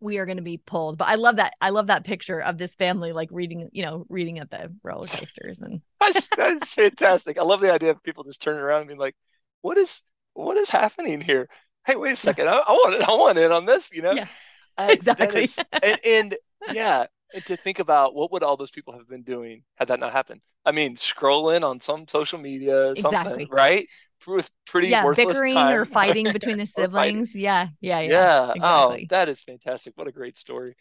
we 0.00 0.18
are 0.18 0.26
going 0.26 0.36
to 0.36 0.42
be 0.42 0.58
pulled. 0.58 0.98
But 0.98 1.08
i 1.08 1.14
love 1.16 1.36
that 1.36 1.54
i 1.60 1.70
love 1.70 1.88
that 1.88 2.04
picture 2.04 2.40
of 2.40 2.58
this 2.58 2.74
family 2.74 3.12
like 3.12 3.28
reading 3.32 3.68
you 3.72 3.82
know 3.82 4.06
reading 4.08 4.38
at 4.38 4.50
the 4.50 4.72
roller 4.82 5.06
coasters 5.06 5.60
and 5.60 5.80
that's, 6.00 6.28
that's 6.28 6.74
fantastic. 6.74 7.38
I 7.38 7.42
love 7.42 7.60
the 7.60 7.72
idea 7.72 7.90
of 7.90 8.02
people 8.02 8.24
just 8.24 8.42
turning 8.42 8.60
around 8.60 8.82
and 8.82 8.88
being 8.88 9.00
like 9.00 9.16
what 9.62 9.78
is 9.78 10.02
what 10.34 10.56
is 10.56 10.68
happening 10.68 11.20
here? 11.20 11.48
Hey 11.86 11.96
wait 11.96 12.12
a 12.12 12.16
second. 12.16 12.48
I, 12.48 12.56
I 12.56 12.72
want 12.72 12.94
it 12.94 13.08
i 13.08 13.14
want 13.14 13.38
in 13.38 13.52
on 13.52 13.66
this 13.66 13.90
you 13.92 14.02
know? 14.02 14.12
Yeah 14.12 14.28
exactly. 14.88 15.44
Is, 15.44 15.58
and, 15.82 16.00
and 16.04 16.36
yeah, 16.72 17.06
and 17.32 17.44
to 17.46 17.56
think 17.56 17.78
about 17.78 18.14
what 18.14 18.32
would 18.32 18.42
all 18.42 18.56
those 18.56 18.70
people 18.70 18.94
have 18.94 19.08
been 19.08 19.22
doing 19.22 19.62
had 19.76 19.88
that 19.88 20.00
not 20.00 20.12
happened. 20.12 20.40
I 20.64 20.72
mean, 20.72 20.96
scrolling 20.96 21.62
on 21.62 21.80
some 21.80 22.08
social 22.08 22.38
media, 22.38 22.92
exactly. 22.92 23.30
something, 23.30 23.48
right? 23.50 23.86
With 24.26 24.48
pretty 24.66 24.88
yeah, 24.88 25.04
bickering 25.12 25.54
time. 25.54 25.74
or 25.74 25.84
fighting 25.84 26.32
between 26.32 26.56
the 26.56 26.66
siblings. 26.78 27.34
yeah, 27.34 27.68
yeah, 27.80 28.00
yeah. 28.00 28.10
Yeah. 28.10 28.40
Oh, 28.40 28.50
exactly. 28.52 29.02
Oh, 29.02 29.06
that 29.10 29.28
is 29.28 29.42
fantastic. 29.42 29.92
What 29.96 30.08
a 30.08 30.12
great 30.12 30.38
story. 30.38 30.76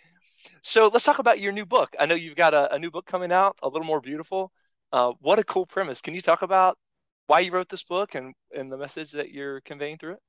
So 0.62 0.88
let's 0.88 1.03
talk 1.03 1.19
about 1.19 1.39
your 1.39 1.51
new 1.51 1.65
book. 1.65 1.93
I 1.99 2.06
know 2.06 2.15
you've 2.15 2.38
got 2.38 2.53
a, 2.53 2.73
a 2.73 2.79
new 2.79 2.89
book 2.89 3.06
coming 3.06 3.32
out, 3.32 3.58
a 3.62 3.67
little 3.67 3.86
more 3.86 3.99
beautiful. 3.99 4.51
Uh, 4.93 5.13
what 5.19 5.39
a 5.39 5.43
cool 5.43 5.65
premise. 5.65 6.01
Can 6.01 6.13
you 6.13 6.21
talk 6.21 6.41
about 6.41 6.77
why 7.27 7.41
you 7.41 7.51
wrote 7.51 7.69
this 7.69 7.84
book 7.84 8.15
and, 8.15 8.34
and 8.56 8.71
the 8.71 8.77
message 8.77 9.12
that 9.12 9.32
you're 9.32 9.60
conveying 9.62 9.97
through 9.97 10.13
it? 10.13 10.19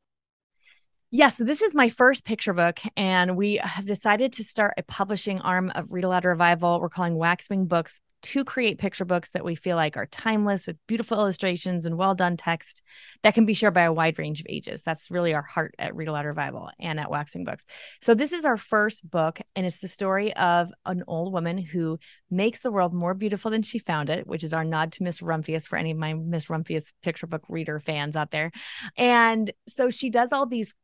Yeah, 1.17 1.29
so 1.29 1.45
this 1.45 1.63
is 1.63 1.77
my 1.77 1.91
first 1.91 2.25
picture 2.25 2.53
book, 2.53 2.81
and 2.97 3.37
we 3.37 3.61
have 3.63 3.87
decided 3.87 4.33
to 4.33 4.43
start 4.43 4.75
a 4.77 4.83
publishing 4.83 5.41
arm 5.43 5.71
of 5.77 5.93
Read 5.93 6.03
Aloud 6.03 6.25
Revival. 6.25 6.81
We're 6.81 6.89
calling 6.89 7.15
Waxwing 7.15 7.69
Books 7.69 8.01
to 8.23 8.43
create 8.43 8.79
picture 8.79 9.05
books 9.05 9.31
that 9.31 9.45
we 9.45 9.55
feel 9.55 9.77
like 9.77 9.97
are 9.97 10.07
timeless 10.07 10.67
with 10.67 10.77
beautiful 10.89 11.17
illustrations 11.17 11.87
and 11.87 11.97
well 11.97 12.17
done 12.17 12.37
text 12.37 12.83
that 13.23 13.35
can 13.35 13.47
be 13.47 13.55
shared 13.55 13.75
by 13.75 13.83
a 13.83 13.93
wide 13.93 14.19
range 14.19 14.41
of 14.41 14.47
ages. 14.49 14.83
That's 14.83 15.09
really 15.09 15.35
our 15.35 15.43
heart 15.43 15.77
at 15.79 15.95
Read 15.95 16.09
Aloud 16.09 16.27
Revival 16.27 16.71
and 16.81 16.99
at 16.99 17.11
Waxwing 17.13 17.45
Books. 17.45 17.65
So, 18.03 18.15
this 18.15 18.33
is 18.33 18.45
our 18.45 18.57
first 18.57 19.09
book, 19.09 19.41
and 19.55 19.65
it's 19.65 19.79
the 19.79 19.87
story 19.87 20.35
of 20.35 20.73
an 20.85 21.05
old 21.07 21.33
woman 21.33 21.59
who 21.59 22.01
makes 22.29 22.59
the 22.59 22.73
world 22.73 22.93
more 22.93 23.15
beautiful 23.15 23.53
than 23.53 23.63
she 23.63 23.79
found 23.79 24.11
it, 24.11 24.27
which 24.27 24.43
is 24.43 24.53
our 24.53 24.65
nod 24.65 24.91
to 24.95 25.05
Miss 25.05 25.21
Rumphius 25.21 25.69
for 25.69 25.77
any 25.77 25.93
of 25.93 25.97
my 25.97 26.15
Miss 26.15 26.47
Rumphius 26.47 26.93
picture 27.05 27.29
book 27.29 27.45
reader 27.49 27.79
fans 27.79 28.17
out 28.17 28.33
there. 28.33 28.51
And 28.97 29.53
so 29.69 29.91
she 29.91 30.11
does 30.11 30.33
all 30.33 30.47
these 30.47 30.75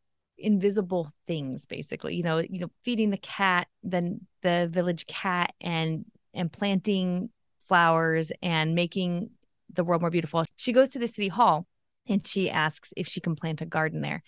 invisible 0.41 1.13
things 1.27 1.67
basically 1.67 2.15
you 2.15 2.23
know 2.23 2.39
you 2.39 2.59
know 2.59 2.71
feeding 2.83 3.11
the 3.11 3.17
cat 3.19 3.69
then 3.83 4.21
the 4.43 4.69
village 4.71 5.07
cat 5.07 5.53
and 5.61 6.05
and 6.35 6.53
planting 6.53 7.31
flowers 7.71 8.33
and 8.43 8.75
making 8.75 9.31
the 9.73 9.85
world 9.85 10.01
more 10.01 10.11
beautiful. 10.11 10.45
She 10.57 10.73
goes 10.73 10.89
to 10.91 10.99
the 10.99 11.07
city 11.07 11.29
hall 11.29 11.67
and 12.09 12.27
she 12.27 12.51
asks 12.51 12.93
if 12.97 13.07
she 13.07 13.21
can 13.21 13.37
plant 13.37 13.61
a 13.61 13.67
garden 13.67 14.01
there. 14.01 14.23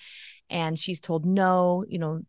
And 0.48 0.78
she's 0.78 1.00
told 1.00 1.26
no 1.26 1.84
you 1.88 1.98
know 1.98 2.22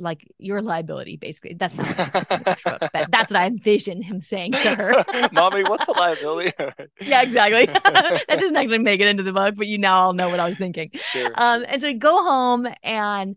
like 0.00 0.26
your 0.38 0.62
liability, 0.62 1.16
basically. 1.16 1.54
That's 1.54 1.76
not 1.76 1.86
what 1.86 1.96
he 1.96 2.10
says 2.10 2.28
book, 2.28 2.90
but 2.92 3.10
that's 3.10 3.32
what 3.32 3.40
I 3.40 3.46
envision 3.46 4.02
him 4.02 4.22
saying 4.22 4.52
to 4.52 4.74
her. 4.74 5.04
Mommy, 5.32 5.62
what's 5.62 5.88
a 5.88 5.92
liability? 5.92 6.52
yeah, 7.00 7.22
exactly. 7.22 7.66
that 7.66 8.24
doesn't 8.28 8.56
actually 8.56 8.78
make 8.78 9.00
it 9.00 9.06
into 9.06 9.22
the 9.22 9.32
book, 9.32 9.54
but 9.56 9.66
you 9.66 9.78
now 9.78 10.00
all 10.00 10.12
know 10.12 10.28
what 10.28 10.40
I 10.40 10.48
was 10.48 10.58
thinking. 10.58 10.90
Sure. 10.94 11.30
Um, 11.34 11.64
and 11.68 11.80
so 11.80 11.92
go 11.94 12.22
home 12.22 12.66
and 12.82 13.36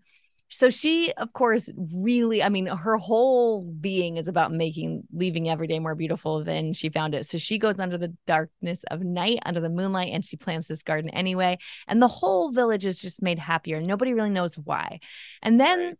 so 0.54 0.70
she, 0.70 1.14
of 1.16 1.32
course, 1.32 1.70
really, 1.96 2.44
I 2.44 2.50
mean, 2.50 2.66
her 2.66 2.98
whole 2.98 3.62
being 3.62 4.18
is 4.18 4.28
about 4.28 4.52
making 4.52 5.04
leaving 5.14 5.48
every 5.48 5.66
day 5.66 5.80
more 5.80 5.96
beautiful 5.96 6.44
than 6.44 6.74
she 6.74 6.90
found 6.90 7.16
it. 7.16 7.26
So 7.26 7.38
she 7.38 7.58
goes 7.58 7.80
under 7.80 7.98
the 7.98 8.14
darkness 8.28 8.82
of 8.92 9.00
night, 9.00 9.40
under 9.46 9.62
the 9.62 9.70
moonlight, 9.70 10.12
and 10.12 10.26
she 10.26 10.36
plants 10.36 10.68
this 10.68 10.84
garden 10.84 11.10
anyway. 11.12 11.58
And 11.88 12.02
the 12.02 12.10
whole 12.10 12.52
village 12.52 12.86
is 12.86 13.02
just 13.02 13.22
made 13.22 13.40
happier. 13.40 13.80
Nobody 13.80 14.14
really 14.14 14.30
knows 14.30 14.58
why. 14.58 15.00
And 15.42 15.58
then 15.58 15.80
right 15.80 15.98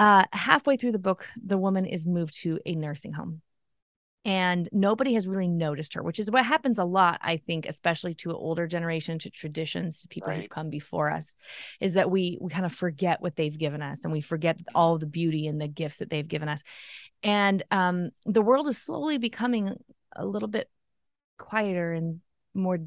uh, 0.00 0.24
halfway 0.32 0.78
through 0.78 0.92
the 0.92 0.98
book, 0.98 1.26
the 1.36 1.58
woman 1.58 1.84
is 1.84 2.06
moved 2.06 2.34
to 2.38 2.58
a 2.64 2.74
nursing 2.74 3.12
home. 3.12 3.42
And 4.24 4.66
nobody 4.72 5.12
has 5.14 5.28
really 5.28 5.48
noticed 5.48 5.92
her, 5.94 6.02
which 6.02 6.18
is 6.18 6.30
what 6.30 6.44
happens 6.44 6.78
a 6.78 6.84
lot, 6.84 7.20
I 7.22 7.36
think, 7.36 7.66
especially 7.66 8.14
to 8.16 8.30
an 8.30 8.36
older 8.36 8.66
generation, 8.66 9.18
to 9.18 9.30
traditions, 9.30 10.00
to 10.00 10.08
people 10.08 10.30
right. 10.30 10.40
who've 10.40 10.50
come 10.50 10.70
before 10.70 11.10
us, 11.10 11.34
is 11.80 11.94
that 11.94 12.10
we 12.10 12.38
we 12.40 12.50
kind 12.50 12.64
of 12.64 12.74
forget 12.74 13.20
what 13.20 13.36
they've 13.36 13.56
given 13.56 13.82
us 13.82 14.04
and 14.04 14.12
we 14.12 14.22
forget 14.22 14.58
all 14.74 14.96
the 14.96 15.06
beauty 15.06 15.46
and 15.46 15.60
the 15.60 15.68
gifts 15.68 15.98
that 15.98 16.08
they've 16.08 16.28
given 16.28 16.48
us. 16.48 16.62
And 17.22 17.62
um, 17.70 18.10
the 18.24 18.42
world 18.42 18.68
is 18.68 18.78
slowly 18.78 19.18
becoming 19.18 19.74
a 20.16 20.24
little 20.24 20.48
bit 20.48 20.70
quieter 21.38 21.92
and 21.92 22.20
more 22.54 22.78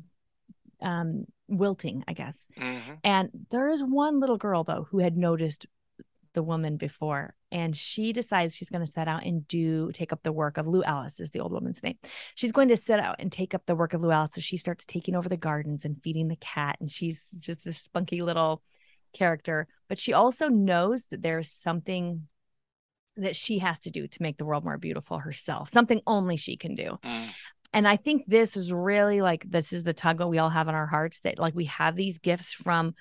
um, 0.81 1.25
wilting, 1.47 2.03
I 2.07 2.13
guess. 2.13 2.47
Mm-hmm. 2.59 2.93
And 3.03 3.29
there 3.51 3.69
is 3.69 3.83
one 3.83 4.19
little 4.19 4.37
girl 4.37 4.63
though 4.63 4.87
who 4.89 4.99
had 4.99 5.15
noticed 5.15 5.67
the 6.33 6.43
woman 6.43 6.77
before 6.77 7.35
and 7.51 7.75
she 7.75 8.13
decides 8.13 8.55
she's 8.55 8.69
going 8.69 8.85
to 8.85 8.91
set 8.91 9.07
out 9.07 9.23
and 9.23 9.47
do 9.47 9.91
take 9.93 10.11
up 10.11 10.23
the 10.23 10.31
work 10.31 10.57
of 10.57 10.67
Lou 10.67 10.83
Alice 10.83 11.19
is 11.19 11.31
the 11.31 11.39
old 11.39 11.51
woman's 11.51 11.83
name. 11.83 11.97
She's 12.35 12.51
going 12.51 12.69
to 12.69 12.77
set 12.77 12.99
out 12.99 13.17
and 13.19 13.31
take 13.31 13.53
up 13.53 13.65
the 13.65 13.75
work 13.75 13.93
of 13.93 14.01
Lou 14.01 14.11
Alice. 14.11 14.33
So 14.33 14.41
she 14.41 14.57
starts 14.57 14.85
taking 14.85 15.15
over 15.15 15.29
the 15.29 15.37
gardens 15.37 15.85
and 15.85 16.01
feeding 16.03 16.27
the 16.27 16.35
cat 16.37 16.77
and 16.79 16.89
she's 16.89 17.31
just 17.39 17.63
this 17.63 17.79
spunky 17.79 18.21
little 18.21 18.61
character, 19.13 19.67
but 19.87 19.99
she 19.99 20.13
also 20.13 20.49
knows 20.49 21.05
that 21.05 21.21
there's 21.21 21.51
something 21.51 22.27
that 23.17 23.35
she 23.35 23.59
has 23.59 23.79
to 23.81 23.91
do 23.91 24.07
to 24.07 24.21
make 24.23 24.37
the 24.37 24.45
world 24.45 24.63
more 24.63 24.77
beautiful 24.77 25.19
herself, 25.19 25.69
something 25.69 26.01
only 26.07 26.35
she 26.35 26.57
can 26.57 26.73
do. 26.73 26.97
Mm. 27.03 27.29
And 27.73 27.87
I 27.87 27.97
think 27.97 28.25
this 28.27 28.55
is 28.55 28.71
really 28.71 29.21
like 29.21 29.49
this 29.49 29.73
is 29.73 29.83
the 29.83 29.93
tug 29.93 30.19
that 30.19 30.27
we 30.27 30.37
all 30.37 30.49
have 30.49 30.67
in 30.67 30.75
our 30.75 30.85
hearts 30.85 31.21
that 31.21 31.39
like 31.39 31.55
we 31.55 31.65
have 31.65 31.95
these 31.95 32.19
gifts 32.19 32.53
from 32.53 32.93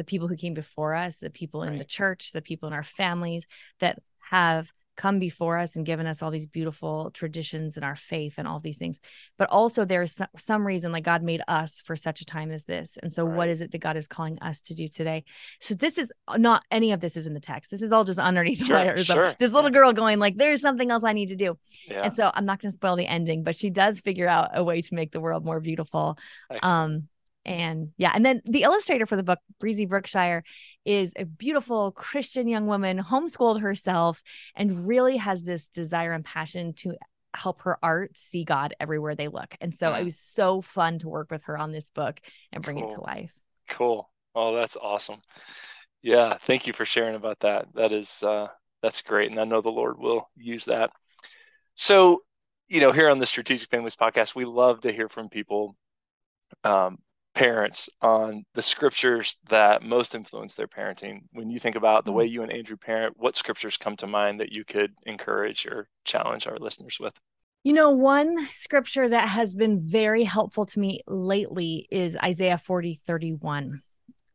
the 0.00 0.04
people 0.04 0.28
who 0.28 0.36
came 0.36 0.54
before 0.54 0.94
us, 0.94 1.18
the 1.18 1.28
people 1.28 1.62
in 1.62 1.76
the 1.76 1.84
church, 1.84 2.32
the 2.32 2.40
people 2.40 2.66
in 2.66 2.72
our 2.72 2.82
families 2.82 3.46
that 3.80 3.98
have 4.30 4.72
come 4.96 5.18
before 5.18 5.58
us 5.58 5.76
and 5.76 5.84
given 5.84 6.06
us 6.06 6.22
all 6.22 6.30
these 6.30 6.46
beautiful 6.46 7.10
traditions 7.12 7.76
and 7.76 7.84
our 7.84 7.96
faith 7.96 8.34
and 8.38 8.48
all 8.48 8.60
these 8.60 8.78
things. 8.78 8.98
But 9.36 9.50
also 9.50 9.84
there's 9.84 10.18
some 10.38 10.66
reason 10.66 10.90
like 10.90 11.04
God 11.04 11.22
made 11.22 11.42
us 11.48 11.82
for 11.84 11.96
such 11.96 12.22
a 12.22 12.24
time 12.24 12.50
as 12.50 12.64
this. 12.64 12.96
And 13.02 13.12
so 13.12 13.26
right. 13.26 13.36
what 13.36 13.48
is 13.50 13.60
it 13.60 13.72
that 13.72 13.82
God 13.82 13.98
is 13.98 14.06
calling 14.06 14.38
us 14.40 14.62
to 14.62 14.74
do 14.74 14.88
today? 14.88 15.24
So 15.60 15.74
this 15.74 15.98
is 15.98 16.10
not 16.34 16.64
any 16.70 16.92
of 16.92 17.00
this 17.00 17.16
is 17.18 17.26
in 17.26 17.34
the 17.34 17.40
text. 17.40 17.70
This 17.70 17.82
is 17.82 17.92
all 17.92 18.04
just 18.04 18.18
underneath 18.18 18.64
sure, 18.64 18.78
the 18.78 18.84
layers. 18.84 19.06
Sure. 19.06 19.36
This 19.38 19.52
little 19.52 19.70
girl 19.70 19.92
going 19.92 20.18
like, 20.18 20.36
there's 20.36 20.62
something 20.62 20.90
else 20.90 21.04
I 21.04 21.12
need 21.12 21.28
to 21.28 21.36
do. 21.36 21.58
Yeah. 21.86 22.04
And 22.04 22.14
so 22.14 22.30
I'm 22.32 22.46
not 22.46 22.60
going 22.62 22.70
to 22.70 22.76
spoil 22.76 22.96
the 22.96 23.06
ending, 23.06 23.42
but 23.42 23.54
she 23.54 23.68
does 23.68 24.00
figure 24.00 24.28
out 24.28 24.50
a 24.54 24.64
way 24.64 24.80
to 24.80 24.94
make 24.94 25.12
the 25.12 25.20
world 25.20 25.44
more 25.44 25.60
beautiful. 25.60 26.16
Excellent. 26.50 26.64
Um, 26.64 27.08
and 27.44 27.90
yeah, 27.96 28.12
and 28.14 28.24
then 28.24 28.42
the 28.44 28.62
illustrator 28.62 29.06
for 29.06 29.16
the 29.16 29.22
book, 29.22 29.38
Breezy 29.58 29.86
Brookshire, 29.86 30.44
is 30.84 31.12
a 31.16 31.24
beautiful 31.24 31.92
Christian 31.92 32.48
young 32.48 32.66
woman, 32.66 32.98
homeschooled 32.98 33.60
herself, 33.60 34.22
and 34.54 34.86
really 34.86 35.16
has 35.16 35.42
this 35.42 35.68
desire 35.68 36.12
and 36.12 36.24
passion 36.24 36.74
to 36.74 36.94
help 37.34 37.62
her 37.62 37.78
art 37.82 38.16
see 38.16 38.44
God 38.44 38.74
everywhere 38.80 39.14
they 39.14 39.28
look. 39.28 39.54
And 39.60 39.72
so 39.72 39.94
it 39.94 40.04
was 40.04 40.18
so 40.18 40.60
fun 40.60 40.98
to 41.00 41.08
work 41.08 41.30
with 41.30 41.44
her 41.44 41.56
on 41.56 41.72
this 41.72 41.88
book 41.94 42.20
and 42.52 42.62
bring 42.62 42.78
cool. 42.78 42.90
it 42.90 42.94
to 42.94 43.00
life. 43.00 43.32
Cool. 43.68 44.10
Oh, 44.34 44.54
that's 44.54 44.76
awesome. 44.76 45.20
Yeah, 46.02 46.38
thank 46.46 46.66
you 46.66 46.72
for 46.72 46.84
sharing 46.84 47.14
about 47.14 47.40
that. 47.40 47.66
That 47.74 47.92
is 47.92 48.22
uh 48.22 48.48
that's 48.82 49.02
great 49.02 49.30
and 49.30 49.38
I 49.38 49.44
know 49.44 49.60
the 49.60 49.68
Lord 49.68 49.98
will 49.98 50.28
use 50.36 50.64
that. 50.64 50.90
So, 51.74 52.22
you 52.68 52.80
know, 52.80 52.92
here 52.92 53.08
on 53.08 53.18
the 53.18 53.26
Strategic 53.26 53.68
Families 53.68 53.96
podcast, 53.96 54.34
we 54.34 54.44
love 54.44 54.80
to 54.80 54.92
hear 54.92 55.08
from 55.08 55.28
people 55.28 55.76
um, 56.64 56.98
parents 57.40 57.88
on 58.02 58.44
the 58.52 58.60
scriptures 58.60 59.38
that 59.48 59.82
most 59.82 60.14
influence 60.14 60.54
their 60.54 60.68
parenting. 60.68 61.22
When 61.32 61.48
you 61.48 61.58
think 61.58 61.74
about 61.74 62.04
the 62.04 62.12
way 62.12 62.28
mm. 62.28 62.32
you 62.32 62.42
and 62.42 62.52
Andrew 62.52 62.76
parent, 62.76 63.14
what 63.16 63.34
scriptures 63.34 63.78
come 63.78 63.96
to 63.96 64.06
mind 64.06 64.40
that 64.40 64.52
you 64.52 64.62
could 64.62 64.92
encourage 65.06 65.64
or 65.64 65.88
challenge 66.04 66.46
our 66.46 66.58
listeners 66.58 66.98
with? 67.00 67.14
You 67.64 67.72
know, 67.72 67.92
one 67.92 68.46
scripture 68.50 69.08
that 69.08 69.30
has 69.30 69.54
been 69.54 69.80
very 69.80 70.24
helpful 70.24 70.66
to 70.66 70.78
me 70.78 71.00
lately 71.06 71.88
is 71.90 72.14
Isaiah 72.22 72.58
40 72.58 73.00
31. 73.06 73.80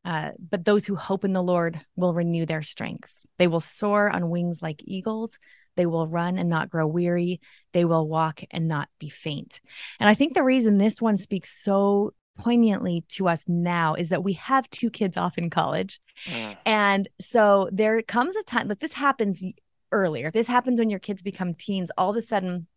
Uh, 0.03 0.31
but 0.39 0.65
those 0.65 0.87
who 0.87 0.95
hope 0.95 1.23
in 1.23 1.33
the 1.33 1.43
Lord 1.43 1.79
will 1.95 2.15
renew 2.15 2.47
their 2.47 2.63
strength. 2.63 3.11
They 3.37 3.45
will 3.45 3.59
soar 3.59 4.09
on 4.09 4.31
wings 4.31 4.63
like 4.63 4.81
eagles. 4.83 5.37
They 5.75 5.85
will 5.85 6.07
run 6.07 6.39
and 6.39 6.49
not 6.49 6.71
grow 6.71 6.87
weary. 6.87 7.39
They 7.71 7.85
will 7.85 8.07
walk 8.07 8.41
and 8.49 8.67
not 8.67 8.89
be 8.97 9.09
faint. 9.09 9.61
And 9.99 10.09
I 10.09 10.15
think 10.15 10.33
the 10.33 10.43
reason 10.43 10.79
this 10.79 10.99
one 10.99 11.17
speaks 11.17 11.63
so 11.63 12.13
poignantly 12.37 13.03
to 13.09 13.27
us 13.27 13.45
now 13.47 13.95
is 13.95 14.09
that 14.09 14.23
we 14.23 14.33
have 14.33 14.69
two 14.69 14.89
kids 14.89 15.17
off 15.17 15.37
in 15.37 15.49
college. 15.49 15.99
Mm. 16.27 16.57
And 16.65 17.09
so 17.19 17.69
there 17.71 18.01
comes 18.01 18.35
a 18.35 18.43
time 18.43 18.67
like 18.67 18.79
this 18.79 18.93
happens 18.93 19.43
earlier. 19.91 20.31
This 20.31 20.47
happens 20.47 20.79
when 20.79 20.89
your 20.89 20.99
kids 20.99 21.21
become 21.21 21.53
teens. 21.53 21.91
All 21.97 22.09
of 22.09 22.17
a 22.17 22.21
sudden, 22.21 22.67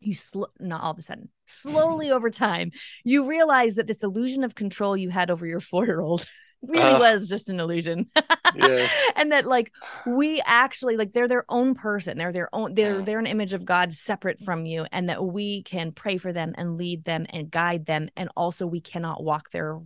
you 0.00 0.14
sl- 0.14 0.44
not 0.58 0.82
all 0.82 0.92
of 0.92 0.98
a 0.98 1.02
sudden, 1.02 1.28
slowly 1.46 2.10
over 2.10 2.30
time, 2.30 2.70
you 3.04 3.28
realize 3.28 3.74
that 3.74 3.86
this 3.86 4.02
illusion 4.02 4.44
of 4.44 4.54
control 4.54 4.96
you 4.96 5.10
had 5.10 5.30
over 5.30 5.46
your 5.46 5.60
four 5.60 5.86
year 5.86 6.00
old 6.00 6.26
really 6.62 6.94
uh, 6.94 6.98
was 6.98 7.28
just 7.28 7.48
an 7.48 7.60
illusion. 7.60 8.10
yes. 8.54 9.10
And 9.16 9.32
that 9.32 9.46
like 9.46 9.72
we 10.06 10.42
actually 10.44 10.96
like 10.96 11.12
they're 11.12 11.28
their 11.28 11.44
own 11.48 11.74
person. 11.74 12.18
They're 12.18 12.32
their 12.32 12.48
own 12.52 12.74
they're 12.74 13.00
mm. 13.00 13.04
they're 13.04 13.18
an 13.18 13.26
image 13.26 13.52
of 13.52 13.64
God 13.64 13.92
separate 13.92 14.40
from 14.40 14.66
you 14.66 14.86
and 14.92 15.08
that 15.08 15.24
we 15.24 15.62
can 15.62 15.92
pray 15.92 16.18
for 16.18 16.32
them 16.32 16.54
and 16.56 16.76
lead 16.76 17.04
them 17.04 17.26
and 17.30 17.50
guide 17.50 17.86
them 17.86 18.08
and 18.16 18.30
also 18.36 18.66
we 18.66 18.80
cannot 18.80 19.22
walk 19.22 19.50
their 19.50 19.78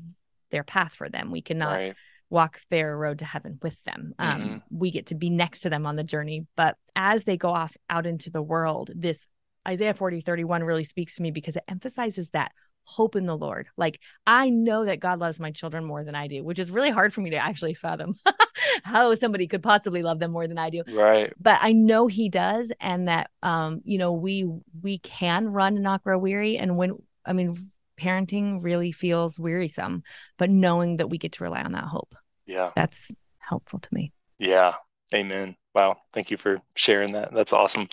their 0.50 0.64
path 0.64 0.94
for 0.94 1.08
them. 1.08 1.30
We 1.30 1.42
cannot 1.42 1.74
right. 1.74 1.94
walk 2.30 2.60
their 2.70 2.96
road 2.96 3.18
to 3.20 3.24
heaven 3.24 3.58
with 3.62 3.82
them. 3.84 4.14
Um 4.18 4.42
mm-hmm. 4.42 4.56
we 4.70 4.90
get 4.90 5.06
to 5.06 5.14
be 5.14 5.30
next 5.30 5.60
to 5.60 5.70
them 5.70 5.86
on 5.86 5.96
the 5.96 6.04
journey, 6.04 6.46
but 6.56 6.76
as 6.94 7.24
they 7.24 7.36
go 7.36 7.50
off 7.50 7.76
out 7.90 8.06
into 8.06 8.30
the 8.30 8.42
world, 8.42 8.90
this 8.94 9.28
Isaiah 9.66 9.94
40 9.94 10.20
31 10.20 10.62
really 10.62 10.84
speaks 10.84 11.16
to 11.16 11.22
me 11.22 11.30
because 11.30 11.56
it 11.56 11.64
emphasizes 11.68 12.30
that 12.30 12.52
hope 12.86 13.16
in 13.16 13.26
the 13.26 13.36
Lord. 13.36 13.68
Like 13.76 14.00
I 14.26 14.48
know 14.48 14.84
that 14.84 15.00
God 15.00 15.18
loves 15.18 15.40
my 15.40 15.50
children 15.50 15.84
more 15.84 16.04
than 16.04 16.14
I 16.14 16.28
do, 16.28 16.42
which 16.44 16.58
is 16.58 16.70
really 16.70 16.90
hard 16.90 17.12
for 17.12 17.20
me 17.20 17.30
to 17.30 17.36
actually 17.36 17.74
fathom 17.74 18.14
how 18.84 19.14
somebody 19.16 19.48
could 19.48 19.62
possibly 19.62 20.02
love 20.02 20.20
them 20.20 20.30
more 20.30 20.46
than 20.46 20.56
I 20.56 20.70
do. 20.70 20.82
Right. 20.88 21.32
But 21.38 21.58
I 21.60 21.72
know 21.72 22.06
he 22.06 22.28
does 22.28 22.70
and 22.80 23.08
that 23.08 23.30
um 23.42 23.82
you 23.84 23.98
know 23.98 24.12
we 24.12 24.48
we 24.82 24.98
can 24.98 25.48
run 25.48 25.74
and 25.74 25.82
not 25.82 26.04
grow 26.04 26.16
weary 26.16 26.56
and 26.56 26.76
when 26.76 26.92
I 27.24 27.32
mean 27.32 27.70
parenting 27.98 28.62
really 28.62 28.92
feels 28.92 29.38
wearisome, 29.38 30.04
but 30.38 30.50
knowing 30.50 30.98
that 30.98 31.08
we 31.10 31.18
get 31.18 31.32
to 31.32 31.44
rely 31.44 31.62
on 31.62 31.72
that 31.72 31.84
hope. 31.84 32.14
Yeah. 32.46 32.70
That's 32.76 33.10
helpful 33.38 33.80
to 33.80 33.88
me. 33.92 34.12
Yeah. 34.38 34.74
Amen. 35.14 35.56
Wow. 35.74 35.98
Thank 36.12 36.30
you 36.30 36.36
for 36.36 36.60
sharing 36.74 37.12
that. 37.12 37.32
That's 37.32 37.52
awesome. 37.52 37.88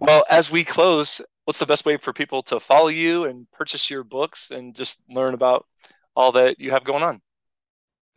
Well, 0.00 0.24
as 0.30 0.50
we 0.50 0.64
close, 0.64 1.20
what's 1.48 1.60
the 1.60 1.64
best 1.64 1.86
way 1.86 1.96
for 1.96 2.12
people 2.12 2.42
to 2.42 2.60
follow 2.60 2.88
you 2.88 3.24
and 3.24 3.50
purchase 3.52 3.88
your 3.88 4.04
books 4.04 4.50
and 4.50 4.74
just 4.74 5.00
learn 5.08 5.32
about 5.32 5.64
all 6.14 6.30
that 6.30 6.60
you 6.60 6.72
have 6.72 6.84
going 6.84 7.02
on? 7.02 7.22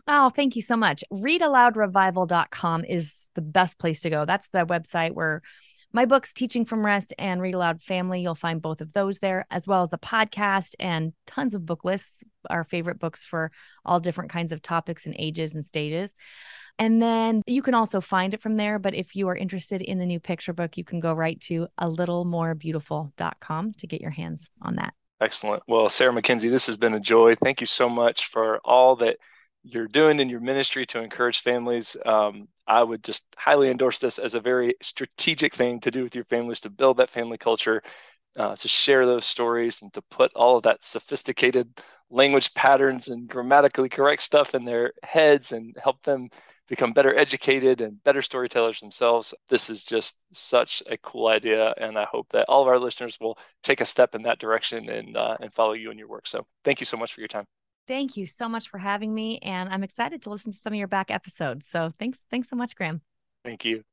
Oh, 0.06 0.30
thank 0.30 0.58
you 0.58 0.62
so 0.62 0.76
much. 0.76 1.02
Readaloudrevival.com 1.14 2.84
is 2.84 3.30
the 3.34 3.42
best 3.42 3.80
place 3.80 4.02
to 4.02 4.10
go. 4.10 4.26
That's 4.26 4.50
the 4.50 4.66
website 4.66 5.14
where 5.14 5.42
my 5.94 6.04
books, 6.04 6.34
Teaching 6.34 6.66
from 6.66 6.86
Rest 6.86 7.14
and 7.18 7.42
Read 7.42 7.56
Aloud 7.56 7.82
Family, 7.82 8.22
you'll 8.22 8.36
find 8.36 8.62
both 8.62 8.82
of 8.82 8.92
those 8.92 9.20
there, 9.20 9.46
as 9.50 9.66
well 9.66 9.84
as 9.84 9.92
the 9.92 9.98
podcast 9.98 10.74
and 10.78 11.14
tons 11.26 11.56
of 11.56 11.66
book 11.66 11.86
lists, 11.86 12.26
our 12.50 12.66
favorite 12.66 13.00
books 13.00 13.24
for 13.24 13.50
all 13.86 14.02
different 14.02 14.30
kinds 14.30 14.52
of 14.52 14.62
topics 14.62 15.06
and 15.06 15.16
ages 15.18 15.56
and 15.56 15.66
stages. 15.66 16.14
And 16.80 17.02
then 17.02 17.42
you 17.46 17.62
can 17.62 17.74
also 17.74 18.02
find 18.02 18.34
it 18.34 18.42
from 18.42 18.58
there. 18.58 18.80
But 18.80 18.96
if 18.96 19.16
you 19.16 19.28
are 19.28 19.36
interested 19.36 19.82
in 19.82 20.00
the 20.00 20.06
new 20.06 20.20
picture 20.20 20.54
book, 20.54 20.78
you 20.78 20.84
can 20.84 21.00
go 21.00 21.14
right 21.14 21.40
to 21.42 21.68
a 21.78 21.90
little 21.90 22.26
more 22.26 22.56
beautiful.com 22.56 23.74
to 23.74 23.88
get 23.88 24.02
your 24.02 24.12
hands 24.12 24.50
on 24.62 24.76
that. 24.76 24.94
Excellent. 25.20 25.62
Well, 25.68 25.90
Sarah 25.90 26.14
Mackenzie, 26.14 26.50
this 26.50 26.66
has 26.66 26.78
been 26.78 26.96
a 26.96 27.00
joy. 27.00 27.36
Thank 27.36 27.62
you 27.62 27.68
so 27.68 27.88
much 27.88 28.26
for 28.26 28.60
all 28.66 28.96
that 28.98 29.18
you're 29.64 29.88
doing 29.88 30.20
in 30.20 30.30
your 30.30 30.40
ministry 30.40 30.86
to 30.88 31.02
encourage 31.02 31.40
families. 31.40 31.96
Um, 32.06 32.48
I 32.66 32.84
would 32.84 33.04
just 33.04 33.24
highly 33.38 33.70
endorse 33.70 34.00
this 34.00 34.18
as 34.18 34.34
a 34.34 34.40
very 34.40 34.76
strategic 34.82 35.54
thing 35.54 35.80
to 35.82 35.92
do 35.92 36.04
with 36.04 36.16
your 36.16 36.26
families 36.26 36.62
to 36.62 36.70
build 36.70 36.98
that 36.98 37.12
family 37.12 37.38
culture, 37.38 37.84
uh, 38.36 38.56
to 38.56 38.68
share 38.68 39.06
those 39.06 39.26
stories, 39.26 39.82
and 39.84 39.94
to 39.94 40.02
put 40.02 40.32
all 40.36 40.58
of 40.58 40.64
that 40.64 40.84
sophisticated 40.84 41.80
language 42.10 42.54
patterns 42.54 43.08
and 43.08 43.28
grammatically 43.28 43.90
correct 43.90 44.24
stuff 44.24 44.56
in 44.56 44.66
their 44.66 44.94
heads 45.04 45.52
and 45.52 45.76
help 45.82 46.02
them 46.04 46.30
become 46.72 46.94
better 46.94 47.14
educated 47.18 47.82
and 47.82 48.02
better 48.06 48.22
storytellers 48.22 48.80
themselves. 48.80 49.34
This 49.50 49.70
is 49.70 49.84
just 49.84 50.16
such 50.32 50.82
a 50.90 50.98
cool 50.98 51.28
idea, 51.28 51.74
and 51.78 52.00
I 52.00 52.06
hope 52.06 52.28
that 52.32 52.46
all 52.48 52.62
of 52.62 52.70
our 52.70 52.80
listeners 52.80 53.18
will 53.20 53.38
take 53.62 53.82
a 53.82 53.86
step 53.86 54.16
in 54.16 54.22
that 54.24 54.40
direction 54.40 54.88
and 54.88 55.18
uh, 55.18 55.36
and 55.42 55.54
follow 55.54 55.74
you 55.74 55.92
in 55.92 55.98
your 55.98 56.08
work. 56.08 56.28
So, 56.28 56.48
thank 56.64 56.80
you 56.80 56.86
so 56.86 56.96
much 56.96 57.14
for 57.14 57.20
your 57.20 57.28
time. 57.28 57.44
Thank 57.90 58.16
you 58.16 58.26
so 58.26 58.48
much 58.48 58.70
for 58.70 58.78
having 58.78 59.14
me, 59.14 59.40
and 59.40 59.68
I'm 59.68 59.84
excited 59.84 60.22
to 60.22 60.30
listen 60.30 60.54
to 60.54 60.58
some 60.58 60.72
of 60.72 60.80
your 60.80 60.88
back 60.88 61.12
episodes. 61.12 61.68
So, 61.68 61.92
thanks, 62.00 62.20
thanks 62.32 62.50
so 62.50 62.56
much, 62.56 62.74
Graham. 62.74 63.02
Thank 63.44 63.66
you. 63.66 63.84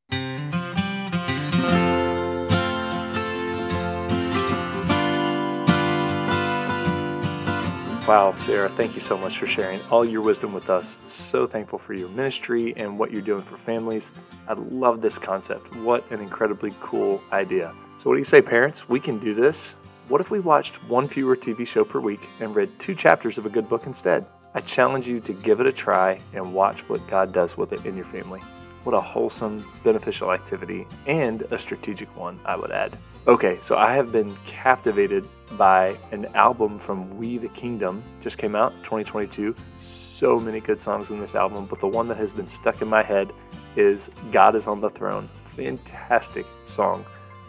Wow, 8.09 8.35
Sarah, 8.37 8.71
thank 8.71 8.95
you 8.95 9.03
so 9.03 9.19
much 9.19 9.37
for 9.37 9.47
sharing 9.47 9.83
all 9.91 10.03
your 10.03 10.23
wisdom 10.23 10.55
with 10.55 10.71
us. 10.71 10.99
So 11.05 11.47
thankful 11.47 11.79
for 11.79 11.93
your 11.93 12.09
ministry 12.09 12.73
and 12.79 12.99
what 12.99 13.11
you're 13.11 13.21
doing 13.21 13.43
for 13.43 13.59
families. 13.59 14.13
I 14.49 14.55
love 14.55 15.03
this 15.03 15.19
concept. 15.19 15.77
What 15.77 16.11
an 16.11 16.21
incredibly 16.21 16.73
cool 16.81 17.21
idea. 17.33 17.75
So, 17.99 18.09
what 18.09 18.15
do 18.15 18.19
you 18.21 18.25
say, 18.25 18.41
parents? 18.41 18.89
We 18.89 18.99
can 18.99 19.19
do 19.19 19.35
this. 19.35 19.77
What 20.09 20.23
if 20.23 20.31
we 20.31 20.41
watched 20.41 20.83
one 20.85 21.07
fewer 21.07 21.37
TV 21.37 21.67
show 21.67 21.85
per 21.85 22.01
week 22.01 22.23
and 22.41 22.55
read 22.55 22.71
two 22.79 22.95
chapters 22.95 23.37
of 23.37 23.45
a 23.45 23.51
good 23.51 23.69
book 23.69 23.85
instead? 23.85 24.25
I 24.55 24.63
challenge 24.63 25.07
you 25.07 25.21
to 25.21 25.35
give 25.35 25.61
it 25.61 25.67
a 25.67 25.73
try 25.73 26.19
and 26.33 26.55
watch 26.55 26.89
what 26.89 27.07
God 27.09 27.35
does 27.35 27.59
with 27.59 27.75
it 27.75 27.85
in 27.85 27.95
your 27.95 28.07
family. 28.07 28.41
What 28.85 28.95
a 28.95 29.01
wholesome, 29.01 29.65
beneficial 29.85 30.33
activity 30.33 30.87
and 31.07 31.43
a 31.51 31.59
strategic 31.59 32.15
one, 32.17 32.41
I 32.45 32.57
would 32.57 32.71
add. 32.71 32.97
Okay, 33.27 33.59
so 33.61 33.77
I 33.77 33.95
have 33.95 34.11
been 34.11 34.35
captivated 34.47 35.27
by 35.53 35.97
an 36.13 36.27
album 36.35 36.79
from 36.79 37.17
We 37.19 37.39
the 37.39 37.49
Kingdom, 37.49 38.03
just 38.21 38.39
came 38.39 38.55
out 38.55 38.73
2022. 38.85 39.55
So 39.77 40.39
many 40.41 40.61
good 40.61 40.81
songs 40.81 41.11
in 41.11 41.21
this 41.21 41.35
album, 41.35 41.67
but 41.67 41.81
the 41.81 41.89
one 41.89 42.09
that 42.09 42.17
has 42.17 42.33
been 42.33 42.49
stuck 42.49 42.81
in 42.81 42.89
my 42.89 43.03
head 43.03 43.33
is 43.77 44.11
God 44.33 44.55
is 44.55 44.67
on 44.67 44.81
the 44.81 44.91
Throne. 44.91 45.29
Fantastic 45.45 46.47
song. 46.67 47.05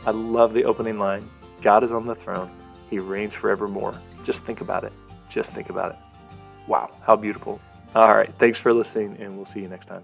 I 0.06 0.12
love 0.12 0.54
the 0.54 0.66
opening 0.66 1.00
line 1.00 1.28
God 1.62 1.84
is 1.84 1.92
on 1.92 2.06
the 2.06 2.16
throne, 2.16 2.50
He 2.90 3.00
reigns 3.00 3.36
forevermore. 3.36 3.94
Just 4.24 4.46
think 4.46 4.62
about 4.62 4.84
it. 4.84 4.94
Just 5.28 5.54
think 5.54 5.70
about 5.70 5.92
it. 5.92 5.98
Wow, 6.68 6.90
how 7.02 7.16
beautiful. 7.16 7.60
All 7.96 8.10
right, 8.10 8.32
thanks 8.38 8.60
for 8.60 8.74
listening, 8.74 9.18
and 9.20 9.36
we'll 9.36 9.46
see 9.46 9.60
you 9.60 9.68
next 9.68 9.88
time. 9.88 10.04